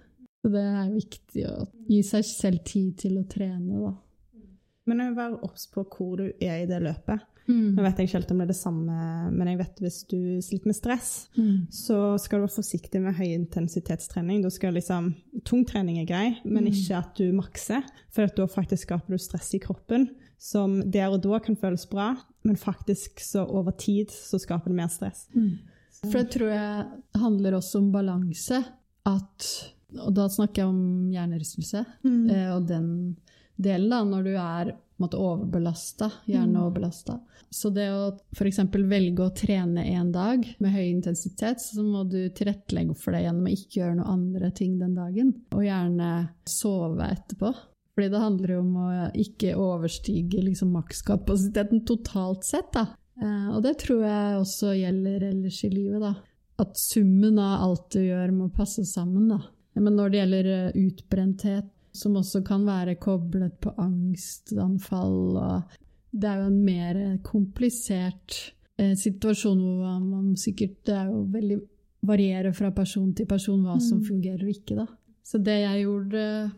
Så 0.41 0.49
det 0.55 0.62
er 0.64 0.95
viktig 0.95 1.45
å 1.51 1.57
gi 1.91 2.01
seg 2.07 2.25
selv 2.25 2.64
tid 2.64 2.97
til 3.03 3.18
å 3.21 3.27
trene, 3.29 3.83
da. 3.85 3.93
Men 4.89 5.12
være 5.14 5.43
obs 5.45 5.68
på 5.71 5.85
hvor 5.93 6.16
du 6.18 6.31
er 6.41 6.62
i 6.62 6.68
det 6.68 6.81
løpet. 6.83 7.21
Mm. 7.49 7.74
Nå 7.74 7.82
vet 7.82 7.97
jeg 7.99 8.07
ikke 8.09 8.18
helt 8.18 8.30
om 8.30 8.38
det 8.38 8.45
er 8.45 8.53
det 8.53 8.57
samme, 8.61 8.97
men 9.32 9.49
jeg 9.49 9.59
vet 9.59 9.80
hvis 9.82 9.99
du 10.11 10.18
sliter 10.43 10.66
med 10.70 10.76
stress, 10.76 11.28
Mm. 11.36 11.66
så 11.70 12.18
skal 12.20 12.38
du 12.41 12.47
være 12.47 12.57
forsiktig 12.57 13.01
med 13.03 13.14
høyintensitetstrening. 13.18 14.43
Da 14.43 14.51
skal 14.51 14.74
liksom, 14.74 15.14
Tung 15.45 15.64
trening 15.66 15.99
er 16.01 16.07
grei, 16.07 16.38
men 16.45 16.64
Mm. 16.64 16.72
ikke 16.72 16.99
at 16.99 17.14
du 17.16 17.32
makser, 17.32 17.82
for 18.11 18.26
da 18.26 18.47
faktisk 18.47 18.86
skaper 18.86 19.09
du 19.11 19.18
stress 19.18 19.55
i 19.55 19.59
kroppen 19.59 20.11
som 20.38 20.80
der 20.91 21.11
og 21.11 21.20
da 21.22 21.38
kan 21.38 21.57
føles 21.57 21.86
bra, 21.91 22.16
men 22.45 22.57
faktisk 22.57 23.20
så 23.20 23.47
over 23.49 23.72
tid 23.76 24.09
så 24.11 24.38
skaper 24.41 24.68
det 24.70 24.76
mer 24.76 24.88
stress. 24.88 25.26
For 26.03 26.12
det 26.22 26.30
tror 26.30 26.49
jeg 26.49 26.86
handler 27.20 27.53
også 27.59 27.76
om 27.78 27.93
balanse. 27.93 28.64
At, 29.05 29.72
og 29.99 30.14
da 30.14 30.28
snakker 30.28 30.62
jeg 30.62 30.66
om 30.66 31.11
hjernerystelse. 31.11 31.84
Mm. 32.05 32.30
Eh, 32.30 32.55
og 32.57 32.66
den 32.68 33.16
delen, 33.63 33.91
da, 33.93 34.05
når 34.07 34.27
du 34.27 34.33
er 34.35 34.73
måte 35.01 35.17
overbelasta, 35.17 36.11
hjerneoverbelasta. 36.29 37.17
Så 37.51 37.71
det 37.75 37.89
å 37.91 38.11
f.eks. 38.37 38.61
velge 38.75 39.25
å 39.25 39.33
trene 39.35 39.87
en 39.95 40.13
dag 40.13 40.45
med 40.61 40.75
høy 40.75 40.85
intensitet, 40.91 41.63
så 41.63 41.83
må 41.83 42.05
du 42.05 42.19
tilrettelegge 42.37 42.95
for 42.99 43.17
det 43.17 43.25
gjennom 43.25 43.49
å 43.49 43.55
ikke 43.55 43.81
gjøre 43.81 43.97
noen 43.99 44.13
andre 44.13 44.53
ting 44.55 44.77
den 44.79 44.95
dagen. 44.99 45.33
Og 45.57 45.65
gjerne 45.65 46.11
sove 46.49 47.09
etterpå. 47.17 47.53
Fordi 47.97 48.13
det 48.13 48.23
handler 48.23 48.55
jo 48.55 48.61
om 48.63 48.77
å 48.81 48.91
ikke 49.19 49.57
overstige 49.59 50.45
liksom, 50.45 50.71
makskapasiteten 50.77 51.83
totalt 51.89 52.47
sett. 52.47 52.71
Da. 52.77 52.87
Eh, 53.21 53.49
og 53.55 53.65
det 53.67 53.79
tror 53.83 54.05
jeg 54.07 54.39
også 54.39 54.77
gjelder 54.79 55.27
ellers 55.33 55.65
i 55.67 55.73
livet. 55.73 56.05
Da. 56.05 56.15
At 56.63 56.79
summen 56.79 57.41
av 57.41 57.67
alt 57.67 57.91
du 57.97 58.05
gjør, 58.05 58.37
må 58.37 58.53
passe 58.55 58.87
sammen. 58.89 59.33
Da. 59.33 59.43
Men 59.81 59.99
når 59.99 60.13
det 60.13 60.23
gjelder 60.23 60.51
eh, 60.55 60.81
utbrenthet, 60.87 61.69
som 61.93 62.14
også 62.16 62.43
kan 62.47 62.64
være 62.66 62.95
koblet 63.01 63.59
på 63.61 63.72
angstanfall 63.78 65.36
og 65.36 65.62
Det 66.12 66.26
er 66.26 66.41
jo 66.41 66.47
en 66.51 66.64
mer 66.64 67.18
komplisert 67.22 68.53
eh, 68.78 68.95
situasjon 68.99 69.61
hvor 69.61 70.01
man 70.03 70.32
sikkert 70.36 70.80
Det 70.86 70.95
er 70.97 71.07
jo 71.07 71.20
veldig 71.30 71.61
varierer 72.03 72.53
fra 72.57 72.70
person 72.74 73.12
til 73.14 73.26
person 73.26 73.62
hva 73.62 73.76
som 73.80 73.99
Mm. 74.01 74.05
fungerer 74.09 74.43
og 74.43 74.49
ikke, 74.49 74.76
da. 74.76 74.86
Så 75.22 75.38
det 75.38 75.59
jeg 75.61 75.82
gjorde, 75.84 76.53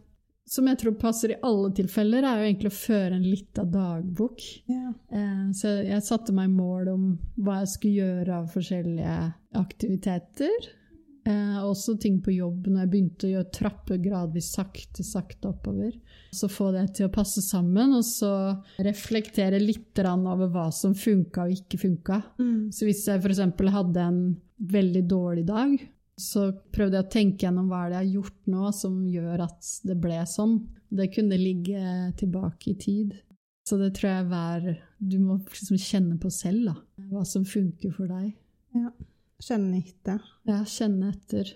som 0.46 0.66
jeg 0.68 0.78
tror 0.78 0.94
passer 1.00 1.30
i 1.32 1.40
alle 1.42 1.72
tilfeller, 1.74 2.22
er 2.24 2.38
jo 2.38 2.46
egentlig 2.46 2.70
å 2.70 2.78
føre 2.78 3.12
en 3.16 3.22
lita 3.26 3.64
dagbok. 3.64 4.38
Yeah. 4.70 4.92
Eh, 5.10 5.50
Så 5.52 5.84
jeg 5.84 6.02
satte 6.02 6.32
meg 6.32 6.48
mål 6.50 6.88
om 6.88 7.18
hva 7.38 7.58
jeg 7.60 7.68
skulle 7.68 7.94
gjøre 8.06 8.28
av 8.38 8.46
forskjellige 8.54 9.34
aktiviteter. 9.54 10.68
Eh, 11.24 11.58
også 11.62 11.94
ting 12.02 12.16
på 12.18 12.32
jobb 12.34 12.66
når 12.66 12.80
jeg 12.82 12.90
begynte 12.90 13.26
å 13.28 13.32
gjøre 13.36 13.50
trapper 13.54 13.98
gradvis 14.02 14.48
sakte, 14.56 15.04
sakte 15.06 15.52
oppover. 15.52 15.92
Så 16.34 16.48
få 16.50 16.72
det 16.74 16.88
til 16.98 17.06
å 17.06 17.12
passe 17.14 17.44
sammen, 17.44 17.94
og 17.94 18.02
så 18.06 18.32
reflektere 18.82 19.60
litt 19.62 20.00
over 20.02 20.50
hva 20.50 20.66
som 20.74 20.96
funka 20.98 21.46
og 21.46 21.54
ikke 21.54 21.78
funka. 21.78 22.20
Mm. 22.40 22.72
Så 22.74 22.88
hvis 22.88 23.04
jeg 23.06 23.22
f.eks. 23.22 23.42
hadde 23.76 24.06
en 24.08 24.22
veldig 24.72 25.04
dårlig 25.06 25.46
dag, 25.46 25.76
så 26.18 26.48
prøvde 26.74 26.98
jeg 26.98 27.06
å 27.06 27.12
tenke 27.12 27.46
gjennom 27.46 27.70
hva 27.70 27.84
er 27.84 27.92
det 27.92 28.00
jeg 28.00 28.06
har 28.06 28.16
gjort 28.16 28.50
nå 28.54 28.72
som 28.76 28.98
gjør 29.08 29.44
at 29.46 29.70
det 29.86 29.98
ble 30.02 30.18
sånn. 30.28 30.58
Det 30.92 31.08
kunne 31.14 31.38
ligge 31.38 32.10
tilbake 32.18 32.74
i 32.74 32.76
tid. 32.82 33.14
Så 33.68 33.78
det 33.78 33.92
tror 33.94 34.10
jeg 34.10 34.26
hver 34.26 34.64
Du 34.98 35.20
må 35.22 35.36
liksom 35.38 35.78
kjenne 35.78 36.18
på 36.18 36.30
selv, 36.34 36.66
da. 36.66 36.74
Hva 37.12 37.22
som 37.26 37.46
funker 37.46 37.94
for 37.94 38.10
deg. 38.10 38.34
ja. 38.74 38.90
Kjenne 39.42 39.82
etter. 39.82 40.22
Ja, 40.46 40.62
kjenne 40.68 41.10
etter. 41.12 41.50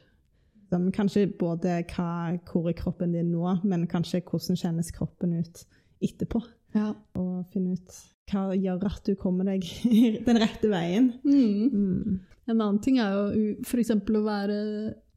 Som 0.71 0.89
kanskje 0.95 1.29
både 1.39 1.79
hva, 1.93 2.11
hvor 2.49 2.67
er 2.67 2.77
kroppen 2.79 3.15
din 3.15 3.31
nå, 3.31 3.47
men 3.63 3.87
kanskje 3.91 4.25
hvordan 4.27 4.59
kjennes 4.59 4.91
kroppen 4.95 5.37
ut 5.39 5.63
etterpå. 6.03 6.43
Ja. 6.75 6.91
Og 7.19 7.47
finne 7.53 7.77
ut 7.77 7.99
hva 8.27 8.49
gjør 8.59 8.89
at 8.91 9.07
du 9.07 9.15
kommer 9.21 9.47
deg 9.47 9.67
den 10.27 10.41
rette 10.43 10.71
veien. 10.73 11.13
Mm. 11.23 11.71
Mm. 11.71 12.19
En 12.47 12.61
annen 12.61 12.81
ting 12.83 12.99
er 13.03 13.15
jo 13.15 13.47
f.eks. 13.67 13.95
å 13.95 14.25
være 14.27 14.59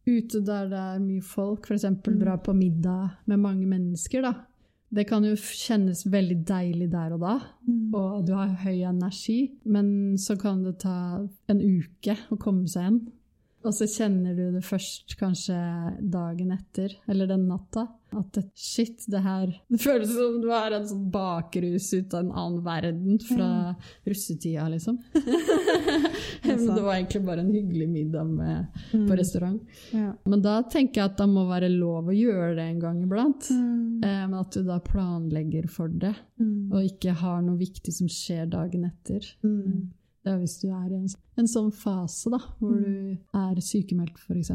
ute 0.09 0.41
der 0.45 0.69
det 0.69 0.83
er 0.95 1.01
mye 1.01 1.25
folk, 1.25 1.67
f.eks. 1.69 1.85
dra 2.21 2.37
på 2.41 2.53
middag 2.57 3.17
med 3.29 3.41
mange 3.41 3.65
mennesker. 3.69 4.25
da. 4.25 4.33
Det 4.89 5.05
kan 5.05 5.25
jo 5.25 5.35
kjennes 5.37 6.01
veldig 6.09 6.39
deilig 6.49 6.87
der 6.89 7.13
og 7.13 7.21
da, 7.21 7.35
og 7.93 8.23
du 8.25 8.33
har 8.33 8.55
høy 8.63 8.81
energi, 8.89 9.51
men 9.69 10.17
så 10.17 10.33
kan 10.39 10.63
det 10.65 10.79
ta 10.81 10.95
en 11.51 11.61
uke 11.61 12.15
å 12.33 12.37
komme 12.41 12.65
seg 12.69 12.87
igjen. 12.87 12.99
Og 13.67 13.73
så 13.75 13.83
kjenner 13.91 14.35
du 14.37 14.45
det 14.55 14.61
først 14.63 15.17
kanskje 15.19 15.55
dagen 15.99 16.53
etter, 16.55 16.93
eller 17.11 17.27
den 17.27 17.41
natta, 17.49 17.87
at 18.15 18.29
det, 18.33 18.45
shit, 18.57 19.03
det 19.11 19.19
her 19.21 19.51
Det 19.69 19.81
føles 19.83 20.09
som 20.15 20.37
du 20.41 20.47
er 20.55 20.73
en 20.77 20.87
sånn 20.87 21.09
bakrus 21.13 21.89
ut 21.93 22.13
av 22.15 22.23
en 22.23 22.31
annen 22.31 22.61
verden 22.65 23.19
fra 23.21 23.49
russetida, 24.07 24.69
liksom. 24.71 24.97
Men 26.47 26.65
det 26.75 26.81
var 26.81 26.95
egentlig 26.95 27.21
bare 27.27 27.43
en 27.43 27.51
hyggelig 27.53 27.89
middag 27.89 28.23
med, 28.31 28.79
på 28.91 29.17
restaurant. 29.19 29.61
Ja. 29.91 30.13
Men 30.23 30.41
da 30.45 30.55
tenker 30.63 31.01
jeg 31.01 31.11
at 31.11 31.19
det 31.19 31.27
må 31.29 31.43
være 31.49 31.69
lov 31.73 32.09
å 32.09 32.15
gjøre 32.15 32.55
det 32.57 32.65
en 32.71 32.81
gang 32.81 33.03
iblant. 33.03 33.49
Mm. 33.51 34.03
Eh, 34.03 34.23
Men 34.29 34.39
at 34.39 34.55
du 34.55 34.63
da 34.67 34.79
planlegger 34.79 35.69
for 35.71 35.87
det, 35.91 36.15
Mm. 36.39 36.71
og 36.71 36.85
ikke 36.87 37.11
har 37.19 37.41
noe 37.43 37.57
viktig 37.59 37.91
som 37.91 38.07
skjer 38.07 38.45
dagen 38.47 38.85
etter. 38.87 39.25
Mm. 39.43 39.89
Er 40.29 40.37
hvis 40.41 40.57
du 40.61 40.67
er 40.69 40.87
i 40.91 40.97
en, 40.99 41.07
en 41.41 41.47
sånn 41.49 41.71
fase 41.73 42.29
da, 42.33 42.39
hvor 42.59 42.75
Mm. 42.75 42.83
du 42.85 43.37
er 43.39 43.61
sykemeldt, 43.65 44.17
f.eks. 44.21 44.51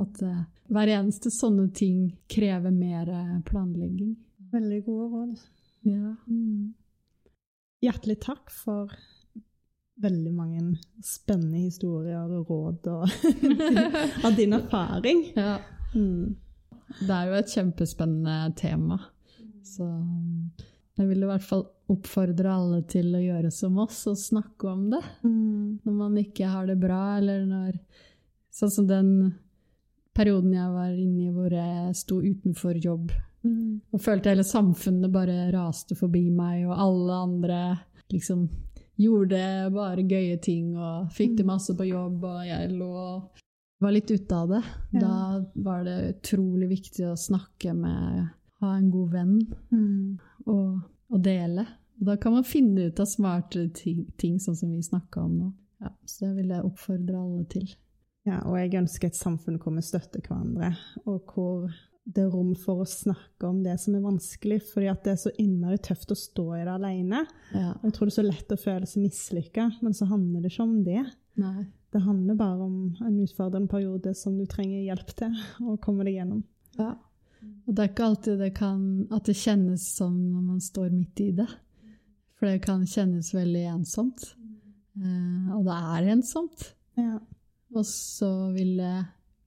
At 0.00 0.22
uh, 0.24 0.42
hver 0.72 0.88
eneste 0.98 1.30
sånne 1.30 1.66
ting 1.76 2.06
krever 2.32 2.72
mer 2.72 3.08
eh, 3.12 3.40
planlegging. 3.44 4.14
Veldig 4.52 4.78
gode 4.86 5.08
råd. 5.12 5.42
Ja. 5.84 6.14
Mm. 6.28 6.72
Hjertelig 7.82 8.18
takk 8.22 8.50
for 8.54 8.92
veldig 10.02 10.32
mange 10.34 10.62
spennende 11.04 11.60
historier 11.66 12.30
og 12.38 12.48
råd 12.50 12.88
og 12.90 13.04
av 14.26 14.36
din 14.38 14.52
erfaring. 14.56 15.26
ja. 15.36 15.58
Mm. 15.94 16.36
Det 17.02 17.10
er 17.12 17.28
jo 17.28 17.34
et 17.38 17.52
kjempespennende 17.52 18.54
tema. 18.56 18.98
Så 19.64 19.86
jeg 20.98 21.08
vil 21.08 21.22
i 21.24 21.28
hvert 21.30 21.44
fall 21.46 21.64
oppfordre 21.92 22.52
alle 22.52 22.82
til 22.88 23.10
å 23.16 23.20
gjøre 23.22 23.50
som 23.52 23.78
oss 23.82 24.02
og 24.10 24.18
snakke 24.20 24.68
om 24.70 24.90
det. 24.92 25.00
Mm. 25.24 25.80
Når 25.84 25.96
man 25.96 26.18
ikke 26.20 26.48
har 26.52 26.66
det 26.68 26.78
bra, 26.80 27.18
eller 27.18 27.46
når 27.48 27.78
Sånn 28.52 28.68
som 28.68 28.84
den 28.84 29.06
perioden 30.12 30.52
jeg 30.52 30.72
var 30.74 30.90
inne 30.92 31.22
i 31.24 31.30
hvor 31.32 31.54
jeg 31.56 31.94
sto 31.96 32.18
utenfor 32.20 32.76
jobb 32.76 33.12
Mm. 33.42 33.80
og 33.90 33.98
følte 33.98 34.30
hele 34.30 34.44
samfunnet 34.46 35.10
bare 35.10 35.48
raste 35.50 35.96
forbi 35.98 36.28
meg, 36.30 36.60
og 36.68 36.76
alle 36.78 37.16
andre 37.24 37.56
liksom 38.12 38.44
gjorde 39.02 39.40
bare 39.74 40.04
gøye 40.06 40.36
ting 40.40 40.76
og 40.76 41.08
fikk 41.10 41.38
det 41.40 41.46
masse 41.48 41.74
på 41.74 41.88
jobb, 41.88 42.22
og 42.22 42.44
jeg 42.46 42.70
lå 42.76 42.92
var 43.82 43.96
litt 43.96 44.12
ute 44.12 44.36
av 44.36 44.52
det. 44.52 44.60
Da 44.94 45.16
var 45.64 45.82
det 45.88 45.96
utrolig 46.12 46.68
viktig 46.70 47.08
å 47.08 47.16
snakke 47.18 47.74
med 47.74 48.28
Ha 48.62 48.76
en 48.76 48.90
god 48.92 49.10
venn 49.10 49.38
Mm. 49.72 50.20
Og, 50.46 50.80
og 51.12 51.22
dele. 51.24 51.66
Da 52.02 52.16
kan 52.20 52.34
man 52.34 52.46
finne 52.46 52.88
ut 52.88 53.00
av 53.00 53.06
smarte 53.06 53.68
ting, 53.76 54.06
ting 54.18 54.40
sånn 54.42 54.58
som 54.58 54.72
vi 54.72 54.82
snakka 54.82 55.22
om 55.22 55.38
nå. 55.38 55.52
Ja, 55.82 55.92
så 56.06 56.26
det 56.26 56.34
vil 56.38 56.52
jeg 56.54 56.66
oppfordre 56.66 57.20
alle 57.20 57.46
til. 57.50 57.70
Ja, 58.26 58.38
og 58.46 58.58
jeg 58.58 58.76
ønsker 58.78 59.10
et 59.10 59.18
samfunn 59.18 59.58
hvor 59.62 59.74
vi 59.74 59.82
støtter 59.82 60.22
hverandre, 60.22 60.72
og 61.10 61.32
hvor 61.34 61.72
det 62.02 62.24
er 62.24 62.32
rom 62.34 62.54
for 62.58 62.82
å 62.82 62.88
snakke 62.88 63.46
om 63.46 63.60
det 63.62 63.76
som 63.82 63.94
er 63.94 64.02
vanskelig, 64.02 64.58
fordi 64.72 64.88
at 64.90 65.04
det 65.06 65.12
er 65.14 65.20
så 65.22 65.32
innmari 65.42 65.78
tøft 65.82 66.14
å 66.14 66.18
stå 66.18 66.46
i 66.58 66.64
det 66.64 66.72
alene. 66.74 67.22
Ja. 67.54 67.76
Jeg 67.84 67.94
tror 67.94 68.08
det 68.08 68.12
er 68.12 68.18
så 68.18 68.26
lett 68.26 68.54
å 68.54 68.58
føle 68.58 68.88
seg 68.90 69.04
mislykka, 69.04 69.68
men 69.82 69.94
så 69.94 70.08
handler 70.10 70.42
det 70.42 70.50
ikke 70.50 70.66
om 70.66 70.76
det. 70.86 71.04
Nei. 71.42 71.68
Det 71.92 72.02
handler 72.02 72.38
bare 72.40 72.66
om 72.66 72.76
en 73.04 73.20
utfordrende 73.20 73.70
periode 73.70 74.14
som 74.18 74.38
du 74.38 74.46
trenger 74.50 74.86
hjelp 74.86 75.12
til 75.18 75.34
å 75.68 75.76
komme 75.82 76.06
deg 76.08 76.18
gjennom. 76.18 76.42
Ja. 76.78 76.94
Og 77.66 77.74
det 77.74 77.82
er 77.82 77.90
ikke 77.92 78.06
alltid 78.10 78.40
det 78.42 78.52
kan, 78.56 78.80
at 79.14 79.28
det 79.28 79.38
kjennes 79.38 79.84
som 79.96 80.14
når 80.16 80.46
man 80.50 80.62
står 80.62 80.90
midt 80.92 81.22
i 81.22 81.30
det. 81.36 81.48
For 82.38 82.50
det 82.50 82.64
kan 82.64 82.82
kjennes 82.90 83.30
veldig 83.34 83.64
ensomt. 83.70 84.24
Eh, 84.98 85.52
og 85.54 85.64
det 85.68 85.76
er 85.78 86.08
ensomt. 86.16 86.72
Ja. 86.98 87.20
Og 87.72 87.86
så 87.88 88.50
vil 88.52 88.76
det 88.80 88.96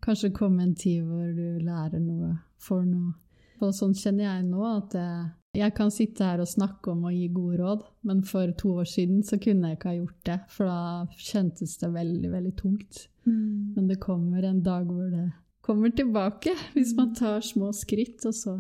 kanskje 0.06 0.34
komme 0.36 0.64
en 0.64 0.76
tid 0.78 1.04
hvor 1.06 1.28
du 1.36 1.60
lærer 1.66 2.02
noe, 2.02 2.32
får 2.62 2.86
noe. 2.88 3.14
Og 3.64 3.74
sånn 3.76 3.96
kjenner 3.98 4.28
jeg 4.28 4.46
nå, 4.48 4.64
at 4.68 4.96
jeg, 4.98 5.28
jeg 5.62 5.76
kan 5.78 5.92
sitte 5.94 6.28
her 6.28 6.42
og 6.44 6.50
snakke 6.50 6.92
om 6.92 7.06
å 7.08 7.14
gi 7.14 7.28
gode 7.34 7.60
råd, 7.62 7.86
men 8.10 8.24
for 8.28 8.52
to 8.60 8.74
år 8.82 8.90
siden 8.90 9.24
så 9.28 9.40
kunne 9.42 9.72
jeg 9.72 9.80
ikke 9.80 9.92
ha 9.92 9.98
gjort 10.00 10.20
det, 10.30 10.40
for 10.52 10.72
da 10.72 11.22
kjentes 11.30 11.78
det 11.82 11.92
veldig, 11.94 12.32
veldig 12.34 12.54
tungt. 12.60 13.06
Mm. 13.26 13.76
Men 13.78 13.88
det 13.90 14.02
kommer 14.04 14.44
en 14.44 14.62
dag 14.66 14.88
hvor 14.90 15.08
det 15.14 15.30
kommer 15.66 15.94
tilbake, 15.96 16.54
hvis 16.76 16.94
man 16.98 17.14
tar 17.18 17.42
små 17.46 17.72
skritt, 17.76 18.22
og 18.30 18.36
så 18.38 18.60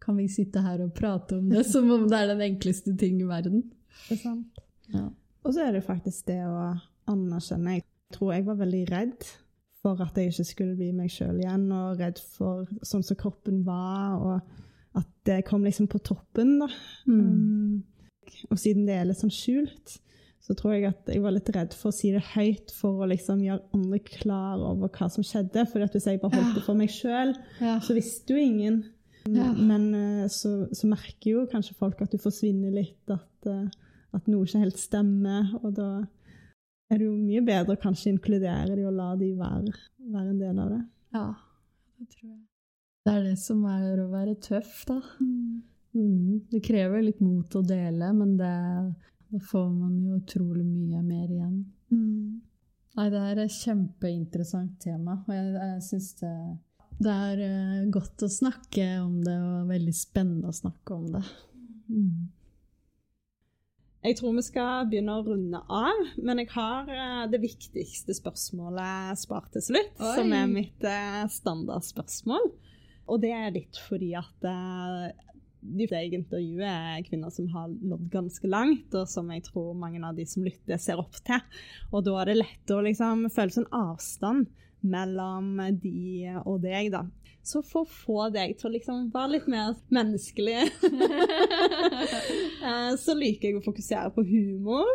kan 0.00 0.16
vi 0.18 0.26
sitte 0.32 0.62
her 0.64 0.82
og 0.82 0.94
prate 0.96 1.38
om 1.38 1.50
det 1.50 1.66
som 1.68 1.90
om 1.92 2.08
det 2.10 2.18
er 2.18 2.32
den 2.32 2.42
enkleste 2.48 2.96
ting 2.98 3.20
i 3.20 3.28
verden. 3.28 3.68
Det 4.08 4.16
er 4.16 4.22
sant. 4.24 4.64
Ja. 4.90 5.06
Og 5.44 5.54
så 5.54 5.66
er 5.66 5.76
det 5.76 5.86
faktisk 5.86 6.26
det 6.28 6.40
å 6.48 6.72
anerkjenne. 7.10 7.78
Jeg 7.78 7.86
tror 8.16 8.34
jeg 8.34 8.46
var 8.48 8.58
veldig 8.60 8.82
redd 8.90 9.28
for 9.80 10.00
at 10.04 10.18
jeg 10.18 10.32
ikke 10.32 10.48
skulle 10.48 10.76
bli 10.76 10.90
meg 10.92 11.12
sjøl 11.12 11.38
igjen, 11.40 11.70
og 11.72 12.00
redd 12.00 12.20
for 12.34 12.68
sånn 12.84 13.04
som 13.06 13.18
kroppen 13.20 13.62
var, 13.64 14.18
og 14.20 14.98
at 15.00 15.08
det 15.28 15.44
kom 15.48 15.64
liksom 15.64 15.88
på 15.88 16.02
toppen, 16.04 16.58
da. 16.60 16.68
Mm. 17.08 17.20
Um, 17.20 18.10
og 18.50 18.60
siden 18.60 18.86
det 18.88 18.98
er 18.98 19.08
litt 19.08 19.20
sånn 19.22 19.32
skjult, 19.32 19.96
så 20.40 20.54
tror 20.56 20.72
jeg 20.74 20.86
at 20.88 21.10
jeg 21.12 21.20
var 21.22 21.34
litt 21.36 21.50
redd 21.54 21.74
for 21.76 21.90
å 21.90 21.94
si 21.94 22.10
det 22.14 22.22
høyt 22.32 22.72
for 22.72 23.02
å 23.04 23.08
liksom 23.10 23.42
gjøre 23.44 23.66
andre 23.76 23.98
klar 24.06 24.62
over 24.70 24.88
hva 24.88 25.08
som 25.12 25.24
skjedde. 25.26 25.66
For 25.68 25.84
hvis 25.84 26.06
jeg 26.08 26.20
bare 26.22 26.38
holdt 26.40 26.56
det 26.56 26.64
for 26.64 26.78
meg 26.78 26.88
sjøl, 26.94 27.34
Ja. 27.60 27.76
så 27.84 27.94
visste 27.94 28.32
jo 28.34 28.40
ingen. 28.40 28.80
Ja. 29.28 29.50
Men 29.52 29.90
eh, 29.94 30.28
så, 30.32 30.64
så 30.72 30.88
merker 30.88 31.28
jo 31.34 31.46
kanskje 31.52 31.76
folk 31.76 32.00
at 32.02 32.10
du 32.10 32.18
forsvinner 32.18 32.72
litt, 32.72 33.04
at, 33.12 33.46
eh, 33.52 33.68
at 34.16 34.26
noe 34.32 34.48
ikke 34.48 34.62
helt 34.64 34.80
stemmer. 34.80 35.52
Og 35.60 35.74
da 35.76 35.90
er 36.90 36.98
det 36.98 37.04
jo 37.06 37.12
mye 37.20 37.44
bedre 37.46 37.76
å 37.76 37.82
kanskje 37.84 38.14
inkludere 38.16 38.74
de 38.74 38.86
og 38.88 38.96
la 38.96 39.10
de 39.20 39.28
være, 39.38 39.74
være 40.10 40.30
en 40.32 40.40
del 40.40 40.58
av 40.64 40.72
det. 40.72 40.80
ja, 41.14 41.26
det 42.00 42.08
tror 42.16 42.30
jeg. 42.32 42.40
Det 43.04 43.12
er 43.16 43.22
det 43.28 43.36
som 43.40 43.60
er 43.68 44.00
å 44.02 44.08
være 44.10 44.34
tøff, 44.44 44.82
da. 44.88 44.96
Mm. 45.20 46.42
Det 46.50 46.60
krever 46.64 47.02
litt 47.04 47.20
mot 47.24 47.54
å 47.56 47.62
dele, 47.64 48.10
men 48.16 48.34
det, 48.40 48.50
da 49.30 49.40
får 49.50 49.68
man 49.70 49.98
jo 50.02 50.16
utrolig 50.18 50.64
mye 50.66 51.02
mer 51.06 51.28
igjen. 51.30 51.60
Mm. 51.92 52.40
Nei, 52.98 53.06
det 53.12 53.20
er 53.22 53.38
et 53.44 53.54
kjempeinteressant 53.54 54.74
tema, 54.82 55.20
og 55.22 55.30
jeg, 55.34 55.52
jeg 55.54 55.84
syns 55.86 56.08
det, 56.18 56.34
det 57.00 57.14
er 57.28 57.44
eh, 57.46 57.86
godt 57.94 58.26
å 58.26 58.30
snakke 58.32 58.88
om 59.04 59.20
det, 59.24 59.36
og 59.38 59.70
veldig 59.70 59.94
spennende 59.94 60.50
å 60.50 60.56
snakke 60.56 60.96
om 60.96 61.06
det. 61.14 61.22
Mm. 61.90 62.28
Jeg 64.00 64.16
tror 64.16 64.34
vi 64.34 64.42
skal 64.44 64.88
begynne 64.90 65.14
å 65.14 65.24
runde 65.24 65.60
av, 65.60 66.02
men 66.18 66.42
jeg 66.42 66.50
har 66.56 66.90
eh, 66.90 67.24
det 67.30 67.40
viktigste 67.42 68.16
spørsmålet 68.16 69.22
spart 69.22 69.52
til 69.54 69.66
slutt, 69.70 69.94
Oi. 70.00 70.12
som 70.18 70.34
er 70.34 70.50
mitt 70.50 70.86
eh, 70.88 71.22
standardspørsmål. 71.30 72.50
Og 73.10 73.22
det 73.22 73.32
er 73.34 73.54
litt 73.54 73.78
fordi 73.86 74.12
at 74.18 74.50
de 75.60 75.88
jeg 75.90 76.14
intervjuer, 76.16 76.96
er 76.96 77.04
kvinner 77.06 77.32
som 77.34 77.48
har 77.54 77.68
nådd 77.68 78.08
ganske 78.12 78.50
langt, 78.50 78.94
og 78.96 79.08
som 79.10 79.30
jeg 79.34 79.44
tror 79.48 79.76
mange 79.78 80.02
av 80.06 80.16
de 80.16 80.26
som 80.28 80.46
lytter, 80.46 80.80
ser 80.80 81.02
opp 81.02 81.20
til. 81.26 81.42
Og 81.92 82.04
da 82.06 82.16
er 82.20 82.32
det 82.32 82.40
lett 82.40 82.74
å 82.74 82.82
liksom 82.86 83.28
føle 83.34 83.56
sånn 83.56 83.72
avstand 83.76 84.50
mellom 84.80 85.58
de 85.82 86.38
og 86.44 86.62
deg, 86.64 86.92
da. 86.94 87.04
Så 87.42 87.62
for 87.64 87.86
å 87.86 87.88
få 87.88 88.26
deg 88.34 88.52
til 88.60 88.68
å 88.68 88.72
liksom 88.74 89.06
være 89.14 89.32
litt 89.32 89.46
mer 89.50 89.72
menneskelig, 89.94 90.58
eh, 92.68 92.92
så 93.00 93.14
liker 93.16 93.48
jeg 93.48 93.58
å 93.58 93.64
fokusere 93.64 94.12
på 94.12 94.24
humor. 94.28 94.90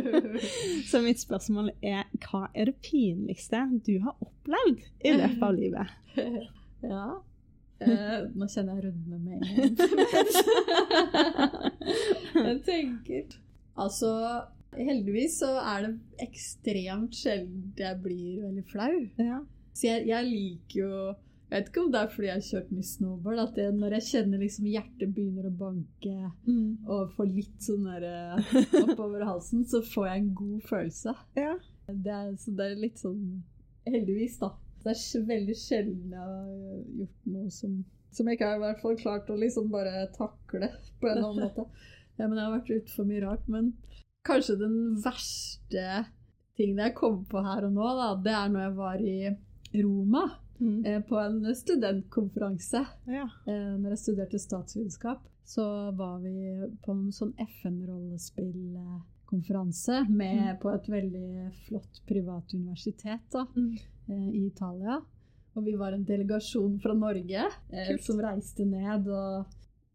Så 0.90 1.02
mitt 1.04 1.20
spørsmål 1.20 1.68
er 1.84 2.08
hva 2.24 2.46
er 2.56 2.70
det 2.70 2.78
pinligste 2.86 3.60
du 3.84 3.98
har 4.06 4.16
opplevd 4.24 4.86
i 5.04 5.16
løpet 5.20 5.48
av 5.48 5.58
livet? 5.58 5.96
Ja. 6.86 7.06
Eh, 7.80 8.22
nå 8.34 8.46
kjenner 8.48 8.78
jeg 8.78 8.84
rødme 8.86 9.18
med 9.20 9.34
en 9.36 9.76
gang. 9.76 9.76
jeg 12.46 12.60
tenker 12.64 13.34
Altså, 13.76 14.08
heldigvis 14.72 15.34
så 15.42 15.50
er 15.60 15.84
det 15.84 16.24
ekstremt 16.24 17.12
sjelden 17.18 17.74
jeg 17.76 17.98
blir 18.00 18.38
veldig 18.46 18.64
flau. 18.70 18.94
Ja. 19.20 19.42
Så 19.76 19.90
jeg, 19.90 20.06
jeg 20.08 20.24
liker 20.30 20.78
jo 20.80 20.92
Jeg 21.50 21.52
vet 21.60 21.68
ikke 21.70 21.82
om 21.84 21.90
det 21.92 22.00
er 22.00 22.08
fordi 22.14 22.26
jeg 22.30 22.34
har 22.40 22.46
kjørt 22.48 22.70
mye 22.74 22.86
snowboard, 22.88 23.38
at 23.44 23.58
jeg, 23.60 23.74
når 23.76 23.92
jeg 23.98 24.06
kjenner 24.08 24.40
liksom 24.42 24.64
hjertet 24.72 25.12
begynner 25.14 25.46
å 25.46 25.52
banke 25.60 26.14
Mm. 26.46 26.72
og 26.90 27.12
får 27.14 27.28
litt 27.30 27.60
sånn 27.62 27.84
der 27.86 28.06
eh, 28.08 28.56
oppover 28.86 29.22
halsen, 29.28 29.62
så 29.68 29.78
får 29.84 30.08
jeg 30.08 30.22
en 30.24 30.32
god 30.40 30.60
følelse. 30.72 31.14
ja. 31.38 31.52
Det 31.86 32.10
er, 32.10 32.32
så 32.42 32.50
det 32.58 32.64
er 32.66 32.80
litt 32.82 32.98
sånn 32.98 33.20
Heldigvis, 33.86 34.40
da. 34.40 34.48
Det 34.86 34.92
er 34.94 35.26
veldig 35.28 35.56
sjelden 35.58 36.14
jeg 36.14 36.22
har 36.22 36.46
gjort 37.02 37.20
noe 37.34 37.50
som 37.50 37.72
Som 38.16 38.28
jeg 38.30 38.38
ikke 38.38 38.48
har 38.48 38.56
i 38.56 38.62
hvert 38.62 38.80
fall 38.80 38.94
klart 38.96 39.28
å 39.28 39.34
liksom 39.36 39.66
bare 39.72 40.06
takle 40.14 40.68
på 41.02 41.08
en 41.10 41.18
eller 41.18 41.28
annen 41.32 41.44
måte. 41.50 41.64
Ja, 42.16 42.24
men 42.30 42.38
jeg 42.38 42.46
har 42.46 42.54
vært 42.54 42.70
ute 42.72 42.92
for 42.94 43.04
mye 43.04 43.20
rart. 43.26 43.44
Men 43.52 43.66
kanskje 44.24 44.54
den 44.62 44.76
verste 45.04 46.06
tingen 46.56 46.80
jeg 46.80 46.94
kom 46.96 47.26
på 47.28 47.42
her 47.44 47.66
og 47.68 47.74
nå, 47.76 47.84
da, 47.98 48.06
det 48.24 48.32
er 48.32 48.48
når 48.54 48.62
jeg 48.62 48.74
var 48.78 48.96
i 49.04 49.18
Roma 49.82 50.22
Mm. 50.60 50.84
eh, 50.86 51.02
på 51.04 51.18
en 51.20 51.54
studentkonferanse. 51.54 52.86
ja. 53.06 53.28
Eh, 53.46 53.76
når 53.78 53.88
jeg 53.90 53.98
studerte 53.98 54.38
statsvitenskap, 54.40 55.18
så 55.44 55.92
var 55.92 56.18
vi 56.22 56.30
på 56.82 56.92
en 56.94 57.12
sånn 57.12 57.34
FN-rollespillkonferanse 57.44 60.00
mm. 60.08 60.56
på 60.62 60.70
et 60.74 60.88
veldig 60.88 61.52
flott 61.66 62.02
privat 62.08 62.54
universitet 62.54 63.20
da, 63.32 63.46
Mm. 63.56 63.76
Eh, 64.08 64.28
i 64.32 64.46
Italia. 64.46 65.00
Og 65.56 65.64
vi 65.64 65.72
var 65.80 65.92
en 65.96 66.04
delegasjon 66.04 66.78
fra 66.82 66.92
Norge 66.94 67.46
eh, 67.72 67.88
Kult. 67.92 68.02
som 68.04 68.18
reiste 68.20 68.64
ned. 68.68 69.06
og 69.08 69.46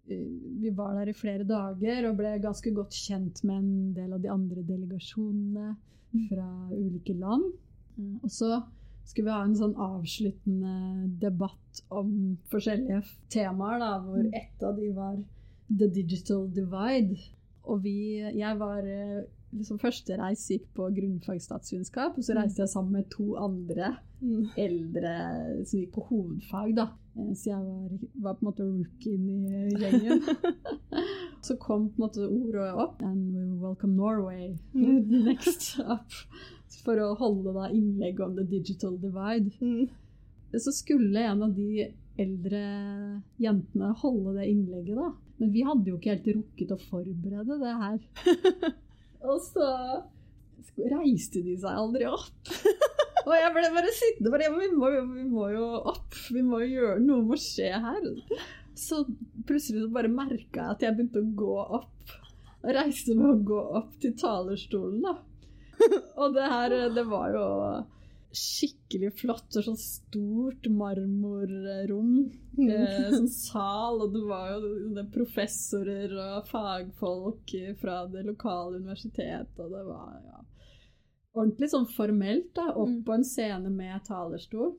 eh, 0.10 0.28
Vi 0.62 0.70
var 0.76 0.96
der 0.98 1.10
i 1.10 1.14
flere 1.14 1.44
dager 1.46 2.10
og 2.10 2.18
ble 2.18 2.36
ganske 2.42 2.74
godt 2.74 2.92
kjent 2.98 3.44
med 3.44 3.58
en 3.58 3.94
del 3.94 4.14
av 4.14 4.22
de 4.22 4.30
andre 4.34 4.64
delegasjonene 4.64 5.76
fra 6.30 6.48
ulike 6.74 7.14
land. 7.14 7.54
Eh, 7.98 8.16
Og 8.24 8.30
så 8.30 8.62
skulle 9.06 9.28
vi 9.30 9.36
ha 9.36 9.44
en 9.44 9.56
sånn 9.58 9.76
avsluttende 9.82 10.74
debatt 11.20 11.82
om 11.92 12.38
forskjellige 12.52 13.02
temaer, 13.34 13.80
da, 13.80 14.00
hvor 14.04 14.18
Mm. 14.24 14.34
ett 14.34 14.64
av 14.64 14.76
de 14.78 14.90
var 14.94 15.16
The 15.78 15.88
Digital 15.88 16.48
Divide. 16.54 17.18
Og 17.64 17.82
vi, 17.84 18.18
jeg 18.20 18.58
var 18.60 18.82
liksom 19.54 19.80
Første 19.82 20.16
reis 20.20 20.44
gikk 20.52 20.68
på 20.78 20.88
grunnfag 20.96 21.40
og 21.42 22.24
så 22.24 22.36
reiste 22.38 22.62
jeg 22.64 22.70
sammen 22.72 22.92
med 23.00 23.10
to 23.10 23.36
andre 23.42 23.98
Mm. 24.22 24.52
eldre 24.56 25.12
som 25.66 25.80
gikk 25.80 25.94
på 25.96 26.04
hovedfag, 26.12 26.76
da. 26.78 26.84
Eh, 27.18 27.32
Så 27.34 27.50
jeg 27.50 27.58
var, 27.66 27.90
var 28.22 28.36
på 28.36 28.46
en 28.46 28.50
måte 28.52 28.68
rookien 28.68 29.30
i 29.30 29.74
gjengen. 29.82 30.22
så 31.42 31.56
kom 31.58 31.90
på 31.90 31.98
en 31.98 32.04
måte 32.06 32.28
ordet 32.30 32.68
opp. 32.78 33.02
And 33.02 33.34
we 33.34 33.58
welcome 33.60 33.96
Norway 33.96 34.58
Mm. 34.76 35.10
next 35.26 35.80
up. 35.80 36.06
For 36.86 36.96
å 37.02 37.16
holde 37.18 37.54
da 37.54 37.68
innlegg 37.74 38.20
om 38.22 38.36
the 38.36 38.44
digital 38.44 38.96
divide. 39.02 39.52
Mm. 39.60 39.90
Så 40.54 40.72
skulle 40.72 41.18
en 41.26 41.42
av 41.44 41.56
de 41.56 41.90
eldre 42.20 42.62
jentene 43.40 43.92
holde 44.04 44.36
det 44.38 44.48
innlegget, 44.52 44.96
da. 44.96 45.12
Men 45.40 45.52
vi 45.52 45.64
hadde 45.66 45.90
jo 45.90 45.98
ikke 45.98 46.14
helt 46.14 46.28
rukket 46.36 46.72
å 46.76 46.80
forberede 46.92 47.58
det 47.58 47.76
her. 47.82 48.00
Og 49.28 49.38
så 49.44 49.68
reiste 50.92 51.44
de 51.46 51.58
seg 51.60 51.78
aldri 51.84 52.08
opp. 52.10 52.52
Og 53.28 53.34
jeg 53.38 53.54
ble 53.54 53.68
bare 53.76 53.94
sittende 53.94 54.32
bare, 54.34 54.50
vi 54.56 54.70
må, 54.74 54.90
vi 55.14 55.26
må 55.30 55.48
jo 55.54 55.68
opp, 55.92 56.16
vi 56.34 56.42
må 56.46 56.64
jo 56.64 56.72
gjøre 56.72 57.04
noe 57.06 57.26
må 57.30 57.38
skje 57.38 57.70
her. 57.84 58.08
Så 58.78 59.04
plutselig 59.46 59.84
så 59.84 59.92
bare 59.94 60.10
merka 60.12 60.64
jeg 60.64 60.76
at 60.76 60.86
jeg 60.86 60.98
begynte 60.98 61.22
å 61.22 61.34
gå 61.38 61.58
opp. 61.82 62.16
Og 62.62 62.74
reiste 62.78 63.18
meg 63.18 63.30
å 63.30 63.44
gå 63.52 63.62
opp 63.82 63.94
til 64.02 64.16
talerstolen, 64.18 65.06
da. 65.06 65.18
Og 66.22 66.34
det 66.36 66.50
her, 66.50 66.76
det 66.94 67.06
var 67.10 67.34
jo 67.36 67.46
skikkelig 68.38 69.10
flott 69.20 69.58
og 69.60 69.66
sånn 69.66 69.80
stort 69.80 70.68
marmorrom. 70.72 72.14
Eh, 72.62 73.10
sånn 73.12 73.28
sal, 73.32 74.02
og 74.06 74.14
det 74.14 74.22
var 74.28 74.52
jo 74.54 75.04
professorer 75.14 76.14
og 76.16 76.48
fagfolk 76.52 77.54
fra 77.82 78.06
det 78.12 78.24
lokale 78.28 78.80
universitetet, 78.82 79.60
og 79.60 79.72
det 79.76 79.84
var 79.88 80.16
ja, 80.26 80.40
ordentlig 81.36 81.70
sånn 81.74 81.88
formelt, 81.96 82.54
da, 82.56 82.70
opp 82.76 82.90
Mm. 82.90 83.04
på 83.08 83.14
en 83.14 83.24
scene 83.28 83.70
med 83.70 84.04
talerstol. 84.08 84.74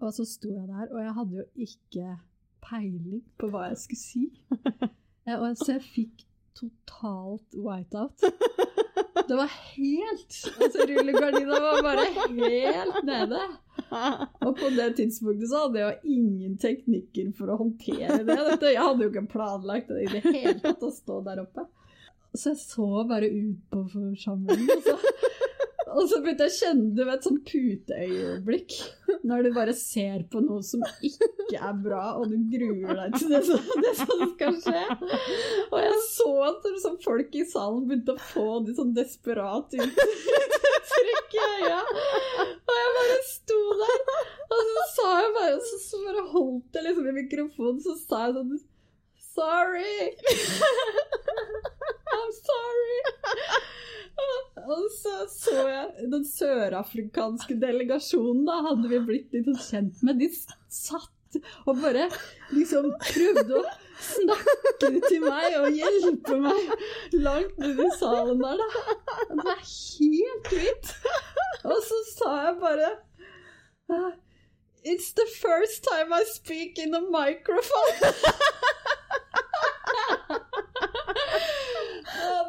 Og 0.00 0.10
så 0.12 0.24
sto 0.26 0.50
jeg 0.50 0.66
der, 0.66 0.88
og 0.90 0.98
jeg 1.02 1.14
hadde 1.14 1.36
jo 1.36 1.46
ikke 1.68 2.18
peiling 2.64 3.22
på 3.38 3.50
hva 3.50 3.68
jeg 3.70 3.78
skulle 3.84 4.04
si. 4.04 4.24
Eh, 5.26 5.38
og 5.40 5.54
så 5.56 5.78
jeg 5.78 5.82
fikk 5.88 6.24
totalt 6.52 7.54
whiteout. 7.56 8.20
Det 9.28 9.36
var 9.38 9.50
helt 9.74 10.34
Altså, 10.60 10.86
rullegardina 10.88 11.60
var 11.64 11.82
bare 11.82 12.04
helt 12.14 12.98
nede. 13.08 13.40
Og 14.44 14.58
på 14.58 14.70
det 14.76 14.90
tidspunktet 14.98 15.48
så 15.50 15.64
hadde 15.66 15.80
jeg 15.80 15.94
jo 15.94 16.16
ingen 16.16 16.58
teknikker 16.60 17.30
for 17.38 17.52
å 17.52 17.58
håndtere 17.60 18.20
det. 18.22 18.36
Dette, 18.50 18.72
jeg 18.74 18.82
hadde 18.82 19.06
jo 19.06 19.12
ikke 19.12 19.26
planlagt 19.32 19.90
det 19.92 20.04
i 20.06 20.12
det 20.12 20.22
hele 20.28 20.58
tatt 20.62 20.84
å 20.84 20.92
stå 20.94 21.20
der 21.26 21.42
oppe. 21.44 21.66
Så 22.34 22.50
jeg 22.50 22.60
så 22.64 22.88
bare 23.06 23.28
ut 23.30 23.60
på 23.70 23.84
forsamlingen, 23.92 24.70
og 24.74 24.82
så, 24.82 24.96
og 25.94 26.08
så 26.10 26.18
begynte 26.22 26.46
jeg 26.46 26.52
å 26.52 26.58
kjenne 26.58 26.90
du 26.96 27.02
vet, 27.06 27.26
sånn 27.26 27.40
puteøyeblikk. 27.46 28.76
Når 29.24 29.46
du 29.46 29.50
bare 29.54 29.74
ser 29.76 30.24
på 30.30 30.42
noe 30.44 30.64
som 30.66 30.82
ikke 31.06 31.60
er 31.60 31.78
bra, 31.84 32.02
og 32.18 32.32
du 32.32 32.36
gruer 32.52 32.98
deg 32.98 33.16
til 33.18 33.32
det 33.32 33.40
det 33.84 33.94
som 34.00 34.24
skal 34.34 34.58
skje. 34.64 34.82
Og 35.70 35.78
jeg 35.80 36.02
så 36.08 36.30
at 36.48 36.68
liksom, 36.68 36.98
folk 37.04 37.38
i 37.38 37.46
salen 37.48 37.86
begynte 37.88 38.16
å 38.16 38.24
få 38.32 38.48
de 38.66 38.76
sånn 38.76 38.92
desperat 38.96 39.78
uttrykk 39.78 41.38
i 41.38 41.46
øya. 41.46 41.80
Og 42.58 42.76
jeg 42.80 42.92
bare 42.98 43.18
sto 43.30 43.60
der, 43.80 44.04
og 44.44 44.68
så 44.74 44.86
sa 44.94 45.08
jeg 45.20 45.32
bare 45.38 45.56
Så, 45.64 45.78
så 45.86 45.98
bare 46.04 46.22
holdt 46.34 46.76
jeg 46.76 46.88
liksom 46.88 47.08
i 47.10 47.18
mikrofonen, 47.22 47.82
så 47.84 47.96
sa 48.02 48.26
jeg 48.26 48.38
sånn 48.38 48.54
Sorry! 49.34 50.14
I'm 52.14 52.32
sorry! 52.48 53.00
Og 54.64 54.84
så 54.94 55.14
så 55.28 55.54
jeg 55.68 56.10
den 56.12 56.24
sørafrikanske 56.28 57.56
delegasjonen, 57.60 58.44
da 58.46 58.60
hadde 58.68 58.88
vi 58.92 59.00
blitt 59.08 59.34
litt 59.34 59.48
sånn 59.50 59.64
kjent 59.64 60.04
med. 60.06 60.22
De 60.22 60.28
satt 60.72 61.10
og 61.66 61.80
bare 61.82 62.06
liksom 62.54 62.92
prøvde 63.02 63.58
å 63.58 63.64
snakke 64.06 64.90
til 65.08 65.24
meg 65.24 65.56
og 65.58 65.74
hjelpe 65.74 66.38
meg 66.44 66.60
langt 67.18 67.58
nede 67.58 67.88
i 67.88 67.96
salen 67.98 68.38
der, 68.44 68.62
da. 68.62 68.68
Det 69.40 69.48
er 69.56 69.64
helt 69.64 70.52
hvitt. 70.52 70.94
Og 71.64 71.78
så 71.88 71.98
sa 72.14 72.36
jeg 72.46 72.54
bare 72.62 72.92
It's 74.84 75.12
the 75.12 75.26
first 75.40 75.82
time 75.82 76.12
I 76.12 76.24
speak 76.28 76.78
in 76.78 76.94
a 76.94 77.00
microphone. 77.00 78.12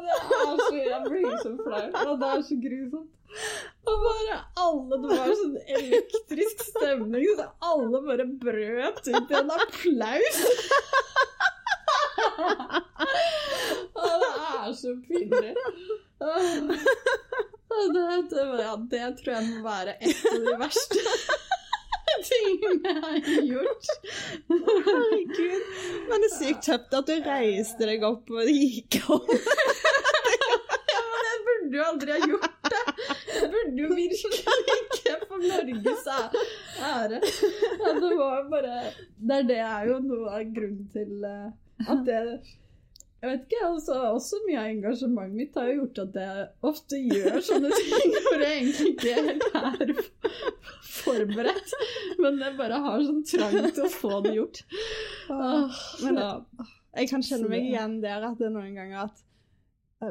det 0.06 0.36
er 0.36 0.45
så, 0.60 0.74
jeg 0.76 1.00
blir 1.06 1.36
så 1.42 1.52
flau. 1.60 1.84
Og 2.06 2.18
det 2.22 2.28
er 2.32 2.42
så 2.48 2.56
grusomt. 2.64 3.12
Og 3.86 4.04
bare 4.04 4.36
alle 4.62 4.98
Det 5.02 5.08
var 5.10 5.32
sånn 5.40 5.56
elektrisk 5.78 6.62
stemning, 6.70 7.26
så 7.36 7.48
alle 7.70 8.00
bare 8.06 8.26
brøt 8.44 9.02
ut 9.10 9.32
i 9.32 9.38
en 9.40 9.50
applaus. 9.56 10.38
Og 13.96 14.14
det 14.22 14.30
er 14.46 14.72
så 14.80 14.94
pinlig. 15.06 15.54
Det, 17.76 18.04
det, 18.30 18.44
ja, 18.62 18.76
det 18.90 19.02
tror 19.18 19.32
jeg 19.34 19.48
må 19.50 19.58
være 19.66 19.92
et 20.00 20.22
av 20.30 20.38
de 20.46 20.54
verste 20.62 21.00
tingene 22.24 22.92
jeg 22.92 23.00
har 23.02 23.18
gjort. 23.50 23.90
Herregud. 24.48 25.66
Men 26.08 26.24
det 26.24 26.30
er 26.30 26.36
sykt 26.38 26.70
kjøpt 26.70 26.96
at 27.00 27.10
du 27.10 27.16
reiste 27.26 27.90
deg 27.90 28.06
opp 28.06 28.32
og 28.32 28.50
gikk 28.50 29.00
om. 29.12 29.26
Jeg 31.76 31.82
burde 31.82 31.82
jo 31.82 31.86
aldri 31.86 32.12
ha 32.12 32.18
gjort 32.30 32.58
det. 32.72 32.82
Jeg 33.36 33.48
burde 33.54 33.80
jo 33.82 33.88
virkelig 33.94 34.42
ikke 34.76 35.16
for 35.28 35.46
Norges 35.46 36.06
ære. 36.12 36.42
Ja, 36.80 36.92
det 38.00 38.12
var 38.18 38.46
bare 38.50 38.76
Det 39.16 39.40
er 39.40 39.50
det 39.50 39.58
er 39.70 39.90
jo 39.90 39.98
noe 40.04 40.36
av 40.38 40.54
grunnen 40.56 40.86
til 40.94 41.26
eh, 41.26 41.50
at 41.86 42.06
det 42.06 42.20
jeg 43.22 43.30
vet 43.30 43.44
ikke, 43.46 43.60
altså, 43.64 43.94
Også 44.12 44.38
mye 44.44 44.60
av 44.60 44.70
engasjementet 44.70 45.36
mitt 45.38 45.56
har 45.56 45.70
jo 45.70 45.76
gjort 45.80 46.00
at 46.02 46.18
jeg 46.20 46.42
ofte 46.68 46.98
gjør 47.00 47.38
sånne 47.48 47.70
ting 47.80 48.16
hvor 48.26 48.44
jeg 48.44 48.58
egentlig 48.58 48.90
ikke 48.92 49.14
helt 49.26 49.46
er 49.56 49.92
forberedt. 51.00 51.74
Men 52.22 52.38
jeg 52.44 52.58
bare 52.60 52.80
har 52.84 53.06
sånn 53.06 53.22
trang 53.26 53.56
til 53.72 53.86
å 53.86 53.92
få 53.92 54.20
det 54.26 54.36
gjort. 54.36 54.62
Ah, 55.32 55.80
men 56.04 56.20
jeg 56.20 57.10
kan 57.10 57.24
kjenne 57.24 57.50
meg 57.50 57.66
igjen 57.70 57.98
der 58.04 58.28
at 58.28 58.38
det 58.38 58.50
er 58.50 58.54
noen 58.54 58.76
ganger 58.76 59.08
at 59.08 59.25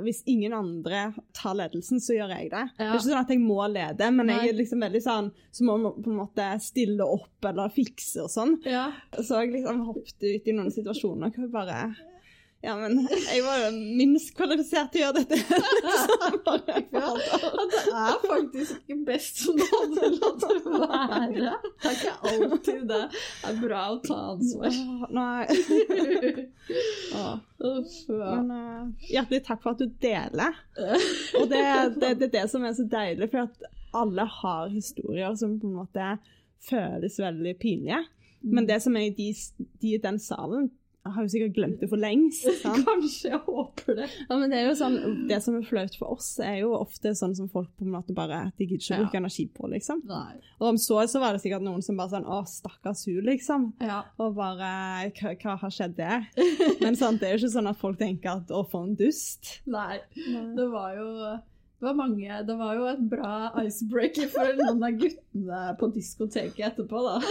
hvis 0.01 0.23
ingen 0.25 0.53
andre 0.53 1.11
tar 1.35 1.53
ledelsen, 1.59 1.99
så 2.01 2.15
gjør 2.17 2.31
jeg 2.33 2.49
det. 2.49 2.63
Ja. 2.73 2.77
Det 2.79 2.87
er 2.87 2.95
ikke 2.95 3.05
sånn 3.05 3.19
at 3.19 3.33
jeg 3.35 3.41
må 3.43 3.59
lede, 3.69 4.09
men 4.15 4.29
Nei. 4.31 4.39
jeg 4.39 4.53
er 4.53 4.57
liksom 4.57 4.81
veldig 4.81 5.01
sånn 5.05 5.27
Så 5.53 5.67
må 5.67 5.75
man 5.77 5.99
på 6.01 6.09
en 6.09 6.17
måte 6.23 6.47
stille 6.63 7.05
opp 7.05 7.45
eller 7.45 7.73
fikse 7.73 8.25
og 8.25 8.31
sånn. 8.33 8.57
Ja. 8.65 8.87
Så 9.19 9.43
jeg 9.43 9.53
liksom 9.53 9.85
hoppet 9.85 10.25
ut 10.25 10.49
i 10.49 10.57
noen 10.57 10.73
situasjoner 10.73 11.29
hvor 11.35 11.45
jeg 11.45 11.53
bare 11.53 11.79
ja, 12.65 12.73
men 12.79 13.03
jeg 13.05 13.43
var 13.45 13.59
jo 13.61 13.67
minst 13.99 14.31
kvalifisert 14.37 14.89
til 14.93 15.03
å 15.03 15.05
gjøre 15.05 15.21
dette. 15.21 15.37
ja, 16.95 17.11
det 17.71 17.81
er 17.85 18.15
faktisk 18.23 18.79
ikke 18.79 18.97
best 19.05 19.41
som 19.43 19.59
du 19.59 19.65
hadde 19.69 20.09
latt 20.15 20.45
det 20.49 20.59
være. 20.65 21.51
Det 21.83 21.91
er 21.91 21.97
ikke 21.99 22.15
alltid 22.31 22.81
det 22.89 23.01
er 23.49 23.59
bra 23.61 23.81
å 23.93 23.99
ta 24.05 24.17
ansvar. 24.33 24.79
Nei. 25.13 25.43
Men 28.15 28.49
uh, 28.51 28.81
hjertelig 29.07 29.41
takk 29.45 29.61
for 29.63 29.75
at 29.75 29.83
du 29.83 29.93
deler. 30.01 30.57
Og 31.39 31.45
det, 31.51 31.61
det, 32.01 32.15
det 32.21 32.29
er 32.31 32.33
det 32.39 32.45
som 32.51 32.65
er 32.65 32.73
så 32.77 32.85
deilig, 32.89 33.29
for 33.33 33.45
at 33.45 33.55
alle 33.95 34.25
har 34.41 34.73
historier 34.73 35.37
som 35.39 35.59
på 35.61 35.69
en 35.69 35.77
måte 35.83 36.15
føles 36.65 37.21
veldig 37.21 37.55
pinlige. 37.61 38.01
Men 38.45 38.67
det 38.69 38.81
som 38.83 38.97
er 38.97 39.07
i 39.07 39.13
de, 39.15 39.93
den 40.01 40.19
salen, 40.21 40.69
jeg 41.05 41.13
har 41.13 41.25
jo 41.25 41.29
sikkert 41.29 41.53
glemt 41.53 41.81
det 41.83 41.87
for 41.91 42.01
lengst. 42.01 42.47
Sant? 42.63 42.81
Kanskje, 42.87 43.29
jeg 43.29 43.41
håper 43.45 43.97
det. 43.99 44.07
Ja, 44.25 44.37
men 44.41 44.49
Det 44.49 44.57
er 44.57 44.63
jo 44.71 44.77
sånn, 44.79 44.95
det 45.29 45.37
som 45.45 45.57
er 45.59 45.67
flaut 45.67 45.97
for 45.99 46.15
oss, 46.17 46.31
er 46.41 46.57
jo 46.63 46.71
ofte 46.79 47.13
sånn 47.17 47.35
som 47.37 47.49
folk 47.51 47.69
på 47.77 47.85
en 47.85 47.93
måte 47.93 48.15
bare 48.17 48.47
de 48.57 48.65
gidder 48.65 48.81
ikke 48.81 48.97
å 48.97 49.03
bruke 49.03 49.21
energi 49.21 49.45
på, 49.53 49.69
liksom. 49.69 50.01
Nei. 50.09 50.33
Og 50.57 50.71
om 50.71 50.79
så, 50.81 50.97
så 51.11 51.21
var 51.21 51.35
det 51.35 51.43
sikkert 51.45 51.65
noen 51.65 51.85
som 51.85 51.99
bare 51.99 52.15
sånn 52.15 52.25
Å, 52.25 52.41
stakkars 52.49 53.05
hun, 53.05 53.21
liksom. 53.29 53.67
Ja. 53.85 54.01
Og 54.17 54.33
bare 54.39 54.71
hva, 55.13 55.35
hva, 55.37 55.57
har 55.61 55.75
skjedd 55.77 55.93
der? 55.99 56.25
Men 56.83 56.97
sant, 56.97 57.21
det 57.21 57.29
er 57.29 57.35
jo 57.35 57.43
ikke 57.43 57.57
sånn 57.59 57.69
at 57.69 57.81
folk 57.81 58.01
tenker 58.01 58.39
at 58.39 58.49
å, 58.49 58.65
for 58.71 58.89
en 58.89 58.97
dust. 58.97 59.59
Nei. 59.69 60.01
Nei. 60.25 60.47
Det 60.57 60.71
var 60.73 60.97
jo 60.97 61.09
det 61.75 61.89
var 61.89 61.97
mange 61.99 62.37
Det 62.47 62.55
var 62.57 62.73
jo 62.73 62.85
et 62.87 63.01
bra 63.11 63.51
icebreaker 63.61 64.29
for 64.33 64.47
noen 64.57 64.83
av 64.87 64.95
guttene 64.97 65.75
på 65.77 65.89
diskoteket 65.93 66.71
etterpå, 66.71 66.97
da. 67.05 67.19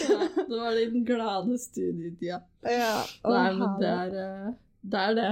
ja, 0.00 0.18
det 0.48 0.58
var 0.58 0.78
den 0.78 1.04
glade 1.08 1.58
studietida. 1.60 2.42
Ja, 2.62 2.96
Nei, 3.26 3.46
men 3.58 3.78
det 3.80 3.92
er, 3.92 4.18
eh, 4.24 4.50
det 4.82 5.06
er 5.06 5.16
det. 5.18 5.30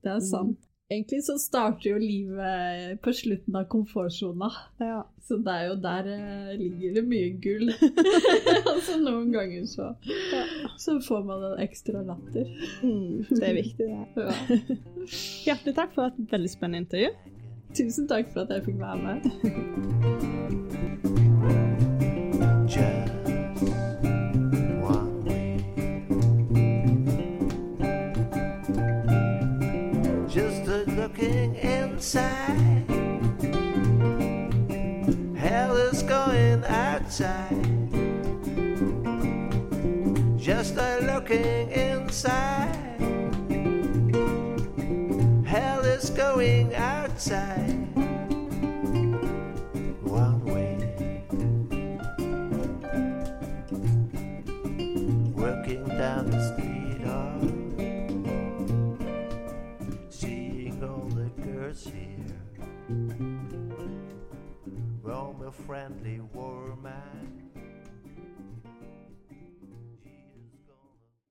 Det 0.00 0.12
er 0.16 0.20
sant. 0.24 0.58
Egentlig 0.90 1.20
så 1.22 1.36
starter 1.38 1.92
jo 1.92 1.98
livet 2.02 2.98
på 3.04 3.12
slutten 3.14 3.54
av 3.54 3.68
komfortsona. 3.70 4.48
Ja. 4.82 5.04
Så 5.22 5.36
det 5.38 5.52
er 5.54 5.68
jo 5.68 5.76
der 5.78 6.08
uh, 6.10 6.48
ligger 6.58 6.96
det 6.96 7.04
mye 7.06 7.28
gull. 7.38 7.70
altså 8.72 8.96
noen 8.98 9.30
ganger 9.30 9.68
så, 9.70 9.92
så 10.82 10.96
får 11.06 11.22
man 11.28 11.44
en 11.52 11.62
ekstra 11.62 12.02
latter. 12.02 12.50
Mm, 12.82 13.22
det 13.30 13.44
er 13.52 13.54
viktig, 13.60 13.86
det. 13.86 14.06
Ja. 14.26 14.32
Hjertelig 15.46 15.74
takk 15.78 15.94
for 15.94 16.10
et 16.10 16.18
veldig 16.34 16.50
spennende 16.50 16.82
intervju. 16.82 17.14
Tusen 17.78 18.10
takk 18.10 18.34
for 18.34 18.42
at 18.42 18.50
jeg 18.56 18.66
fikk 18.66 18.82
være 18.82 18.98
med. 19.06 19.20
Inside. 32.00 32.86
Hell 35.36 35.76
is 35.76 36.02
going 36.02 36.64
outside. 36.64 37.90
Just 40.38 40.76
a 40.78 41.00
looking 41.02 41.70
inside. 41.70 43.00
Hell 45.44 45.84
is 45.84 46.08
going 46.08 46.74
outside. 46.74 47.69
A 65.46 65.50
friendly 65.50 66.20
warman. 66.34 67.49